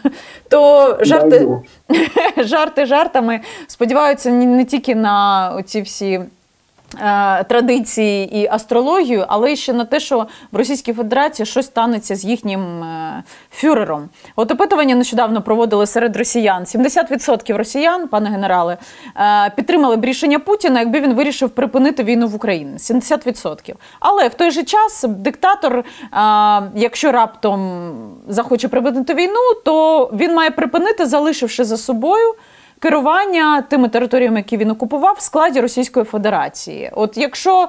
То 0.48 0.98
жарти 1.00 1.48
жарти 2.36 2.86
жартами 2.86 3.40
сподіваються 3.66 4.30
не 4.30 4.64
тільки 4.64 4.94
на 4.94 5.50
оці 5.56 5.82
всі. 5.82 6.20
Е, 6.98 7.44
традиції 7.44 8.38
і 8.40 8.48
астрологію, 8.50 9.24
але 9.28 9.56
ще 9.56 9.72
на 9.72 9.84
те, 9.84 10.00
що 10.00 10.26
в 10.52 10.56
Російській 10.56 10.92
Федерації 10.92 11.46
щось 11.46 11.66
станеться 11.66 12.16
з 12.16 12.24
їхнім 12.24 12.82
е, 12.82 13.22
фюрером. 13.50 14.08
От 14.36 14.50
опитування 14.50 14.94
нещодавно 14.94 15.42
проводили 15.42 15.86
серед 15.86 16.16
росіян. 16.16 16.64
70% 16.64 17.56
росіян, 17.56 18.08
пане 18.08 18.30
генерале, 18.30 18.76
е, 19.16 19.52
підтримали 19.56 19.96
б 19.96 20.04
рішення 20.04 20.38
Путіна, 20.38 20.80
якби 20.80 21.00
він 21.00 21.14
вирішив 21.14 21.50
припинити 21.50 22.02
війну 22.02 22.28
в 22.28 22.34
Україні. 22.34 22.78
70%. 22.78 23.74
Але 24.00 24.28
в 24.28 24.34
той 24.34 24.50
же 24.50 24.62
час 24.62 25.04
диктатор, 25.08 25.84
якщо 26.74 27.12
раптом 27.12 27.90
захоче 28.28 28.68
припинити 28.68 29.14
війну, 29.14 29.54
то 29.64 30.04
він 30.14 30.34
має 30.34 30.50
припинити, 30.50 31.06
залишивши 31.06 31.64
за 31.64 31.76
собою 31.76 32.34
керування 32.80 33.62
тими 33.62 33.88
територіями, 33.88 34.36
які 34.36 34.56
він 34.56 34.70
окупував 34.70 35.14
в 35.18 35.22
складі 35.22 35.60
Російської 35.60 36.04
Федерації. 36.04 36.90
От 36.94 37.16
якщо 37.16 37.68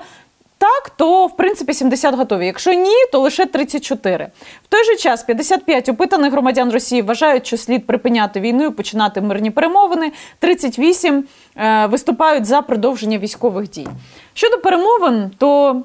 так, 0.57 0.89
то 0.89 1.27
в 1.27 1.37
принципі 1.37 1.73
70 1.73 2.15
готові. 2.15 2.45
Якщо 2.45 2.73
ні, 2.73 2.95
то 3.11 3.19
лише 3.19 3.45
34. 3.45 4.27
В 4.63 4.67
той 4.69 4.85
же 4.85 4.95
час 4.95 5.23
55 5.23 5.89
опитаних 5.89 6.31
громадян 6.31 6.71
Росії 6.71 7.01
вважають, 7.01 7.47
що 7.47 7.57
слід 7.57 7.87
припиняти 7.87 8.39
війну 8.39 8.65
і 8.65 8.69
починати 8.69 9.21
мирні 9.21 9.51
перемовини. 9.51 10.11
38 10.39 11.23
е, 11.55 11.85
виступають 11.85 12.45
за 12.45 12.61
продовження 12.61 13.17
військових 13.17 13.69
дій. 13.69 13.87
Щодо 14.33 14.57
перемовин, 14.57 15.31
то 15.37 15.81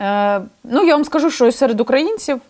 е, 0.00 0.40
ну 0.64 0.84
я 0.84 0.94
вам 0.94 1.04
скажу, 1.04 1.30
що 1.30 1.52
серед 1.52 1.80
українців 1.80 2.40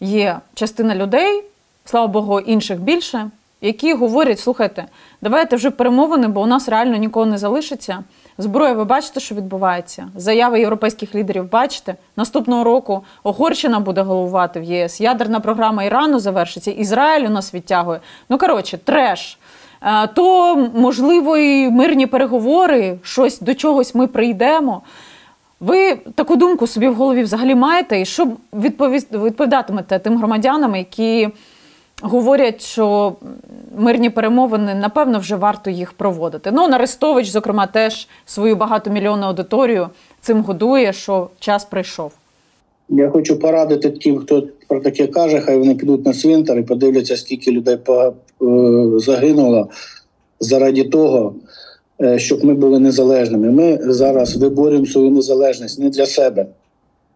є 0.00 0.38
частина 0.54 0.94
людей, 0.94 1.44
слава 1.84 2.06
Богу, 2.06 2.40
інших 2.40 2.80
більше 2.80 3.30
які 3.62 3.94
говорять: 3.94 4.40
слухайте, 4.40 4.84
давайте 5.22 5.56
вже 5.56 5.70
перемовини, 5.70 6.28
бо 6.28 6.40
у 6.40 6.46
нас 6.46 6.68
реально 6.68 6.96
нікого 6.96 7.26
не 7.26 7.38
залишиться. 7.38 8.04
Зброя, 8.38 8.72
ви 8.72 8.84
бачите, 8.84 9.20
що 9.20 9.34
відбувається. 9.34 10.08
Заяви 10.16 10.60
європейських 10.60 11.14
лідерів 11.14 11.50
бачите. 11.50 11.94
Наступного 12.16 12.64
року 12.64 13.04
Угорщина 13.22 13.80
буде 13.80 14.02
головувати 14.02 14.60
в 14.60 14.62
ЄС. 14.62 15.00
Ядерна 15.00 15.40
програма 15.40 15.84
Ірану 15.84 16.18
завершиться. 16.18 16.70
Ізраїль 16.70 17.26
у 17.26 17.30
нас 17.30 17.54
відтягує. 17.54 18.00
Ну 18.28 18.38
коротше, 18.38 18.78
треш. 18.78 19.38
Е, 19.82 20.06
то 20.06 20.56
можливо 20.74 21.36
і 21.36 21.70
мирні 21.70 22.06
переговори, 22.06 22.98
щось 23.02 23.40
до 23.40 23.54
чогось 23.54 23.94
ми 23.94 24.06
прийдемо. 24.06 24.82
Ви 25.60 25.94
таку 25.94 26.36
думку 26.36 26.66
собі 26.66 26.88
в 26.88 26.94
голові 26.94 27.22
взагалі 27.22 27.54
маєте, 27.54 28.00
і 28.00 28.04
що 28.04 28.28
відповідатимете 28.52 29.98
тим 29.98 30.18
громадянам, 30.18 30.76
які 30.76 31.28
говорять, 32.02 32.62
що 32.62 33.16
мирні 33.76 34.10
перемовини, 34.10 34.74
напевно, 34.74 35.18
вже 35.18 35.36
варто 35.36 35.70
їх 35.70 35.92
проводити. 35.92 36.50
Ну, 36.52 36.62
Арестович, 36.62 37.28
зокрема, 37.28 37.66
теж 37.66 38.08
свою 38.26 38.56
багатомільйонну 38.56 39.26
аудиторію 39.26 39.88
цим 40.20 40.42
годує, 40.42 40.92
що 40.92 41.28
час 41.40 41.64
прийшов. 41.64 42.12
Я 42.88 43.10
хочу 43.10 43.38
порадити 43.38 43.90
тим, 43.90 44.18
хто 44.18 44.48
про 44.68 44.80
таке 44.80 45.06
каже, 45.06 45.40
хай 45.40 45.58
вони 45.58 45.74
підуть 45.74 46.06
на 46.06 46.12
цвинтар 46.12 46.58
і 46.58 46.62
подивляться, 46.62 47.16
скільки 47.16 47.52
людей 47.52 47.78
е, 47.90 48.12
загинуло 48.96 49.68
заради 50.40 50.84
того, 50.84 51.34
е, 52.00 52.18
щоб 52.18 52.44
ми 52.44 52.54
були 52.54 52.78
незалежними. 52.78 53.50
Ми 53.50 53.78
зараз 53.92 54.36
виборюємо 54.36 54.86
свою 54.86 55.10
незалежність 55.10 55.78
не 55.78 55.90
для 55.90 56.06
себе. 56.06 56.46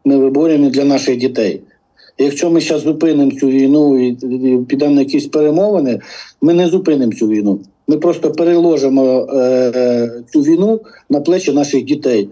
Ми 0.05 0.19
виборюємо 0.19 0.71
для 0.71 0.85
наших 0.85 1.17
дітей. 1.17 1.61
Якщо 2.19 2.51
ми 2.51 2.61
зараз 2.61 2.83
зупинимо 2.83 3.31
цю 3.31 3.47
війну 3.47 4.07
і 4.07 4.17
підемо 4.69 4.95
на 4.95 5.01
якісь 5.01 5.27
перемовини, 5.27 6.01
ми 6.41 6.55
не 6.55 6.69
зупинимо 6.69 7.13
цю 7.13 7.29
війну. 7.29 7.61
Ми 7.89 7.97
просто 7.97 8.33
переложимо 8.33 9.29
е, 9.33 10.11
цю 10.33 10.41
війну 10.41 10.81
на 11.11 11.21
плечі 11.21 11.53
наших 11.53 11.85
дітей, 11.85 12.29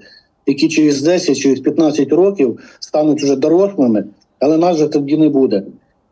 які 0.47 0.69
через 0.69 1.03
10, 1.03 1.39
через 1.39 1.61
15 1.61 2.13
років 2.13 2.59
стануть 2.81 3.23
вже 3.23 3.37
дорослими, 3.37 4.05
але 4.39 4.59
нас 4.59 4.77
вже 4.77 4.87
тоді 4.87 5.17
не 5.17 5.29
буде. 5.29 5.63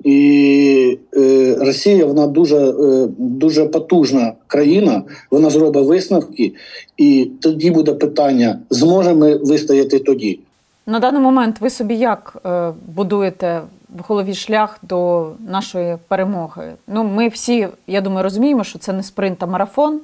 І 0.05 0.99
е, 1.17 1.57
Росія 1.61 2.07
вона 2.07 2.27
дуже 2.27 2.57
е, 2.57 3.09
дуже 3.19 3.65
потужна 3.65 4.33
країна. 4.47 5.03
Вона 5.31 5.51
зробить 5.51 5.87
висновки, 5.87 6.53
і 6.97 7.31
тоді 7.41 7.71
буде 7.71 7.93
питання: 7.95 8.59
зможемо 8.71 9.21
ми 9.21 9.37
вистояти 9.37 9.99
тоді. 9.99 10.39
На 10.87 11.01
даний 11.01 11.23
момент 11.23 11.61
ви 11.61 11.71
собі 11.71 11.95
як 11.95 12.37
е, 12.47 12.73
будуєте 12.87 13.61
в 13.89 14.01
голові 14.09 14.35
шлях 14.35 14.79
до 14.83 15.29
нашої 15.49 15.97
перемоги? 16.09 16.73
Ну, 16.87 17.05
ми 17.05 17.29
всі, 17.29 17.69
я 17.87 18.01
думаю, 18.01 18.23
розуміємо, 18.23 18.65
що 18.65 18.79
це 18.79 18.93
не 18.93 19.03
спринт, 19.03 19.43
а 19.43 19.47
марафон. 19.47 20.01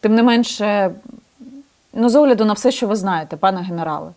Тим 0.00 0.14
не 0.14 0.22
менше, 0.22 0.90
ну, 1.94 2.08
з 2.08 2.16
огляду 2.16 2.44
на 2.44 2.52
все, 2.52 2.70
що 2.70 2.86
ви 2.86 2.96
знаєте, 2.96 3.36
пане 3.36 3.60
генерале, 3.60 4.10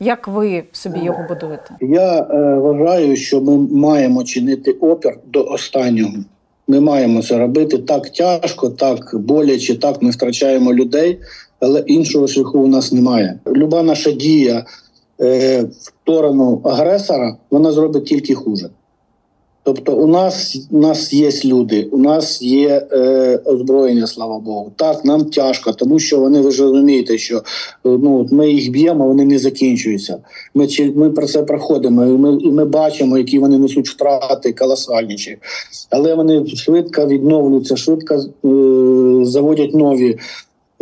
як 0.00 0.28
ви 0.28 0.64
собі 0.72 0.98
його 0.98 1.24
будуєте? 1.28 1.74
Я 1.80 2.18
е, 2.18 2.54
вважаю, 2.54 3.16
що 3.16 3.40
ми 3.40 3.56
маємо 3.58 4.24
чинити 4.24 4.72
опір 4.72 5.18
до 5.26 5.44
останнього. 5.44 6.14
Ми 6.68 6.80
маємо 6.80 7.22
це 7.22 7.38
робити 7.38 7.78
так 7.78 8.10
тяжко, 8.10 8.68
так 8.68 9.10
боляче, 9.14 9.78
так 9.78 10.02
ми 10.02 10.10
втрачаємо 10.10 10.74
людей, 10.74 11.18
але 11.60 11.80
іншого 11.80 12.26
шляху 12.26 12.58
у 12.58 12.66
нас 12.66 12.92
немає. 12.92 13.38
Люба 13.46 13.82
наша 13.82 14.12
дія. 14.12 14.64
Е, 15.20 15.62
в 15.62 15.72
сторону 15.72 16.60
агресора, 16.64 17.36
вона 17.50 17.72
зробить 17.72 18.04
тільки 18.04 18.34
хуже. 18.34 18.70
Тобто, 19.68 19.96
у 19.96 20.06
нас 20.06 20.56
у 20.70 20.78
нас 20.78 21.12
є 21.12 21.30
люди, 21.44 21.88
у 21.92 21.98
нас 21.98 22.42
є 22.42 22.86
е, 22.92 23.40
озброєння, 23.44 24.06
слава 24.06 24.38
Богу. 24.38 24.72
Так, 24.76 25.04
нам 25.04 25.24
тяжко, 25.24 25.72
тому 25.72 25.98
що 25.98 26.20
вони 26.20 26.40
ви 26.40 26.50
ж 26.50 26.62
розумієте, 26.62 27.18
що 27.18 27.36
е, 27.36 27.42
ну 27.82 28.28
ми 28.30 28.50
їх 28.50 28.70
б'ємо, 28.70 29.06
вони 29.06 29.24
не 29.24 29.38
закінчуються. 29.38 30.18
Ми 30.54 30.68
ми 30.94 31.10
про 31.10 31.26
це 31.26 31.42
проходимо, 31.42 32.06
і 32.06 32.10
ми 32.10 32.38
і 32.42 32.50
ми 32.50 32.64
бачимо, 32.64 33.18
які 33.18 33.38
вони 33.38 33.58
несуть 33.58 33.88
втрати 33.88 34.52
колосальніші. 34.52 35.38
Але 35.90 36.14
вони 36.14 36.46
швидко 36.46 37.06
відновлюються, 37.06 37.76
швидко 37.76 38.14
е, 38.14 38.20
заводять 39.24 39.74
нові. 39.74 40.18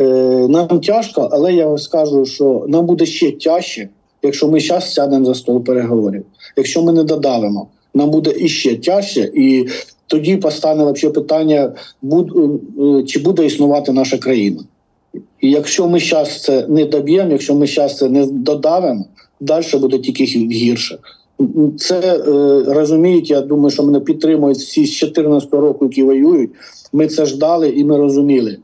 Е, 0.01 0.05
Нам 0.49 0.81
тяжко, 0.81 1.29
але 1.33 1.53
я 1.53 1.79
скажу, 1.79 2.25
що 2.25 2.65
нам 2.69 2.87
буде 2.87 3.07
ще 3.07 3.33
тяжче 3.33 3.89
якщо 4.27 4.49
ми 4.49 4.61
зараз 4.61 4.95
сядемо 4.95 5.25
за 5.25 5.35
стол 5.35 5.65
переговорів. 5.65 6.25
Якщо 6.57 6.83
ми 6.83 6.93
не 6.93 7.05
додавимо, 7.05 7.69
нам 7.95 8.11
буде 8.11 8.35
іще 8.39 8.77
тяжче, 8.77 9.31
і 9.35 9.67
тоді 10.07 10.37
постане 10.37 10.85
вообще 10.85 11.11
питання, 11.11 11.73
е, 12.05 13.03
чи 13.07 13.19
буде 13.19 13.47
існувати 13.47 13.93
наша 13.93 14.19
країна. 14.19 14.63
І 15.41 15.51
якщо 15.51 15.89
ми 15.89 16.01
зараз 16.01 16.43
це 16.43 16.67
не 16.69 16.85
доб'ємо, 16.85 17.31
якщо 17.31 17.55
ми 17.55 17.67
зараз 17.67 17.97
це 17.97 18.09
не 18.09 18.27
додавимо, 18.27 19.05
далі 19.41 19.65
буде 19.75 19.99
тільки 19.99 20.25
гірше. 20.25 20.99
Це 21.79 22.01
е, 22.01 22.21
розуміють. 22.75 23.31
Я 23.31 23.41
думаю, 23.41 23.71
що 23.71 23.83
мене 23.83 24.01
підтримують 24.01 24.59
всі 24.59 24.87
з 24.87 24.93
14 24.93 25.53
року, 25.53 25.85
які 25.85 26.03
воюють. 26.03 26.51
Ми 26.93 27.07
це 27.07 27.27
ждали 27.27 27.69
і 27.69 27.85
ми 27.85 27.97
розуміли, 27.97 28.59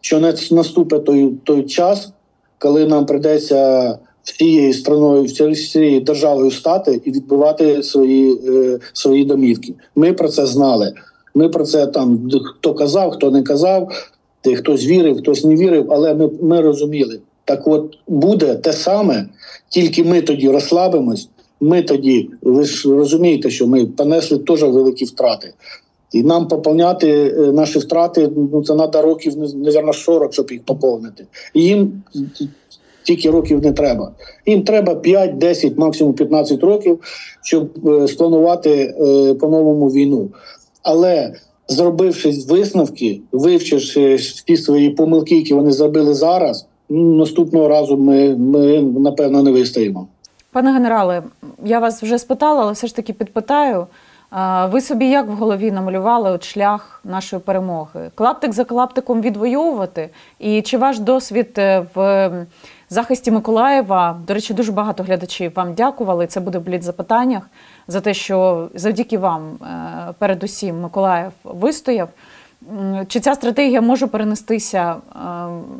що 0.00 0.20
наступить 0.50 1.04
той 1.04 1.32
той 1.44 1.62
час, 1.62 2.12
коли 2.58 2.86
нам 2.86 3.06
прийдеться 3.06 3.98
всією 4.24 4.74
страною, 4.74 5.24
всією 5.52 6.00
державою 6.00 6.50
стати 6.50 7.00
і 7.04 7.10
відбивати 7.10 7.82
свої 7.82 8.40
е, 8.48 8.78
свої 8.92 9.24
домівки. 9.24 9.74
Ми 9.96 10.12
про 10.12 10.28
це 10.28 10.46
знали. 10.46 10.92
Ми 11.34 11.48
про 11.48 11.64
це 11.64 11.86
там 11.86 12.30
хто 12.58 12.74
казав, 12.74 13.10
хто 13.10 13.30
не 13.30 13.42
казав, 13.42 13.92
хтось 14.56 14.86
вірив, 14.86 15.18
хтось 15.18 15.44
не 15.44 15.54
вірив, 15.54 15.86
але 15.92 16.14
ми, 16.14 16.30
ми 16.42 16.60
розуміли. 16.60 17.20
Так, 17.44 17.66
от 17.66 17.96
буде 18.08 18.54
те 18.54 18.72
саме, 18.72 19.26
тільки 19.68 20.04
ми 20.04 20.22
тоді 20.22 20.48
розслабимось. 20.48 21.28
Ми 21.60 21.82
тоді, 21.82 22.30
ви 22.42 22.64
ж 22.64 22.88
розумієте, 22.88 23.50
що 23.50 23.66
ми 23.66 23.86
понесли 23.86 24.38
теж 24.38 24.62
великі 24.62 25.04
втрати. 25.04 25.54
І 26.12 26.22
нам 26.22 26.48
поповняти 26.48 27.10
е, 27.10 27.52
наші 27.52 27.78
втрати 27.78 28.30
ну 28.52 28.62
це 28.64 28.74
треба 28.74 29.02
років, 29.02 29.38
мабуть, 29.38 29.94
40, 29.94 30.32
щоб 30.32 30.52
їх 30.52 30.62
поповнити. 30.64 31.26
І 31.54 31.62
їм 31.62 32.02
тільки 33.02 33.30
років 33.30 33.62
не 33.62 33.72
треба. 33.72 34.12
Їм 34.46 34.62
треба 34.62 34.94
5, 34.94 35.38
10, 35.38 35.78
максимум 35.78 36.14
15 36.14 36.62
років, 36.62 36.98
щоб 37.42 37.88
е, 37.88 38.08
спланувати 38.08 38.70
е, 38.70 39.34
по-новому 39.34 39.88
війну. 39.88 40.28
Але 40.82 41.34
зробивши 41.68 42.30
висновки, 42.48 43.20
вивчивши 43.32 44.14
всі 44.14 44.56
свої 44.56 44.90
помилки, 44.90 45.36
які 45.36 45.54
вони 45.54 45.72
зробили 45.72 46.14
зараз, 46.14 46.66
наступного 46.88 47.68
разу 47.68 47.96
ми, 47.96 48.36
ми 48.36 48.82
напевно 48.82 49.42
не 49.42 49.50
вистоїмо. 49.50 50.06
Пане 50.52 50.72
генерале, 50.72 51.22
я 51.64 51.78
вас 51.78 52.02
вже 52.02 52.18
спитала, 52.18 52.62
але 52.62 52.72
все 52.72 52.86
ж 52.86 52.96
таки 52.96 53.12
підпитаю. 53.12 53.86
Ви 54.70 54.80
собі 54.80 55.06
як 55.06 55.28
в 55.28 55.32
голові 55.32 55.70
намалювали 55.70 56.30
от 56.30 56.44
шлях 56.44 57.00
нашої 57.04 57.42
перемоги? 57.42 58.10
Клаптик 58.14 58.52
за 58.52 58.64
клаптиком 58.64 59.20
відвоювати? 59.20 60.08
І 60.38 60.62
чи 60.62 60.78
ваш 60.78 60.98
досвід 60.98 61.48
е, 61.58 61.86
в 61.94 62.30
захисті 62.90 63.30
Миколаєва? 63.30 64.20
До 64.26 64.34
речі, 64.34 64.54
дуже 64.54 64.72
багато 64.72 65.02
глядачів 65.02 65.52
вам 65.54 65.74
дякували. 65.74 66.26
Це 66.26 66.40
буде 66.40 66.58
в 66.58 66.82
запитаннях 66.82 67.42
за 67.88 68.00
те, 68.00 68.14
що 68.14 68.68
завдяки 68.74 69.18
вам, 69.18 69.42
е, 69.62 70.14
передусім, 70.18 70.80
Миколаїв 70.80 71.32
вистояв. 71.44 72.08
Чи 73.08 73.20
ця 73.20 73.34
стратегія 73.34 73.80
може 73.80 74.06
перенестися? 74.06 74.96
Е, 74.96 75.20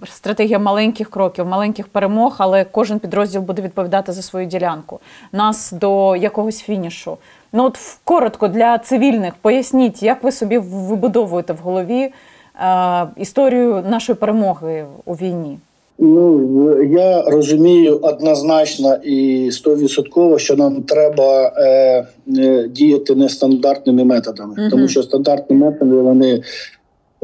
стратегія 0.05 0.59
маленьких 0.59 1.11
кроків, 1.11 1.47
маленьких 1.47 1.89
перемог, 1.89 2.37
але 2.39 2.65
кожен 2.65 2.99
підрозділ 2.99 3.43
буде 3.43 3.63
відповідати 3.63 4.13
за 4.13 4.23
свою 4.23 4.47
ділянку. 4.47 5.01
Нас 5.33 5.73
до 5.73 6.17
якогось 6.17 6.61
фінішу. 6.61 7.19
Ну 7.53 7.65
от 7.65 7.79
коротко 8.05 8.49
для 8.49 8.79
цивільних 8.79 9.35
поясніть, 9.35 10.03
як 10.03 10.23
ви 10.23 10.33
собі 10.33 10.59
вибудовуєте 10.59 11.53
в 11.53 11.59
голові 11.59 12.13
е, 12.61 13.07
історію 13.17 13.85
нашої 13.89 14.17
перемоги 14.17 14.87
у 15.05 15.15
війні. 15.15 15.59
Ну 16.03 16.83
я 16.83 17.23
розумію 17.23 17.99
однозначно 18.03 18.95
і 18.95 19.51
стовідсотково, 19.53 20.39
що 20.39 20.57
нам 20.57 20.83
треба 20.83 21.53
е, 21.57 22.07
е, 22.39 22.69
діяти 22.69 23.15
нестандартними 23.15 24.05
методами, 24.05 24.55
uh 24.55 24.71
тому 24.71 24.89
що 24.89 25.03
стандартні 25.03 25.57
методи 25.57 25.97
вони 25.97 26.43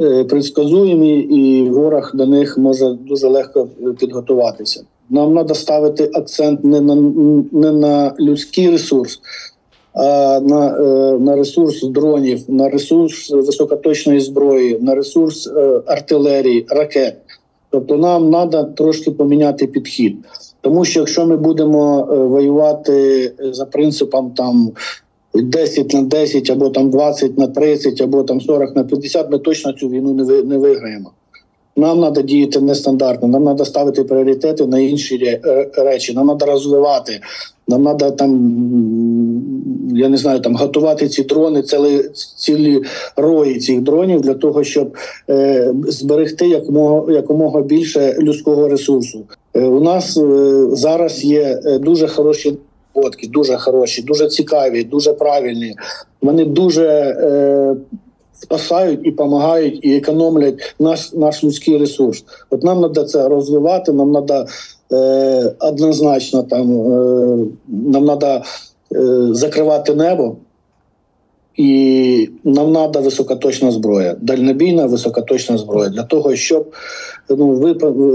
е, 0.01 0.25
предсказуємі, 0.25 1.19
і 1.19 1.71
ворог 1.71 2.11
до 2.15 2.27
них 2.27 2.59
може 2.59 2.97
дуже 3.09 3.29
легко 3.29 3.69
підготуватися. 3.99 4.85
Нам 5.11 5.35
треба 5.35 5.55
ставити 5.55 6.11
акцент 6.15 6.65
не 6.65 6.81
на 6.81 6.95
не 7.53 7.73
на 7.73 8.15
людський 8.21 8.71
ресурс, 8.71 9.21
а 9.95 10.41
на 10.41 10.79
е, 10.79 11.19
на 11.19 11.37
ресурс 11.37 11.83
дронів, 11.83 12.41
на 12.49 12.69
ресурс 12.69 13.31
високоточної 13.31 14.21
зброї, 14.21 14.79
на 14.81 14.95
ресурс 14.95 15.47
е, 15.47 15.81
артилерії, 15.87 16.67
ракет. 16.69 17.17
Тобто 17.77 17.97
нам 17.97 18.31
треба 18.31 18.65
трошки 18.65 19.11
поміняти 19.11 19.67
підхід, 19.67 20.17
тому 20.61 20.85
що 20.85 21.01
якщо 21.01 21.27
ми 21.27 21.37
будемо 21.37 22.09
е, 22.13 22.17
воювати 22.17 23.33
за 23.53 23.65
принципом 23.65 24.31
там 24.31 24.71
10 25.35 25.95
на 25.95 26.03
10, 26.03 26.51
або 26.51 26.69
там 26.69 26.91
20 26.91 27.39
на 27.39 27.47
30, 27.47 28.01
або 28.01 28.23
там 28.23 28.41
40 28.41 28.77
на 28.77 28.85
50, 28.85 29.31
ми 29.31 29.39
точно 29.39 29.73
цю 29.73 29.89
війну 29.89 30.15
не 30.15 30.43
не 30.43 30.59
виграємо. 30.59 31.11
Нам 31.77 32.01
треба 32.01 32.23
діяти 32.23 32.61
нестандартно, 32.61 33.29
нам 33.29 33.45
треба 33.45 33.65
ставити 33.65 34.05
пріоритети 34.05 34.67
на 34.67 34.79
інші 34.79 35.41
речі. 35.77 36.15
Нам 36.15 36.39
треба 36.39 36.53
розвивати, 36.53 37.21
нам 37.69 37.85
треба 37.85 38.11
там 38.11 38.31
я 39.95 40.09
не 40.09 40.17
знаю, 40.17 40.41
там 40.41 40.57
готувати 40.57 41.09
ці 41.09 41.23
дрони, 41.23 41.63
цілі, 41.63 42.05
цілі 42.37 42.83
рої 43.17 43.59
цих 43.59 43.81
дронів 43.81 44.21
для 44.21 44.35
того, 44.35 44.65
щоб 44.65 44.97
е, 45.31 45.75
зберегти 45.89 46.49
якомога 46.49 47.13
якомога 47.13 47.63
більше 47.63 48.17
людського 48.19 48.69
ресурсу. 48.69 49.25
Е, 49.55 49.65
у 49.65 49.81
нас 49.81 50.17
е, 50.17 50.67
зараз 50.73 51.25
є 51.25 51.61
е, 51.65 51.79
дуже 51.79 52.09
хороші 52.09 52.59
фотки, 52.95 53.27
дуже 53.27 53.57
хороші, 53.57 54.03
дуже 54.03 54.29
цікаві, 54.29 54.85
дуже 54.85 55.13
правильні. 55.13 55.75
Вони 56.23 56.45
дуже 56.45 56.87
е, 56.89 57.77
спасають 58.33 59.01
і 59.05 59.11
допомагають, 59.11 59.79
і 59.83 59.97
економлять 59.97 60.75
наш 60.79 61.13
наш 61.13 61.45
людський 61.45 61.79
ресурс. 61.79 62.25
От 62.51 62.63
нам 62.63 62.81
треба 62.81 63.09
це 63.09 63.29
розвивати. 63.29 63.93
Нам 63.93 64.13
треба 64.13 64.47
однозначно 65.61 66.43
там 66.43 66.93
е, 66.93 67.47
нам 67.69 68.19
треба 68.19 68.45
закривати 69.33 69.95
небо, 69.95 70.37
і 71.57 72.29
нам 72.45 72.73
треба 72.73 73.01
високоточна 73.01 73.71
зброя, 73.71 74.17
дальнобійна 74.21 74.87
високоточна 74.87 75.59
зброя 75.59 75.89
для 75.89 76.03
того, 76.03 76.37
щоб 76.37 76.75
ну, 77.31 77.47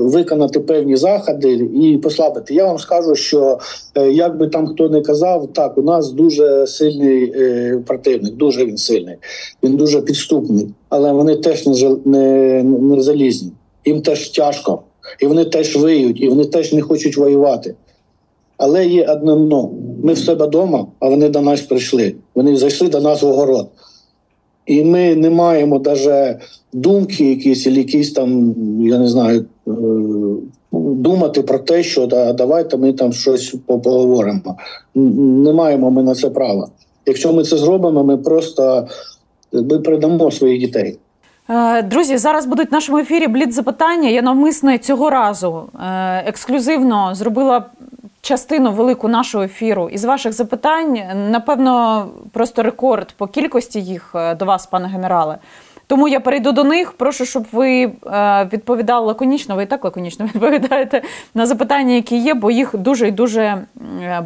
виконати 0.07 0.59
певні 0.59 0.95
заходи 0.95 1.53
і 1.83 1.97
послабити. 1.97 2.53
Я 2.53 2.65
вам 2.65 2.79
скажу, 2.79 3.15
що 3.15 3.59
е, 3.95 4.11
як 4.11 4.37
би 4.37 4.47
там 4.47 4.67
хто 4.67 4.89
не 4.89 5.01
казав, 5.01 5.53
так 5.53 5.77
у 5.77 5.81
нас 5.81 6.11
дуже 6.11 6.67
сильний 6.67 7.33
е, 7.35 7.79
противник, 7.87 8.33
дуже 8.33 8.65
він 8.65 8.77
сильний, 8.77 9.15
він 9.63 9.75
дуже 9.75 10.01
підступний, 10.01 10.67
але 10.89 11.11
вони 11.11 11.35
теж 11.35 11.67
не, 11.67 11.95
не, 12.05 12.63
не 12.63 13.01
залізні. 13.01 13.51
Їм 13.85 14.01
теж 14.01 14.29
тяжко, 14.29 14.81
і 15.19 15.27
вони 15.27 15.45
теж 15.45 15.75
виють, 15.75 16.21
і 16.21 16.27
вони 16.27 16.45
теж 16.45 16.73
не 16.73 16.81
хочуть 16.81 17.17
воювати. 17.17 17.75
Але 18.63 18.85
є 18.85 19.05
одне 19.05 19.35
но. 19.35 19.69
Ми 20.03 20.13
в 20.13 20.17
себе 20.17 20.47
вдома, 20.47 20.87
а 20.99 21.09
вони 21.09 21.29
до 21.29 21.41
нас 21.41 21.61
прийшли. 21.61 22.15
Вони 22.35 22.57
зайшли 22.57 22.89
до 22.89 23.01
нас 23.01 23.21
в 23.21 23.27
огород. 23.27 23.67
І 24.65 24.83
ми 24.83 25.15
не 25.15 25.29
маємо 25.29 25.81
навіть 25.85 26.37
думки, 26.73 27.29
якісь, 27.29 27.67
якісь 27.67 28.13
там, 28.13 28.55
я 28.81 28.99
не 28.99 29.07
знаю, 29.07 29.45
е, 29.67 29.71
думати 30.71 31.41
про 31.41 31.59
те, 31.59 31.83
що 31.83 32.07
да, 32.07 32.33
давайте 32.33 32.77
ми 32.77 32.93
там 32.93 33.13
щось 33.13 33.55
поговоримо. 33.67 34.57
Не 34.95 35.53
маємо 35.53 35.91
ми 35.91 36.03
на 36.03 36.15
це 36.15 36.29
права. 36.29 36.67
Якщо 37.05 37.33
ми 37.33 37.43
це 37.43 37.57
зробимо, 37.57 38.03
ми 38.03 38.17
просто 38.17 38.87
ми 39.53 39.79
придамо 39.79 40.31
своїх 40.31 40.59
дітей. 40.59 40.97
Е, 41.49 41.81
друзі, 41.81 42.17
зараз 42.17 42.45
будуть 42.45 42.71
в 42.71 42.73
нашому 42.73 42.97
ефірі 42.97 43.27
блід 43.27 43.53
запитання. 43.53 44.09
Я 44.09 44.21
навмисно 44.21 44.77
цього 44.77 45.09
разу 45.09 45.63
е, 45.75 46.23
ексклюзивно 46.27 47.09
зробила 47.15 47.65
частину 48.21 48.71
велику 48.71 49.07
нашого 49.07 49.43
ефіру 49.43 49.89
із 49.89 50.05
ваших 50.05 50.33
запитань, 50.33 50.99
напевно, 51.31 52.07
просто 52.31 52.63
рекорд 52.63 53.13
по 53.17 53.27
кількості 53.27 53.81
їх 53.81 54.11
е, 54.15 54.35
до 54.35 54.45
вас, 54.45 54.65
пане 54.67 54.87
генерале. 54.87 55.37
Тому 55.87 56.07
я 56.07 56.19
перейду 56.19 56.51
до 56.51 56.63
них. 56.63 56.91
Прошу, 56.91 57.25
щоб 57.25 57.45
ви 57.51 57.83
е, 57.83 58.49
відповідали 58.53 59.05
лаконічно. 59.05 59.55
Ви 59.55 59.63
і 59.63 59.65
так 59.65 59.83
лаконічно 59.83 60.25
відповідаєте 60.35 61.01
на 61.33 61.45
запитання, 61.45 61.93
які 61.93 62.17
є, 62.17 62.33
бо 62.33 62.51
їх 62.51 62.77
дуже 62.77 63.07
і 63.07 63.11
дуже 63.11 63.41
е, 63.41 63.65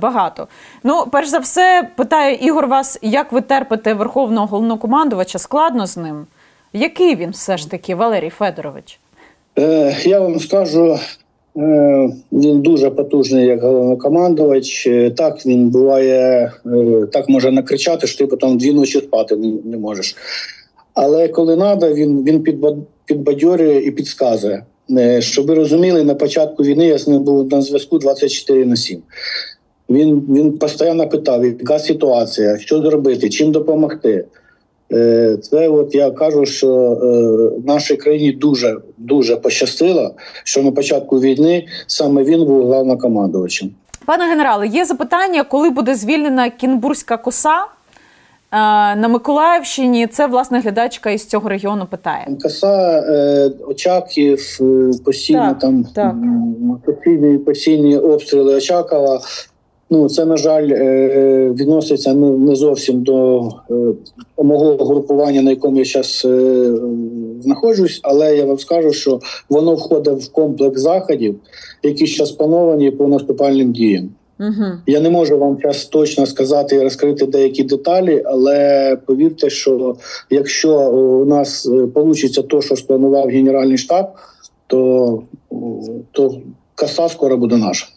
багато. 0.02 0.48
Ну, 0.84 1.08
перш 1.12 1.28
за 1.28 1.40
все, 1.40 1.90
питає 1.96 2.36
Ігор 2.36 2.68
вас, 2.68 3.00
як 3.02 3.32
ви 3.32 3.42
терпите 3.42 3.94
верховного 3.94 4.48
головнокомандувача? 4.48 5.40
Складно 5.40 5.88
з 5.88 5.98
ним? 5.98 6.28
Який 6.74 7.16
він 7.16 7.30
все 7.30 7.58
ж 7.58 7.72
таки, 7.72 7.96
Валерій 7.96 8.30
Федорович? 8.30 9.00
Я 10.04 10.20
вам 10.20 10.40
скажу 10.40 11.00
він 12.32 12.62
дуже 12.62 12.90
потужний, 12.90 13.46
як 13.46 13.62
головнокомандувач. 13.62 14.88
Е, 14.88 15.10
так 15.10 15.46
він 15.46 15.70
буває, 15.70 16.52
е, 16.66 17.06
так 17.12 17.30
може 17.30 17.52
накричати, 17.52 18.08
що 18.08 18.18
ти 18.18 18.28
потім 18.28 18.58
дві 18.58 18.74
ночі 18.74 19.00
спати 19.00 19.36
не 19.66 19.78
можеш. 19.78 20.16
Але 20.94 21.28
коли 21.28 21.58
треба, 21.58 21.94
він 21.94 22.24
він 22.24 22.44
підбадьорює 23.06 23.78
і 23.78 23.92
підказує. 23.92 24.64
Щоб 25.20 25.48
ви 25.48 25.56
розуміли, 25.56 26.04
на 26.04 26.16
початку 26.16 26.64
війни 26.64 26.86
я 26.86 26.98
з 26.98 27.08
ним 27.08 27.24
був 27.24 27.52
на 27.52 27.62
зв'язку 27.62 27.98
24 27.98 28.66
на 28.66 28.76
7. 28.76 29.02
Він 29.90 30.20
він 30.30 30.58
постійно 30.58 31.10
питав, 31.10 31.46
яка 31.46 31.80
ситуація, 31.80 32.58
що 32.60 32.82
зробити, 32.82 33.30
чим 33.30 33.52
допомогти. 33.52 34.26
Е, 34.92 35.38
це 35.42 35.68
от 35.70 35.96
я 35.96 36.12
кажу, 36.12 36.46
що 36.46 36.70
е, 36.70 37.62
нашій 37.68 37.96
країні 37.96 38.32
дуже 38.32 38.78
дуже 38.98 39.36
пощастило, 39.36 40.16
що 40.44 40.64
на 40.64 40.72
початку 40.72 41.20
війни 41.20 41.68
саме 41.88 42.24
він 42.24 42.46
був 42.46 42.64
головнокомандувачем. 42.66 43.70
Пане 44.06 44.26
генерале, 44.26 44.68
є 44.68 44.86
запитання, 44.86 45.44
коли 45.44 45.70
буде 45.70 45.96
звільнена 45.96 46.50
Кінбурзька 46.50 47.18
коса 47.18 47.56
е, 47.60 47.66
на 48.96 49.08
Миколаївщині. 49.08 50.08
Це 50.08 50.28
власне 50.28 50.60
глядачка 50.60 51.10
із 51.10 51.26
цього 51.26 51.50
регіону 51.50 51.86
питає. 51.86 52.28
Коса 52.44 53.04
Очаків, 53.68 54.60
постійно 55.06 55.40
Так, 55.50 55.60
там 55.60 55.84
так. 55.96 56.16
постійні, 56.86 57.38
постійні 57.38 57.98
обстріли 57.98 58.56
Очакова. 58.56 59.22
Ну 59.90 60.10
це 60.10 60.26
на 60.26 60.38
жаль 60.38 60.70
е, 60.72 61.50
відноситься 61.50 62.14
не, 62.14 62.30
не 62.30 62.56
зовсім 62.56 63.04
до 63.04 63.42
е, 63.72 63.74
мого 64.44 64.86
групування, 64.86 65.42
на 65.42 65.50
якому 65.50 65.78
я 65.78 65.86
зараз 65.86 66.22
е, 66.26 66.72
знаходжусь, 67.42 68.00
але 68.04 68.38
я 68.38 68.46
вам 68.46 68.60
скажу, 68.60 68.94
що 68.94 69.20
воно 69.50 69.76
входить 69.76 70.24
в 70.24 70.32
комплекс 70.32 70.82
заходів, 70.82 71.36
які 71.84 72.08
зараз 72.08 72.32
плановані 72.32 72.92
по 72.92 73.08
наступальним 73.08 73.72
діям. 73.72 74.10
Угу. 74.40 74.66
Я 74.88 75.00
не 75.00 75.10
можу 75.10 75.38
вам 75.38 75.58
зараз 75.62 75.86
точно 75.86 76.26
сказати 76.26 76.76
і 76.76 76.80
розкрити 76.80 77.26
деякі 77.26 77.64
деталі, 77.64 78.24
але 78.26 78.98
повірте, 79.06 79.50
що 79.50 79.96
якщо 80.30 80.92
у 80.92 81.26
нас 81.26 81.66
вийде 81.96 82.42
те, 82.42 82.62
що 82.62 82.76
спланував 82.76 83.28
Генеральний 83.28 83.78
штаб, 83.78 84.06
то, 84.68 85.24
то 86.12 86.38
коса 86.76 87.10
скоро 87.10 87.38
буде 87.38 87.58
наша. 87.58 87.88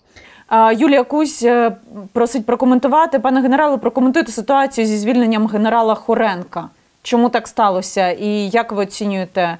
Юлія 0.77 1.05
Кузь 1.05 1.43
е, 1.43 1.77
просить 2.13 2.47
прокоментувати. 2.47 3.19
Пане 3.19 3.41
генерале, 3.41 3.77
прокоментуйте 3.77 4.33
ситуацію 4.33 4.87
зі 4.87 4.97
звільненням 4.97 5.47
генерала 5.47 5.95
Хоренка. 5.95 6.69
Чому 7.03 7.29
так 7.29 7.49
сталося, 7.49 8.11
і 8.11 8.49
як 8.49 8.73
ви 8.73 8.83
оцінюєте 8.83 9.59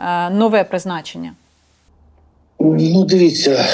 е, 0.00 0.30
нове 0.30 0.64
призначення? 0.64 1.32
Ну, 2.60 3.04
дивіться, 3.04 3.64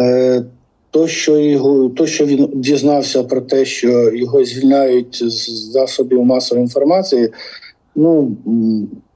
е, 0.00 0.42
то, 0.90 1.08
що 1.08 1.38
його, 1.38 1.88
то, 1.88 2.06
що 2.06 2.26
він 2.26 2.48
дізнався 2.54 3.24
про 3.24 3.40
те, 3.40 3.64
що 3.64 3.88
його 4.14 4.44
звільняють 4.44 5.32
з 5.32 5.70
засобів 5.72 6.24
масової 6.24 6.64
інформації, 6.64 7.30
ну 7.94 8.36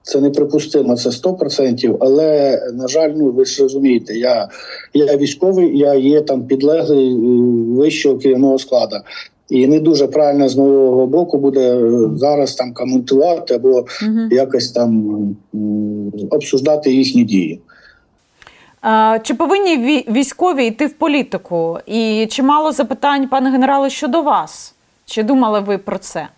це 0.07 0.21
неприпустимо, 0.21 0.97
це 0.97 1.11
100%, 1.11 1.97
Але 2.01 2.61
на 2.75 2.89
жаль, 2.89 3.13
ну 3.17 3.31
ви 3.31 3.45
ж 3.45 3.63
розумієте, 3.63 4.15
я, 4.15 4.49
я 4.95 5.17
військовий, 5.17 5.79
я 5.79 5.95
є 5.95 6.21
там 6.21 6.47
підлеглий 6.47 7.13
е, 7.13 7.17
вищого 7.77 8.19
керівного 8.19 8.59
складу. 8.59 8.97
І 9.51 9.67
не 9.67 9.81
дуже 9.81 10.07
правильно 10.07 10.49
з 10.49 10.57
нового 10.57 11.07
боку 11.07 11.39
буде 11.39 11.77
е, 11.77 12.09
зараз 12.17 12.55
там 12.55 12.73
коментувати 12.75 13.55
або 13.55 13.69
Угу. 13.69 14.21
якось 14.31 14.71
там 14.71 15.19
обсуждати 16.31 16.93
їхні 16.93 17.25
дії. 17.25 17.61
А, 18.81 19.19
Чи 19.23 19.35
повинні 19.35 20.05
військові 20.09 20.67
йти 20.67 20.87
в 20.87 20.93
політику? 20.93 21.79
І 21.87 22.27
чимало 22.31 22.73
запитань, 22.73 23.29
пане 23.29 23.51
генерале, 23.51 23.91
щодо 23.91 24.23
вас? 24.23 24.75
Чи 25.07 25.23
думали 25.23 25.61
ви 25.61 25.79
про 25.79 25.99
це? 25.99 26.29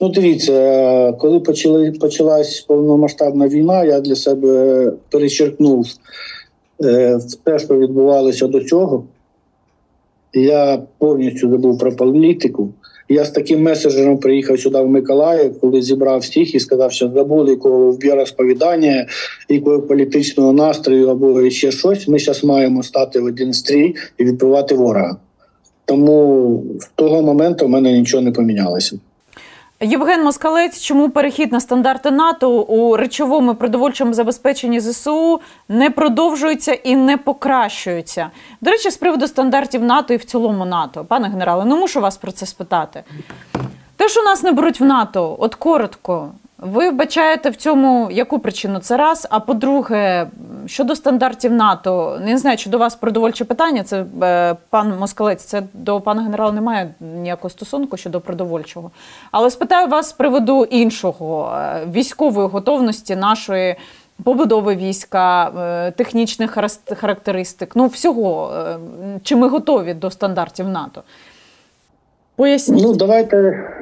Ну, 0.00 0.08
дивіться, 0.08 0.52
е, 0.52 1.12
коли 1.12 1.40
почали 1.40 1.92
почалась 1.92 2.60
повномасштабна 2.60 3.48
війна, 3.48 3.84
я 3.84 4.00
для 4.00 4.16
себе 4.16 4.92
перечеркнув 5.10 5.86
е, 6.84 7.16
все, 7.16 7.58
що 7.58 7.78
відбувалося 7.78 8.46
до 8.46 8.64
цього. 8.64 9.04
Я 10.34 10.82
повністю 10.98 11.50
забув 11.50 11.78
про 11.78 11.96
політику. 11.96 12.68
Я 13.08 13.24
з 13.24 13.30
таким 13.30 13.62
меседжером 13.62 14.18
приїхав 14.18 14.60
сюди 14.60 14.80
в 14.80 14.88
Миколаїв, 14.88 15.60
коли 15.60 15.82
зібрав 15.82 16.20
всіх 16.20 16.54
і 16.54 16.60
сказав, 16.60 16.92
що 16.92 17.10
забули 17.10 17.50
якого 17.50 17.90
вбіросповідання, 17.90 19.06
якого 19.48 19.82
політичного 19.82 20.52
настрою 20.52 21.08
або 21.08 21.50
ще 21.50 21.70
щось. 21.70 22.08
Ми 22.08 22.18
зараз 22.18 22.44
маємо 22.44 22.82
стати 22.82 23.20
в 23.20 23.24
один 23.24 23.52
стрій 23.52 23.94
і 24.18 24.24
відбивати 24.24 24.74
ворога. 24.74 25.16
Тому 25.84 26.62
з 26.80 26.86
того 26.94 27.22
моменту 27.22 27.66
в 27.66 27.68
мене 27.68 27.98
нічого 27.98 28.22
не 28.22 28.32
помінялося. 28.32 28.98
Євген 29.80 30.24
Москалець, 30.24 30.80
чому 30.80 31.10
перехід 31.10 31.52
на 31.52 31.60
стандарти 31.60 32.10
НАТО 32.10 32.50
у 32.50 32.96
речовому 32.96 33.54
продовольчому 33.54 34.14
забезпеченні 34.14 34.80
ЗСУ 34.80 35.40
не 35.68 35.90
продовжується 35.90 36.72
і 36.72 36.96
не 36.96 37.16
покращується? 37.16 38.30
До 38.60 38.70
речі, 38.70 38.90
з 38.90 38.96
приводу 38.96 39.26
стандартів 39.26 39.82
НАТО 39.82 40.14
і 40.14 40.16
в 40.16 40.24
цілому 40.24 40.64
НАТО, 40.64 41.04
пане 41.08 41.28
генерале, 41.28 41.64
не 41.64 41.74
мушу 41.74 42.00
вас 42.00 42.16
про 42.16 42.32
це 42.32 42.46
спитати. 42.46 43.04
Те, 43.96 44.08
що 44.08 44.22
нас 44.22 44.42
не 44.42 44.52
беруть 44.52 44.80
в 44.80 44.84
НАТО, 44.84 45.36
от 45.38 45.54
коротко, 45.54 46.30
ви 46.58 46.90
вбачаєте 46.90 47.50
в 47.50 47.56
цьому 47.56 48.08
яку 48.10 48.38
причину? 48.38 48.78
Це 48.78 48.96
раз. 48.96 49.26
А 49.30 49.40
по-друге, 49.40 50.26
щодо 50.66 50.96
стандартів 50.96 51.52
НАТО, 51.52 52.18
не 52.22 52.38
знаю, 52.38 52.56
чи 52.56 52.70
до 52.70 52.78
вас 52.78 52.96
продовольче 52.96 53.44
питання. 53.44 53.82
Це 53.82 54.04
е, 54.22 54.56
пан 54.70 54.98
Москалець, 54.98 55.44
це 55.44 55.62
до 55.72 56.00
пана 56.00 56.22
генерала 56.22 56.52
немає 56.52 56.94
ніякого 57.00 57.50
стосунку 57.50 57.96
щодо 57.96 58.20
продовольчого. 58.20 58.90
Але 59.30 59.50
спитаю 59.50 59.88
вас 59.88 60.08
з 60.08 60.12
приводу 60.12 60.64
іншого 60.64 61.52
е, 61.56 61.86
військової 61.92 62.48
готовності 62.48 63.16
нашої. 63.16 63.76
Побудови 64.24 64.76
війська, 64.76 65.48
е, 65.48 65.90
технічних 65.90 66.58
характеристик, 66.96 67.76
ну 67.76 67.86
всього, 67.86 68.52
чи 69.22 69.36
ми 69.36 69.48
готові 69.48 69.94
до 69.94 70.10
стандартів 70.10 70.68
НАТО? 70.68 71.02
Поясніть. 72.38 72.82
Ну, 72.82 72.94
давайте, 72.94 73.36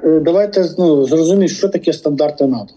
е, 0.05 0.21
давайте 0.21 0.65
ну, 0.79 1.05
зрозуміти, 1.05 1.55
що 1.55 1.69
таке 1.69 1.93
стандарти 1.93 2.47
НАТО. 2.47 2.75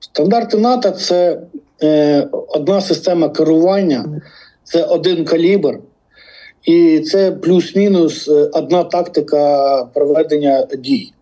Стандарти 0.00 0.58
НАТО 0.58 0.90
це 0.90 1.40
е, 1.82 2.28
одна 2.48 2.80
система 2.80 3.28
керування, 3.28 4.20
це 4.64 4.84
один 4.84 5.24
калібр, 5.24 5.78
і 6.64 7.00
це 7.00 7.32
плюс-мінус 7.32 8.28
е, 8.28 8.50
одна 8.52 8.84
тактика 8.84 9.84
проведення 9.94 10.66
дій. 10.78 11.12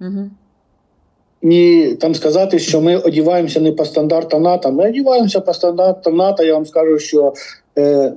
Угу. 0.00 0.30
І 1.42 1.86
там 2.00 2.14
сказати, 2.14 2.58
що 2.58 2.80
ми 2.80 2.96
одіваємося 2.96 3.60
не 3.60 3.72
по 3.72 3.84
стандартам 3.84 4.42
НАТО. 4.42 4.72
Ми 4.72 4.88
одіваємося 4.88 5.40
по 5.40 5.54
стандартам 5.54 6.16
НАТО. 6.16 6.44
Я 6.44 6.54
вам 6.54 6.66
скажу, 6.66 6.98
що 6.98 7.32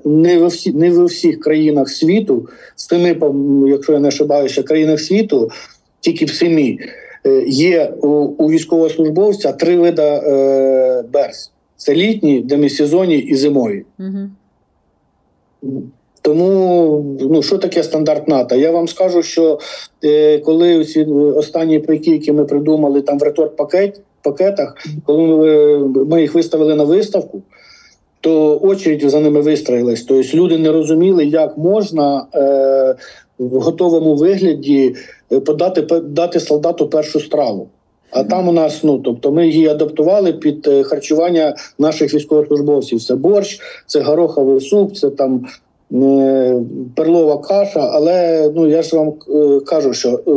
не 0.06 0.38
в 0.38 0.48
всі, 0.48 0.74
не 0.74 0.92
в 0.92 1.06
всіх 1.06 1.40
країнах 1.40 1.90
світу, 1.90 2.48
з 2.76 3.14
по- 3.14 3.36
якщо 3.68 3.94
я 3.94 4.00
не 4.00 4.08
ошибаюся, 4.08 4.64
країнах 4.64 5.00
світу, 5.00 5.50
тільки 6.00 6.26
в 6.26 6.30
семи 6.30 6.78
е, 7.26 7.44
є 7.48 7.94
у, 8.02 8.08
у 8.08 8.50
військовослужбовця 8.50 9.52
три 9.52 9.78
види 9.78 10.02
е, 10.02 11.04
берз: 11.14 11.52
це 11.78 11.96
літні, 11.96 12.42
демисезонні 12.42 13.18
і 13.18 13.36
зимові. 13.36 13.86
Угу. 14.00 14.30
Тому 16.22 17.18
ну 17.20 17.44
що 17.44 17.58
таке 17.58 17.84
стандарт 17.84 18.28
НАТО? 18.28 18.56
Я 18.56 18.72
вам 18.72 18.88
скажу, 18.88 19.24
що 19.24 19.60
е, 20.04 20.40
коли 20.40 20.86
ці 20.86 21.04
останні 21.36 21.80
пайки, 21.80 22.12
які 22.12 22.32
ми 22.32 22.46
придумали 22.46 23.02
там 23.02 23.20
в 23.20 23.24
реторт 23.24 23.56
пакет 23.56 24.02
пакетах, 24.28 24.76
коли 25.06 25.24
ми, 25.24 26.06
ми 26.06 26.22
їх 26.22 26.36
виставили 26.36 26.76
на 26.76 26.84
виставку, 26.84 27.42
то 28.22 28.60
очередь 28.62 29.10
за 29.10 29.20
ними 29.20 29.42
вистроїлась. 29.42 30.04
Тобто 30.04 30.38
люди 30.38 30.58
не 30.58 30.72
розуміли, 30.72 31.26
як 31.26 31.58
можна 31.58 32.26
е, 32.36 32.96
в 33.40 33.60
готовому 33.60 34.16
вигляді 34.16 34.96
е, 35.32 35.40
подати 35.40 35.82
дати 36.02 36.40
солдату 36.40 36.88
першу 36.90 37.20
страву. 37.20 37.68
А 38.12 38.24
там 38.24 38.48
у 38.48 38.52
нас, 38.52 38.84
ну 38.84 38.98
тобто, 38.98 39.32
ми 39.32 39.48
її 39.48 39.68
адаптували 39.68 40.34
під 40.34 40.68
е, 40.68 40.84
харчування 40.84 41.56
наших 41.80 42.14
військовослужбовців. 42.14 43.04
Це 43.04 43.16
борщ, 43.16 43.62
це 43.86 44.02
гороховий 44.02 44.62
суп, 44.62 44.96
це 44.96 45.10
там 45.10 45.46
е, 45.94 46.62
перлова 46.96 47.38
каша. 47.38 47.90
Але 47.94 48.50
ну 48.56 48.68
я 48.68 48.82
ж 48.82 48.96
вам 48.98 49.14
е, 49.30 49.60
кажу, 49.60 49.94
що 49.94 50.10
е, 50.10 50.32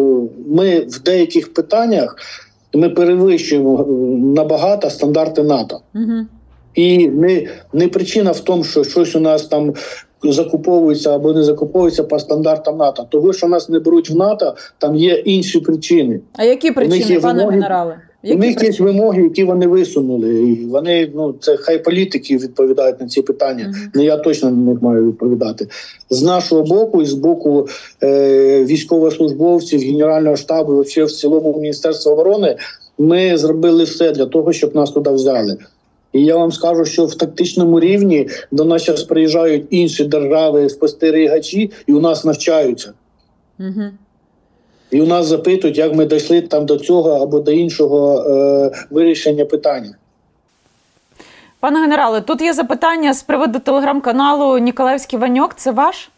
ми 0.47 0.81
в 0.81 1.03
деяких 1.03 1.55
питаннях 1.55 2.16
ми 2.74 2.89
перевищуємо 2.89 3.81
е, 3.81 3.93
набагато 4.37 4.91
стандарти 4.91 5.43
НАТО. 5.43 5.81
Угу. 5.95 6.26
І 6.75 7.09
не, 7.09 7.47
не 7.73 7.89
причина 7.89 8.31
в 8.31 8.41
тому, 8.41 8.64
що 8.64 8.85
щось 8.85 9.16
у 9.16 9.21
нас 9.21 9.47
там 9.47 9.75
закуповується 10.23 11.14
або 11.14 11.33
не 11.33 11.43
закуповується 11.43 12.05
по 12.05 12.18
стандартам 12.18 12.77
НАТО. 12.77 13.07
Того, 13.11 13.33
що 13.33 13.49
нас 13.49 13.68
не 13.68 13.79
беруть 13.79 14.11
в 14.11 14.16
НАТО, 14.16 14.55
там 14.79 14.97
є 14.97 15.14
інші 15.14 15.61
причини. 15.61 16.21
А 16.33 16.45
які 16.45 16.71
причини, 16.71 17.21
пане 17.21 17.45
вимоги- 17.45 17.51
генерале? 17.55 17.97
У 18.25 18.27
Які 18.27 18.39
них 18.41 18.49
є 18.51 18.55
причини? 18.57 18.91
вимоги, 18.93 19.23
які 19.23 19.45
вони 19.45 19.66
висунули. 19.66 20.35
І 20.35 20.64
вони 20.66 21.11
ну 21.14 21.35
це 21.41 21.57
хай 21.57 21.85
політики 21.85 22.37
відповідають 22.37 23.01
на 23.01 23.07
ці 23.07 23.23
питання. 23.23 23.64
Мгм. 23.68 23.91
Не 23.95 24.05
я 24.05 24.16
точно 24.16 24.51
на 24.51 24.73
них 24.73 24.83
маю 24.83 25.07
відповідати. 25.07 25.68
З 26.11 26.23
нашого 26.23 26.62
боку 26.62 27.03
і 27.03 27.07
з 27.07 27.12
боку 27.12 27.68
е, 28.03 28.64
військовослужбовців, 28.64 29.81
генерального 29.81 30.37
штабу, 30.37 30.83
і 30.83 31.03
в 31.05 31.12
цілому 31.12 31.59
Міністерства 31.61 32.12
оборони, 32.12 32.57
ми 32.99 33.37
зробили 33.37 33.85
все 33.85 34.12
для 34.12 34.27
того, 34.27 34.53
щоб 34.53 34.75
нас 34.77 34.91
туди 34.91 35.11
взяли. 35.11 35.57
І 36.12 36.24
я 36.24 36.36
вам 36.36 36.52
скажу, 36.52 36.84
що 36.84 37.06
в 37.06 37.14
тактичному 37.14 37.80
рівні 37.80 38.28
до 38.50 38.64
нас 38.64 38.86
зараз 38.86 39.02
приїжджають 39.02 39.66
інші 39.70 40.04
держави, 40.04 40.68
спостерігачі, 40.68 41.70
і 41.86 41.92
у 41.92 42.00
нас 42.00 42.24
навчаються. 42.24 42.92
Угу. 43.58 43.82
І 44.90 45.00
у 45.00 45.06
нас 45.06 45.26
запитують, 45.26 45.78
як 45.78 45.94
ми 45.94 46.06
дійшли 46.06 46.40
там 46.40 46.66
до 46.66 46.76
цього 46.76 47.11
або 47.11 47.40
до 47.40 47.52
іншого 47.52 48.24
е, 48.28 48.70
вирішення 48.90 49.44
питання. 49.44 49.94
Пане 51.61 51.80
генерале, 51.80 52.20
тут 52.20 52.42
є 52.42 52.52
запитання 52.52 53.14
з 53.14 53.22
приводу 53.22 53.58
телеграм-каналу 53.58 54.58
Ніколаївський 54.58 55.18
Ваньок. 55.18 55.54
Це 55.54 55.70
ваш? 55.70 56.11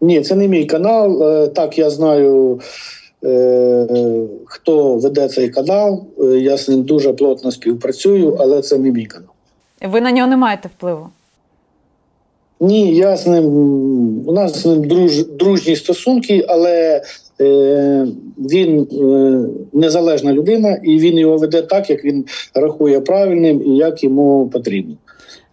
Ні, 0.00 0.20
це 0.20 0.34
не 0.34 0.48
мій 0.48 0.66
канал. 0.66 1.22
Е, 1.22 1.48
так, 1.48 1.78
я 1.78 1.90
знаю, 1.90 2.60
хто 4.46 4.96
веде 4.96 5.28
цей 5.28 5.48
канал. 5.48 6.04
Е, 6.20 6.24
я 6.24 6.58
з 6.58 6.68
ним 6.68 6.82
дуже 6.82 7.12
плотно 7.12 7.50
співпрацюю, 7.50 8.36
але 8.40 8.62
це 8.62 8.78
не 8.78 8.90
мій 8.90 9.06
канал. 9.06 9.30
Ви 9.82 10.00
на 10.00 10.12
нього 10.12 10.28
не 10.28 10.36
маєте 10.36 10.68
впливу. 10.68 11.08
Ні, 12.60 12.96
я 12.96 13.16
з 13.16 13.26
ним 13.26 13.46
у 14.28 14.32
нас 14.32 14.62
з 14.62 14.66
ним 14.66 14.84
друж, 14.84 15.26
дружні 15.26 15.76
стосунки, 15.76 16.44
але 16.48 17.02
е, 17.40 18.06
він 18.38 18.88
е, 18.92 19.48
незалежна 19.72 20.32
людина, 20.32 20.80
і 20.82 20.98
він 20.98 21.18
його 21.18 21.36
веде 21.36 21.62
так, 21.62 21.90
як 21.90 22.04
він 22.04 22.24
рахує 22.54 23.00
правильним 23.00 23.62
і 23.66 23.76
як 23.76 24.04
йому 24.04 24.48
потрібно. 24.52 24.94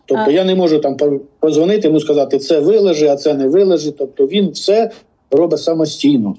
Тобто 0.05 0.23
А- 0.27 0.31
я 0.31 0.43
не 0.43 0.55
можу 0.55 0.79
там 0.79 0.97
позвонити 1.39 1.87
йому 1.87 1.99
сказати, 1.99 2.37
це 2.37 2.59
вилежи, 2.59 3.07
а 3.07 3.15
це 3.15 3.33
не 3.33 3.47
вилежи. 3.47 3.91
Тобто 3.91 4.25
він 4.25 4.49
все 4.49 4.91
робить 5.31 5.61
самостійно. 5.61 6.35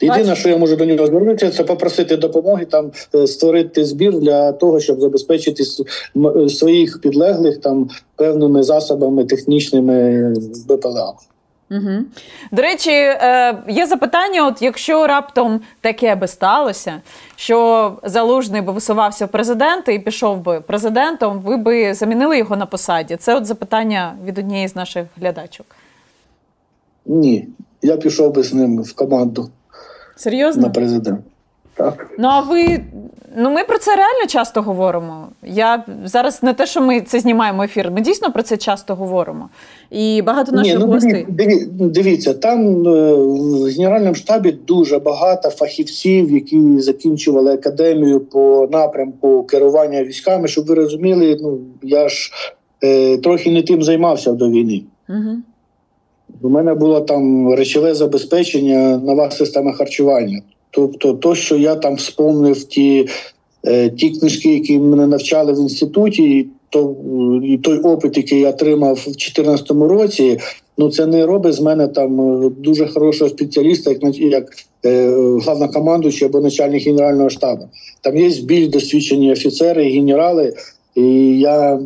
Єдине, 0.00 0.36
що 0.36 0.48
я 0.48 0.56
можу 0.56 0.76
до 0.76 0.84
нього 0.84 1.06
звернутися, 1.06 1.50
це 1.50 1.64
попросити 1.64 2.16
допомоги 2.16 2.64
там 2.64 2.90
е, 3.14 3.26
створити 3.26 3.84
збір 3.84 4.18
для 4.18 4.52
того, 4.52 4.80
щоб 4.80 5.00
забезпечити 5.00 5.62
е, 6.16 6.48
своїх 6.48 7.00
підлеглих 7.00 7.60
там 7.60 7.88
певними 8.16 8.62
засобами 8.62 9.24
технічними 9.24 10.34
БПЛА. 10.68 11.14
Угу. 11.70 12.04
До 12.52 12.62
речі, 12.62 12.90
е, 12.90 13.58
є 13.68 13.86
запитання: 13.86 14.46
от 14.46 14.62
якщо 14.62 15.06
раптом 15.06 15.60
таке 15.80 16.14
би 16.14 16.26
сталося, 16.26 17.00
що 17.36 17.92
залужний 18.02 18.60
би 18.60 18.72
висувався 18.72 19.26
в 19.26 19.28
президенти 19.28 19.94
і 19.94 19.98
пішов 19.98 20.38
би 20.38 20.60
президентом, 20.60 21.40
ви 21.40 21.56
би 21.56 21.94
замінили 21.94 22.38
його 22.38 22.56
на 22.56 22.66
посаді? 22.66 23.16
Це 23.16 23.36
от 23.36 23.46
запитання 23.46 24.16
від 24.24 24.38
однієї 24.38 24.68
з 24.68 24.76
наших 24.76 25.06
глядачок. 25.16 25.66
Ні, 27.06 27.48
я 27.82 27.96
пішов 27.96 28.34
би 28.34 28.42
з 28.42 28.54
ним 28.54 28.82
в 28.82 28.94
команду 28.94 29.50
Серйозно? 30.16 30.62
на 30.62 30.68
президент. 30.68 31.20
Так. 31.74 32.10
Ну 32.18 32.28
а 32.28 32.40
ви 32.40 32.80
ну 33.36 33.50
ми 33.50 33.64
про 33.64 33.78
це 33.78 33.96
реально 33.96 34.26
часто 34.28 34.62
говоримо. 34.62 35.28
Я 35.42 35.84
зараз 36.04 36.42
не 36.42 36.54
те, 36.54 36.66
що 36.66 36.80
ми 36.80 37.00
це 37.00 37.20
знімаємо 37.20 37.62
ефір. 37.62 37.90
Ми 37.90 38.00
дійсно 38.00 38.32
про 38.32 38.42
це 38.42 38.56
часто 38.56 38.94
говоримо. 38.94 39.48
І 39.90 40.22
багато 40.22 40.52
наших 40.52 40.78
ну, 40.78 40.86
гостей. 40.86 41.26
диві- 41.28 41.66
диві- 41.68 41.90
дивіться, 41.90 42.34
там 42.34 42.88
е, 42.88 43.14
в 43.14 43.64
генеральному 43.64 44.14
штабі 44.14 44.52
дуже 44.52 44.98
багато 44.98 45.50
фахівців, 45.50 46.32
які 46.32 46.80
закінчували 46.80 47.52
академію 47.52 48.20
по 48.20 48.68
напрямку 48.72 49.44
керування 49.44 50.04
військами. 50.04 50.48
Щоб 50.48 50.66
ви 50.66 50.74
розуміли, 50.74 51.38
ну 51.42 51.58
я 51.82 52.08
ж 52.08 52.32
е, 52.84 53.18
трохи 53.18 53.50
не 53.50 53.62
тим 53.62 53.82
займався 53.82 54.32
до 54.32 54.50
війни. 54.50 54.82
Угу. 55.08 55.36
У 56.44 56.48
мене 56.48 56.74
було 56.74 57.00
там 57.00 57.54
речове 57.54 57.94
забезпечення, 57.94 59.00
нова 59.04 59.30
система 59.30 59.72
харчування. 59.72 60.42
Тобто, 60.70 61.12
то, 61.12 61.34
що 61.34 61.56
я 61.56 61.74
там 61.74 61.94
вспомнив 61.94 62.64
ті, 62.64 63.08
е, 63.66 63.90
ті 63.90 64.10
книжки, 64.10 64.54
які 64.54 64.78
мене 64.78 65.06
навчали 65.06 65.52
в 65.52 65.58
інституті, 65.58 66.46
то, 66.70 66.96
і 67.44 67.56
той 67.56 67.78
опит, 67.78 68.16
який 68.16 68.40
я 68.40 68.50
отримав 68.50 68.94
в 68.94 69.04
2014 69.04 69.70
році, 69.70 70.38
ну 70.78 70.90
це 70.90 71.06
не 71.06 71.26
робить 71.26 71.54
з 71.54 71.60
мене 71.60 71.88
там 71.88 72.20
е, 72.20 72.50
дуже 72.58 72.86
хорошого 72.86 73.30
спеціаліста, 73.30 73.90
як, 73.90 74.18
як 74.18 74.44
е, 74.86 75.10
главнокомандуючий 75.42 76.28
або 76.28 76.40
начальник 76.40 76.86
генерального 76.86 77.30
штабу. 77.30 77.68
Там 78.00 78.16
є 78.16 78.30
більш 78.42 78.68
досвідчені 78.68 79.32
офіцери, 79.32 79.90
генерали. 79.90 80.54
І 80.94 81.38
я, 81.38 81.78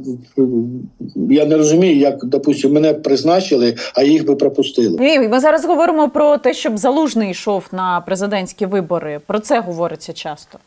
я 1.30 1.44
не 1.46 1.56
розумію, 1.56 1.96
як, 1.96 2.24
допустимо, 2.24 2.74
мене 2.74 2.94
призначили, 2.94 3.76
а 3.94 4.02
їх 4.02 4.26
би 4.26 4.36
пропустили. 4.36 4.98
Ні, 5.00 5.28
ми 5.28 5.40
зараз 5.40 5.64
говоримо 5.64 6.08
про 6.08 6.38
те, 6.38 6.54
щоб 6.54 6.78
залужний 6.78 7.30
йшов 7.30 7.64
на 7.72 8.00
президентські 8.00 8.66
вибори. 8.66 9.20
Про 9.26 9.40
це 9.40 9.60
говориться 9.60 10.12
часто. 10.12 10.58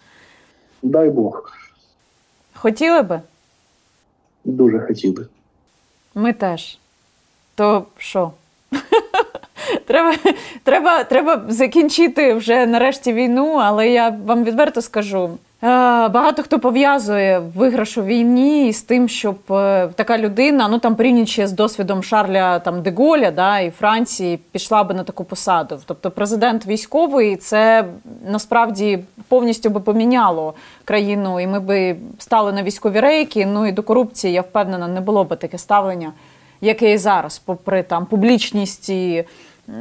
Дай 0.83 1.09
Бог, 1.09 1.51
Хотіли 2.53 3.01
би? 3.01 3.21
дуже 4.45 4.79
хотів 4.79 5.15
би. 5.15 5.25
Ми 6.15 6.33
теж. 6.33 6.77
То 7.55 7.85
що? 7.97 8.31
Треба, 9.85 10.15
треба, 10.63 11.03
треба 11.03 11.45
закінчити 11.49 12.33
вже 12.33 12.65
нарешті 12.65 13.13
війну, 13.13 13.55
але 13.61 13.89
я 13.89 14.09
вам 14.25 14.43
відверто 14.43 14.81
скажу. 14.81 15.37
Е, 15.64 15.68
Багато 16.07 16.43
хто 16.43 16.59
пов'язує 16.59 17.39
виграш 17.55 17.97
у 17.97 18.03
війні 18.03 18.74
з 18.74 18.82
тим, 18.82 19.09
щоб 19.09 19.38
е, 19.51 19.88
така 19.95 20.18
людина, 20.18 20.68
ну 20.68 20.80
там 20.80 20.95
порівнюючи 20.95 21.47
з 21.47 21.51
досвідом 21.51 22.03
Шарля 22.03 22.59
там 22.59 22.82
Деголя 22.82 23.32
да, 23.32 23.59
і 23.59 23.70
Франції, 23.70 24.39
пішла 24.51 24.84
би 24.84 24.93
на 24.93 25.03
таку 25.03 25.24
посаду. 25.24 25.80
Тобто 25.86 26.12
президент 26.12 26.66
військовий 26.66 27.36
це 27.36 27.86
насправді 28.28 28.99
повністю 29.28 29.70
би 29.70 29.80
поміняло 29.80 30.53
країну, 30.86 31.39
і 31.39 31.47
ми 31.47 31.59
би 31.59 31.95
стали 32.18 32.53
на 32.53 32.64
військові 32.64 32.99
рейки. 32.99 33.45
Ну 33.45 33.68
і 33.68 33.72
до 33.72 33.84
корупції, 33.84 34.34
я 34.34 34.41
впевнена, 34.41 34.88
не 34.88 35.01
було 35.01 35.24
би 35.24 35.36
таке 35.36 35.57
ставлення, 35.57 36.12
яке 36.62 36.93
і 36.93 36.97
зараз, 36.97 37.39
попри 37.39 37.84
там 37.84 38.05
публічність 38.05 38.89
і 38.89 39.24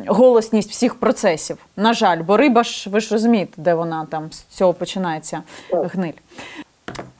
голосність 0.06 0.70
всіх 0.70 0.94
процесів. 0.94 1.56
На 1.76 1.92
жаль, 1.92 2.22
бо 2.22 2.36
риба 2.36 2.64
ж 2.64 2.90
ви 2.90 3.00
ж 3.00 3.14
розумієте, 3.14 3.52
де 3.56 3.74
вона 3.74 4.06
там 4.10 4.32
з 4.32 4.42
цього 4.42 4.74
починається 4.74 5.42
гниль. 5.70 6.12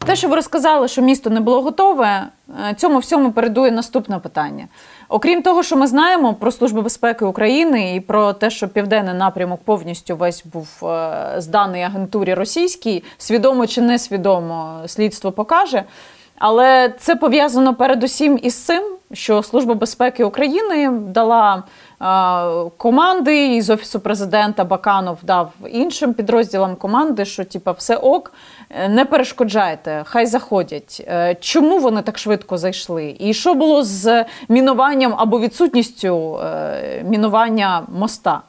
Те, 0.07 0.17
що 0.17 0.29
ви 0.29 0.37
розказали, 0.37 0.89
що 0.89 1.03
місто 1.03 1.31
не 1.31 1.41
було 1.41 1.63
готове, 1.63 2.27
е, 2.71 2.75
цьому 2.75 2.99
всьому 2.99 3.33
передує 3.33 3.71
наступне 3.71 4.19
питання. 4.19 4.69
Окрім 5.09 5.43
того, 5.43 5.63
що 5.63 5.77
ми 5.77 5.87
знаємо 5.87 6.35
про 6.35 6.53
Службу 6.53 6.83
безпеки 6.83 7.25
України 7.25 7.95
і 7.95 8.01
про 8.01 8.33
те, 8.33 8.51
що 8.51 8.69
південний 8.69 9.15
напрямок 9.15 9.61
повністю 9.65 10.17
весь 10.17 10.45
був 10.45 10.69
е, 10.83 11.35
зданий 11.39 11.83
агентурі 11.83 12.35
російській, 12.35 13.05
свідомо 13.19 13.67
чи 13.67 13.81
несвідомо 13.81 14.81
слідство 14.87 15.33
покаже. 15.33 15.85
Але 16.39 16.95
це 16.99 17.17
пов'язано 17.17 17.75
передусім 17.75 18.39
із 18.43 18.55
цим, 18.55 18.83
що 19.13 19.43
Служба 19.43 19.75
безпеки 19.75 20.25
України 20.25 20.91
дала 20.91 21.63
команди 22.77 23.57
із 23.57 23.71
офісу 23.71 24.01
президента 24.01 24.65
Баканов 24.65 25.19
дав 25.23 25.53
іншим 25.73 26.15
підрозділам 26.15 26.77
команди, 26.77 27.25
що 27.25 27.45
типа 27.45 27.73
все 27.73 27.97
ок, 27.97 28.33
е, 28.71 28.89
не 28.89 29.05
перешкоджайте, 29.05 30.03
хай 30.05 30.27
заходять. 30.27 31.05
Е, 31.09 31.37
Чому 31.41 31.79
вони 31.79 32.03
так 32.03 32.19
швидко 32.19 32.59
зайшли? 32.59 33.17
І 33.19 33.35
що 33.35 33.55
було 33.55 33.83
з 33.83 34.25
мінуванням 34.49 35.15
або 35.17 35.41
відсутністю 35.41 36.39
е, 36.39 37.05
мінування 37.09 37.87
моста? 37.99 38.43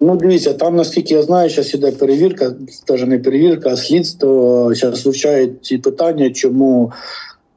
Ну, 0.00 0.16
дивіться, 0.16 0.54
там, 0.54 0.76
наскільки 0.76 1.14
я 1.14 1.22
знаю, 1.22 1.50
зараз 1.50 1.74
іде 1.74 1.92
перевірка, 1.92 2.52
навіть 2.88 3.06
не 3.06 3.18
перевірка, 3.18 3.70
а 3.70 3.76
слідство 3.76 4.70
зараз 4.74 5.06
вивчають 5.06 5.64
ці 5.64 5.78
питання, 5.78 6.30
чому 6.30 6.92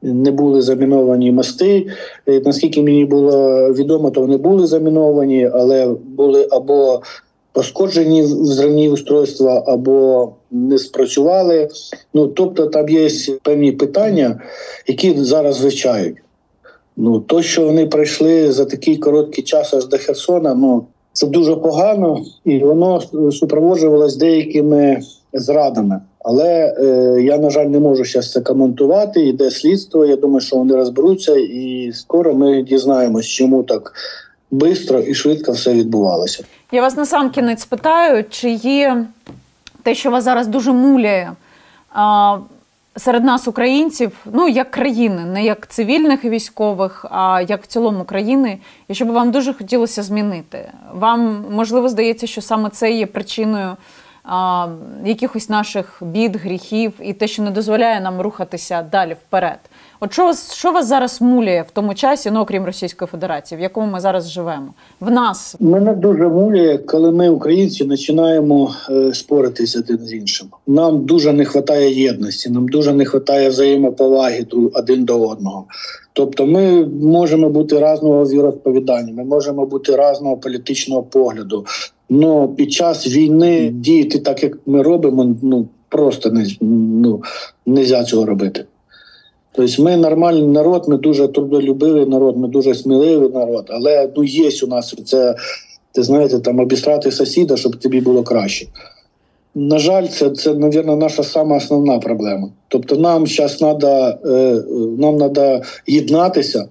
не 0.02 0.30
були 0.30 0.62
заміновані 0.62 1.32
мости. 1.32 1.86
Наскільки 2.44 2.82
мені 2.82 3.04
було 3.04 3.66
відомо, 3.72 4.10
то 4.10 4.20
вони 4.20 4.36
були 4.36 4.66
заміновані, 4.66 5.50
але 5.52 5.94
були 6.16 6.48
або 6.50 7.02
пошкоджені 7.52 8.22
взривні 8.22 8.88
устройства, 8.88 9.64
або 9.66 10.32
не 10.50 10.78
спрацювали. 10.78 11.68
Ну, 12.14 12.26
тобто 12.26 12.66
там 12.66 12.88
є 12.88 13.08
певні 13.42 13.72
питання, 13.72 14.40
які 14.86 15.14
зараз 15.18 15.60
вивчають. 15.60 16.16
Ну, 16.96 17.20
то, 17.20 17.42
що 17.42 17.64
вони 17.64 17.86
прийшли 17.86 18.52
за 18.52 18.64
такий 18.64 18.96
короткий 18.96 19.44
час 19.44 19.74
аж 19.74 19.86
до 19.86 19.98
Херсона, 19.98 20.54
ну 20.54 20.86
це 21.12 21.26
дуже 21.26 21.56
погано, 21.56 22.20
і 22.44 22.58
воно 22.58 23.00
супроводжувалось 23.32 24.16
деякими 24.16 25.00
зрадами. 25.32 26.00
Але 26.24 26.76
е, 26.78 27.22
я, 27.22 27.38
на 27.38 27.50
жаль, 27.50 27.66
не 27.66 27.80
можу 27.80 28.04
зараз 28.04 28.32
це 28.32 28.40
коментувати. 28.40 29.20
Йде 29.20 29.50
слідство. 29.50 30.06
Я 30.06 30.16
думаю, 30.16 30.40
що 30.40 30.56
вони 30.56 30.76
розберуться, 30.76 31.36
і 31.36 31.92
скоро 31.94 32.34
ми 32.34 32.62
дізнаємось, 32.62 33.26
чому 33.26 33.62
так 33.62 33.92
швидко 34.52 34.98
і 34.98 35.14
швидко 35.14 35.52
все 35.52 35.72
відбувалося. 35.72 36.44
Я 36.72 36.82
вас 36.82 36.96
на 36.96 37.06
сам 37.06 37.30
кінець 37.30 37.64
питаю, 37.64 38.24
чи 38.30 38.50
є 38.50 39.06
те, 39.82 39.94
що 39.94 40.10
вас 40.10 40.24
зараз 40.24 40.46
дуже 40.46 40.72
муляє 40.72 41.32
а, 41.90 42.38
серед 42.96 43.24
нас, 43.24 43.48
українців, 43.48 44.12
ну 44.32 44.48
як 44.48 44.70
країни, 44.70 45.24
не 45.24 45.44
як 45.44 45.66
цивільних 45.66 46.24
і 46.24 46.30
військових, 46.30 47.06
а 47.10 47.42
як 47.48 47.62
в 47.62 47.66
цілому 47.66 48.04
країни, 48.04 48.58
і 48.88 48.94
що 48.94 49.04
би 49.04 49.12
вам 49.12 49.30
дуже 49.30 49.54
хотілося 49.54 50.02
змінити. 50.02 50.72
Вам 50.94 51.44
можливо 51.50 51.88
здається, 51.88 52.26
що 52.26 52.40
саме 52.40 52.70
це 52.70 52.92
є 52.92 53.06
причиною 53.06 53.76
а, 54.24 54.68
якихось 55.04 55.48
наших 55.48 55.98
бід, 56.00 56.36
гріхів 56.36 56.92
і 57.02 57.12
те, 57.12 57.26
що 57.26 57.42
не 57.42 57.50
дозволяє 57.50 58.00
нам 58.00 58.20
рухатися 58.20 58.82
далі 58.92 59.16
вперед. 59.26 59.58
От 60.00 60.12
що 60.12 60.24
вас 60.24 60.54
що 60.54 60.72
вас 60.72 60.86
зараз 60.86 61.22
муляє 61.22 61.62
в 61.62 61.70
тому 61.70 61.94
часі, 61.94 62.30
ну 62.30 62.40
окрім 62.40 62.64
Російської 62.64 63.08
Федерації, 63.08 63.58
в 63.58 63.62
якому 63.62 63.92
ми 63.92 64.00
зараз 64.00 64.30
живемо? 64.30 64.74
В 65.00 65.10
нас 65.10 65.56
мене 65.60 65.94
дуже 65.94 66.28
муляє, 66.28 66.78
коли 66.78 67.12
ми, 67.12 67.28
українці, 67.28 67.84
починаємо 67.84 68.74
е, 68.90 69.14
споритися 69.14 69.78
один 69.78 69.98
з 69.98 70.12
іншим. 70.12 70.48
Нам 70.66 71.04
дуже 71.04 71.32
не 71.32 71.44
вистачає 71.44 72.02
єдності, 72.02 72.50
нам 72.50 72.68
дуже 72.68 72.92
не 72.92 73.04
вистачає 73.04 73.48
взаємоповаги 73.48 74.46
один 74.74 75.04
до 75.04 75.28
одного. 75.28 75.66
Тобто, 76.12 76.46
ми 76.46 76.86
можемо 76.86 77.50
бути 77.50 77.76
різного 77.76 78.24
віросповідання, 78.24 79.12
ми 79.12 79.24
можемо 79.24 79.66
бути 79.66 79.92
різного 79.92 80.36
політичного 80.36 81.02
погляду. 81.02 81.66
Але 82.12 82.48
під 82.48 82.72
час 82.72 83.06
війни 83.06 83.70
діяти 83.74 84.18
так, 84.18 84.42
як 84.42 84.58
ми 84.66 84.82
робимо, 84.82 85.36
ну 85.42 85.68
просто 85.88 86.30
не 86.30 86.46
ну, 86.60 87.22
не 87.66 87.80
можна 87.80 88.04
цього 88.04 88.26
робити. 88.26 88.64
Тобто 89.52 89.82
ми 89.82 89.96
нормальний 89.96 90.46
народ, 90.46 90.88
ми 90.88 90.96
дуже 90.96 91.28
трудолюбивий 91.28 92.06
народ, 92.06 92.36
ми 92.36 92.48
дуже 92.48 92.74
сміливий 92.74 93.30
народ, 93.30 93.66
але 93.70 94.08
ну 94.16 94.24
є 94.24 94.50
у 94.64 94.66
нас 94.66 94.94
це, 95.04 95.34
ти 95.92 96.02
знаєте, 96.02 96.38
там 96.38 96.60
обістрати 96.60 97.10
сусіда, 97.10 97.56
щоб 97.56 97.76
тобі 97.76 98.00
було 98.00 98.22
краще. 98.22 98.66
На 99.54 99.78
жаль, 99.78 100.06
це, 100.06 100.30
це 100.30 100.54
мабуть, 100.54 100.86
наша 100.86 101.22
сама 101.22 101.56
основна 101.56 101.98
проблема. 101.98 102.48
Тобто, 102.68 102.96
нам 102.96 103.26
зараз 103.26 103.56
треба 103.56 104.18
нам 104.98 105.18
треба 105.18 105.62
єднатися, 105.86 106.68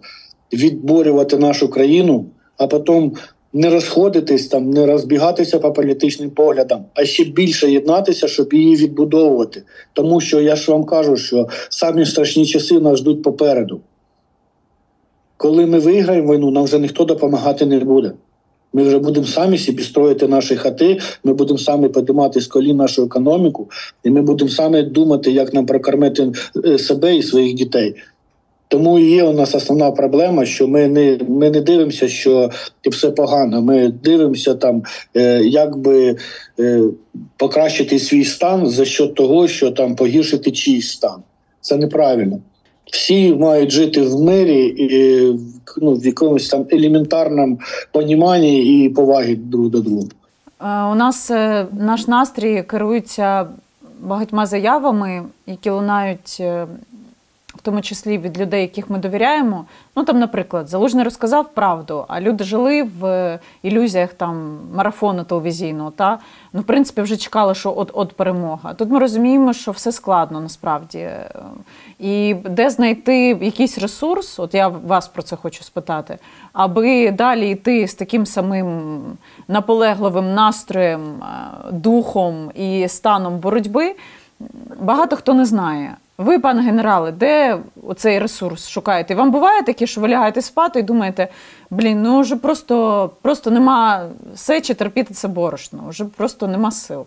відборювати 0.54 1.38
нашу 1.38 1.68
країну, 1.68 2.26
а 2.58 2.68
потім 2.68 3.12
не 3.54 3.70
розходитись 3.70 4.48
там, 4.48 4.70
не 4.70 4.86
розбігатися 4.86 5.60
по 5.60 5.74
політичним 5.74 6.30
поглядам, 6.30 6.86
а 6.94 7.06
ще 7.06 7.24
більше 7.24 7.72
єднатися, 7.72 8.28
щоб 8.28 8.54
її 8.54 8.76
відбудовувати. 8.76 9.64
Тому 9.94 10.22
що 10.22 10.42
я 10.42 10.56
ж 10.56 10.72
вам 10.72 10.84
кажу, 10.84 11.18
що 11.18 11.48
самі 11.70 12.06
страшні 12.06 12.46
часи 12.46 12.80
нас 12.80 13.00
ждуть 13.00 13.24
попереду. 13.24 13.82
Коли 15.38 15.66
ми 15.66 15.80
виграємо 15.80 16.34
війну, 16.34 16.52
нам 16.52 16.64
вже 16.64 16.80
ніхто 16.80 17.04
допомагати 17.04 17.66
не 17.66 17.80
буде. 17.80 18.12
Ми 18.74 18.84
вже 18.84 19.00
будемо 19.00 19.26
самі 19.26 19.58
собі 19.58 19.84
строїти 19.84 20.28
наші 20.28 20.56
хати, 20.56 21.00
ми 21.24 21.34
будемо 21.34 21.60
самі 21.60 21.90
підіймати 21.90 22.42
з 22.42 22.48
колін 22.48 22.78
нашу 22.78 23.04
економіку, 23.04 23.70
і 24.04 24.10
ми 24.10 24.22
будемо 24.22 24.50
самі 24.50 24.84
думати, 24.84 25.32
як 25.32 25.54
нам 25.54 25.66
прокормити 25.66 26.32
е, 26.66 26.78
себе 26.78 27.16
і 27.16 27.24
своїх 27.24 27.54
дітей. 27.54 27.96
Тому 28.72 29.00
і 29.00 29.04
є 29.04 29.24
у 29.24 29.34
нас 29.34 29.56
основна 29.56 29.92
проблема, 29.92 30.46
що 30.46 30.68
ми 30.68 30.88
не 30.88 31.20
ми 31.30 31.50
не 31.50 31.62
дивимося, 31.62 32.08
що 32.08 32.50
все 32.86 33.12
погано. 33.12 33.62
Ми 33.62 33.88
дивимося 33.88 34.54
там, 34.56 34.84
е, 35.16 35.44
як 35.44 35.78
би 35.78 36.16
е, 36.60 36.82
покращити 37.38 38.00
свій 38.00 38.26
стан 38.26 38.68
за 38.68 38.86
що 38.86 39.08
того, 39.08 39.48
що 39.48 39.72
там 39.72 39.96
погіршити 39.96 40.52
чийсь 40.52 40.92
стан. 40.92 41.24
Це 41.62 41.78
неправильно. 41.78 42.40
Всі 42.92 43.34
мають 43.34 43.72
жити 43.72 44.02
в 44.02 44.22
мирі 44.22 44.66
і 44.66 44.90
ну, 45.82 45.94
в 45.94 46.06
якомусь 46.06 46.50
там 46.50 46.66
елементарному 46.72 47.60
поніманні 47.92 48.84
і 48.84 48.90
повагі 48.90 49.36
друг 49.36 49.70
до 49.70 49.80
друга. 49.80 50.08
Е, 50.62 50.84
у 50.92 50.96
нас 50.96 51.32
е, 51.32 51.68
наш 51.80 52.08
настрій 52.08 52.64
керується 52.64 53.48
багатьма 54.02 54.46
заявами, 54.46 55.24
які 55.48 55.70
лунають 55.70 56.38
е, 56.40 56.68
тому 57.62 57.82
числі 57.82 58.18
від 58.18 58.40
людей, 58.40 58.62
яких 58.62 58.90
ми 58.90 58.98
довіряємо. 58.98 59.66
Ну 59.96 60.04
там, 60.04 60.20
наприклад, 60.20 60.68
залужний 60.68 61.04
розказав 61.04 61.54
правду, 61.54 62.06
а 62.08 62.22
люди 62.22 62.44
жили 62.44 62.84
в 62.84 63.40
ілюзіях 63.64 64.14
там 64.14 64.60
марафону 64.76 65.24
телевізійного. 65.24 65.92
Та 65.92 66.20
ну, 66.54 66.62
в 66.62 66.64
принципі, 66.64 67.02
вже 67.02 67.18
чекали, 67.18 67.56
що 67.56 67.74
от 67.78 67.92
от 67.94 68.14
перемога. 68.14 68.74
Тут 68.74 68.90
ми 68.90 69.00
розуміємо, 69.00 69.54
що 69.54 69.72
все 69.72 69.92
складно 69.92 70.42
насправді. 70.42 71.10
І 72.00 72.34
де 72.34 72.70
знайти 72.70 73.38
якийсь 73.42 73.78
ресурс, 73.78 74.40
от 74.40 74.54
я 74.54 74.68
вас 74.68 75.08
про 75.08 75.24
це 75.24 75.36
хочу 75.36 75.64
спитати, 75.64 76.18
аби 76.54 77.12
далі 77.12 77.50
йти 77.50 77.88
з 77.88 77.96
таким 77.96 78.26
самим 78.26 79.02
наполегливим 79.48 80.34
настроєм, 80.34 81.02
духом 81.72 82.52
і 82.56 82.88
станом 82.88 83.40
боротьби, 83.40 83.96
багато 84.80 85.16
хто 85.16 85.34
не 85.34 85.46
знає. 85.46 85.96
Ви, 86.22 86.40
пане 86.40 86.62
генерале, 86.62 87.12
де 87.12 87.58
цей 87.98 88.20
ресурс 88.20 88.68
шукаєте? 88.68 89.16
Вам 89.16 89.32
буває 89.32 89.64
таке, 89.64 89.88
що 89.88 90.02
ви 90.02 90.08
лягаєте 90.08 90.42
спати 90.42 90.80
і 90.80 90.84
думаєте, 90.84 91.28
блін, 91.70 92.02
ну 92.02 92.22
вже 92.22 92.36
просто 92.36 93.10
просто 93.22 93.52
нема 93.52 94.10
сечі 94.36 94.74
терпіти 94.74 95.14
це 95.14 95.28
борошно, 95.28 95.84
вже 95.90 96.06
просто 96.06 96.48
нема 96.48 96.72
сил. 96.72 97.06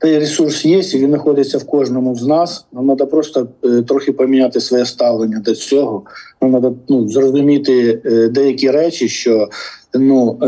Цей 0.00 0.18
ресурс 0.18 0.64
є, 0.64 0.78
і 0.78 0.98
він 0.98 1.08
знаходиться 1.08 1.58
в 1.58 1.66
кожному 1.66 2.16
з 2.16 2.26
нас. 2.26 2.66
Нам 2.72 2.86
треба 2.86 3.06
просто 3.06 3.48
е, 3.64 3.82
трохи 3.82 4.12
поміняти 4.12 4.60
своє 4.60 4.86
ставлення 4.86 5.38
до 5.38 5.54
цього. 5.54 6.02
Нам 6.42 6.50
треба 6.50 6.72
ну, 6.88 7.08
зрозуміти 7.08 8.00
е, 8.04 8.28
деякі 8.28 8.70
речі, 8.70 9.08
що 9.08 9.48
ну, 9.94 10.38
е, 10.42 10.46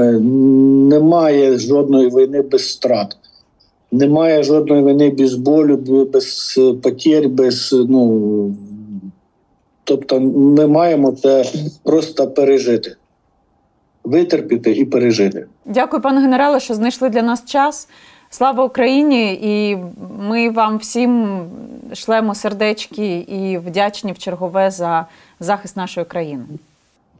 немає 0.88 1.58
жодної 1.58 2.08
війни 2.08 2.42
без 2.42 2.70
страт. 2.70 3.16
Немає 3.92 4.42
жодної 4.42 4.82
вини 4.82 5.10
без 5.10 5.34
болю, 5.34 6.06
без 6.12 6.60
потерь, 6.82 7.28
без 7.28 7.72
ну 7.88 8.54
тобто 9.84 10.20
ми 10.20 10.66
маємо 10.66 11.12
це 11.12 11.44
просто 11.82 12.30
пережити, 12.30 12.96
витерпіти 14.04 14.72
і 14.72 14.84
пережити. 14.84 15.46
Дякую, 15.64 16.02
пане 16.02 16.20
генерале, 16.20 16.60
що 16.60 16.74
знайшли 16.74 17.08
для 17.08 17.22
нас 17.22 17.44
час. 17.44 17.88
Слава 18.30 18.64
Україні! 18.64 19.38
І 19.42 19.78
ми 20.18 20.50
вам 20.50 20.78
всім 20.78 21.40
шлемо 21.92 22.34
сердечки 22.34 23.16
і 23.18 23.58
вдячні 23.58 24.12
в 24.12 24.18
чергове 24.18 24.70
за 24.70 25.06
захист 25.40 25.76
нашої 25.76 26.06
країни. 26.06 26.44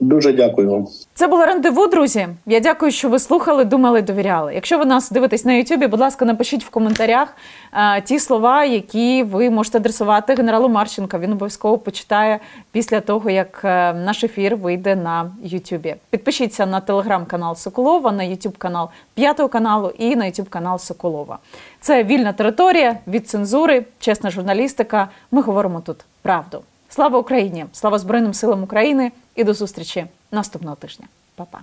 Дуже 0.01 0.33
дякую 0.33 0.71
вам. 0.71 0.87
Це 1.15 1.27
було 1.27 1.47
рандеву, 1.47 1.87
друзі. 1.87 2.29
Я 2.47 2.61
дякую, 2.61 2.93
що 2.93 3.09
ви 3.09 3.19
слухали, 3.19 3.65
думали, 3.65 4.03
довіряли. 4.03 4.55
Якщо 4.55 4.79
ви 4.79 4.85
нас 4.85 5.11
дивитесь 5.11 5.45
на 5.45 5.53
Ютубі, 5.53 5.87
будь 5.87 6.01
ласка, 6.01 6.25
напишіть 6.25 6.65
в 6.65 6.71
коментарях 6.71 7.37
а, 7.71 8.01
ті 8.01 8.19
слова, 8.19 8.65
які 8.65 9.23
ви 9.23 9.51
можете 9.51 9.79
адресувати 9.79 10.35
генералу 10.35 10.69
Марченка. 10.69 11.19
Він 11.19 11.33
обов'язково 11.33 11.79
почитає 11.79 12.41
після 12.73 13.01
того, 13.01 13.31
як 13.31 13.61
а, 13.65 13.69
е, 13.69 13.95
наш 13.95 14.25
ефір 14.25 14.57
вийде 14.57 14.97
на 14.97 15.31
Ютубі. 15.43 15.95
Підпишіться 16.11 16.67
на 16.67 16.81
телеграм-канал 16.81 17.57
Соколова, 17.57 18.13
на 18.13 18.23
Ютуб 18.23 18.59
канал 18.59 18.89
П'ятого 19.15 19.49
каналу 19.49 19.93
і 19.99 20.17
на 20.17 20.27
Ютуб 20.27 20.49
канал 20.49 20.79
Соколова. 20.79 21.39
Це 21.81 22.05
вільна 22.05 22.33
територія 22.33 22.97
від 23.07 23.29
цензури, 23.29 23.85
чесна 23.99 24.31
журналістика. 24.31 25.09
Ми 25.31 25.43
говоримо 25.43 25.81
тут 25.81 25.97
правду. 26.23 26.63
Слава 26.95 27.19
Україні! 27.19 27.67
Слава 27.73 27.99
Збройним 27.99 28.35
силам 28.35 28.63
України! 28.63 29.13
І 29.35 29.45
до 29.45 29.55
зустрічі 29.55 30.07
наступного 30.31 30.77
тижня. 30.77 31.07
Па-па. 31.35 31.61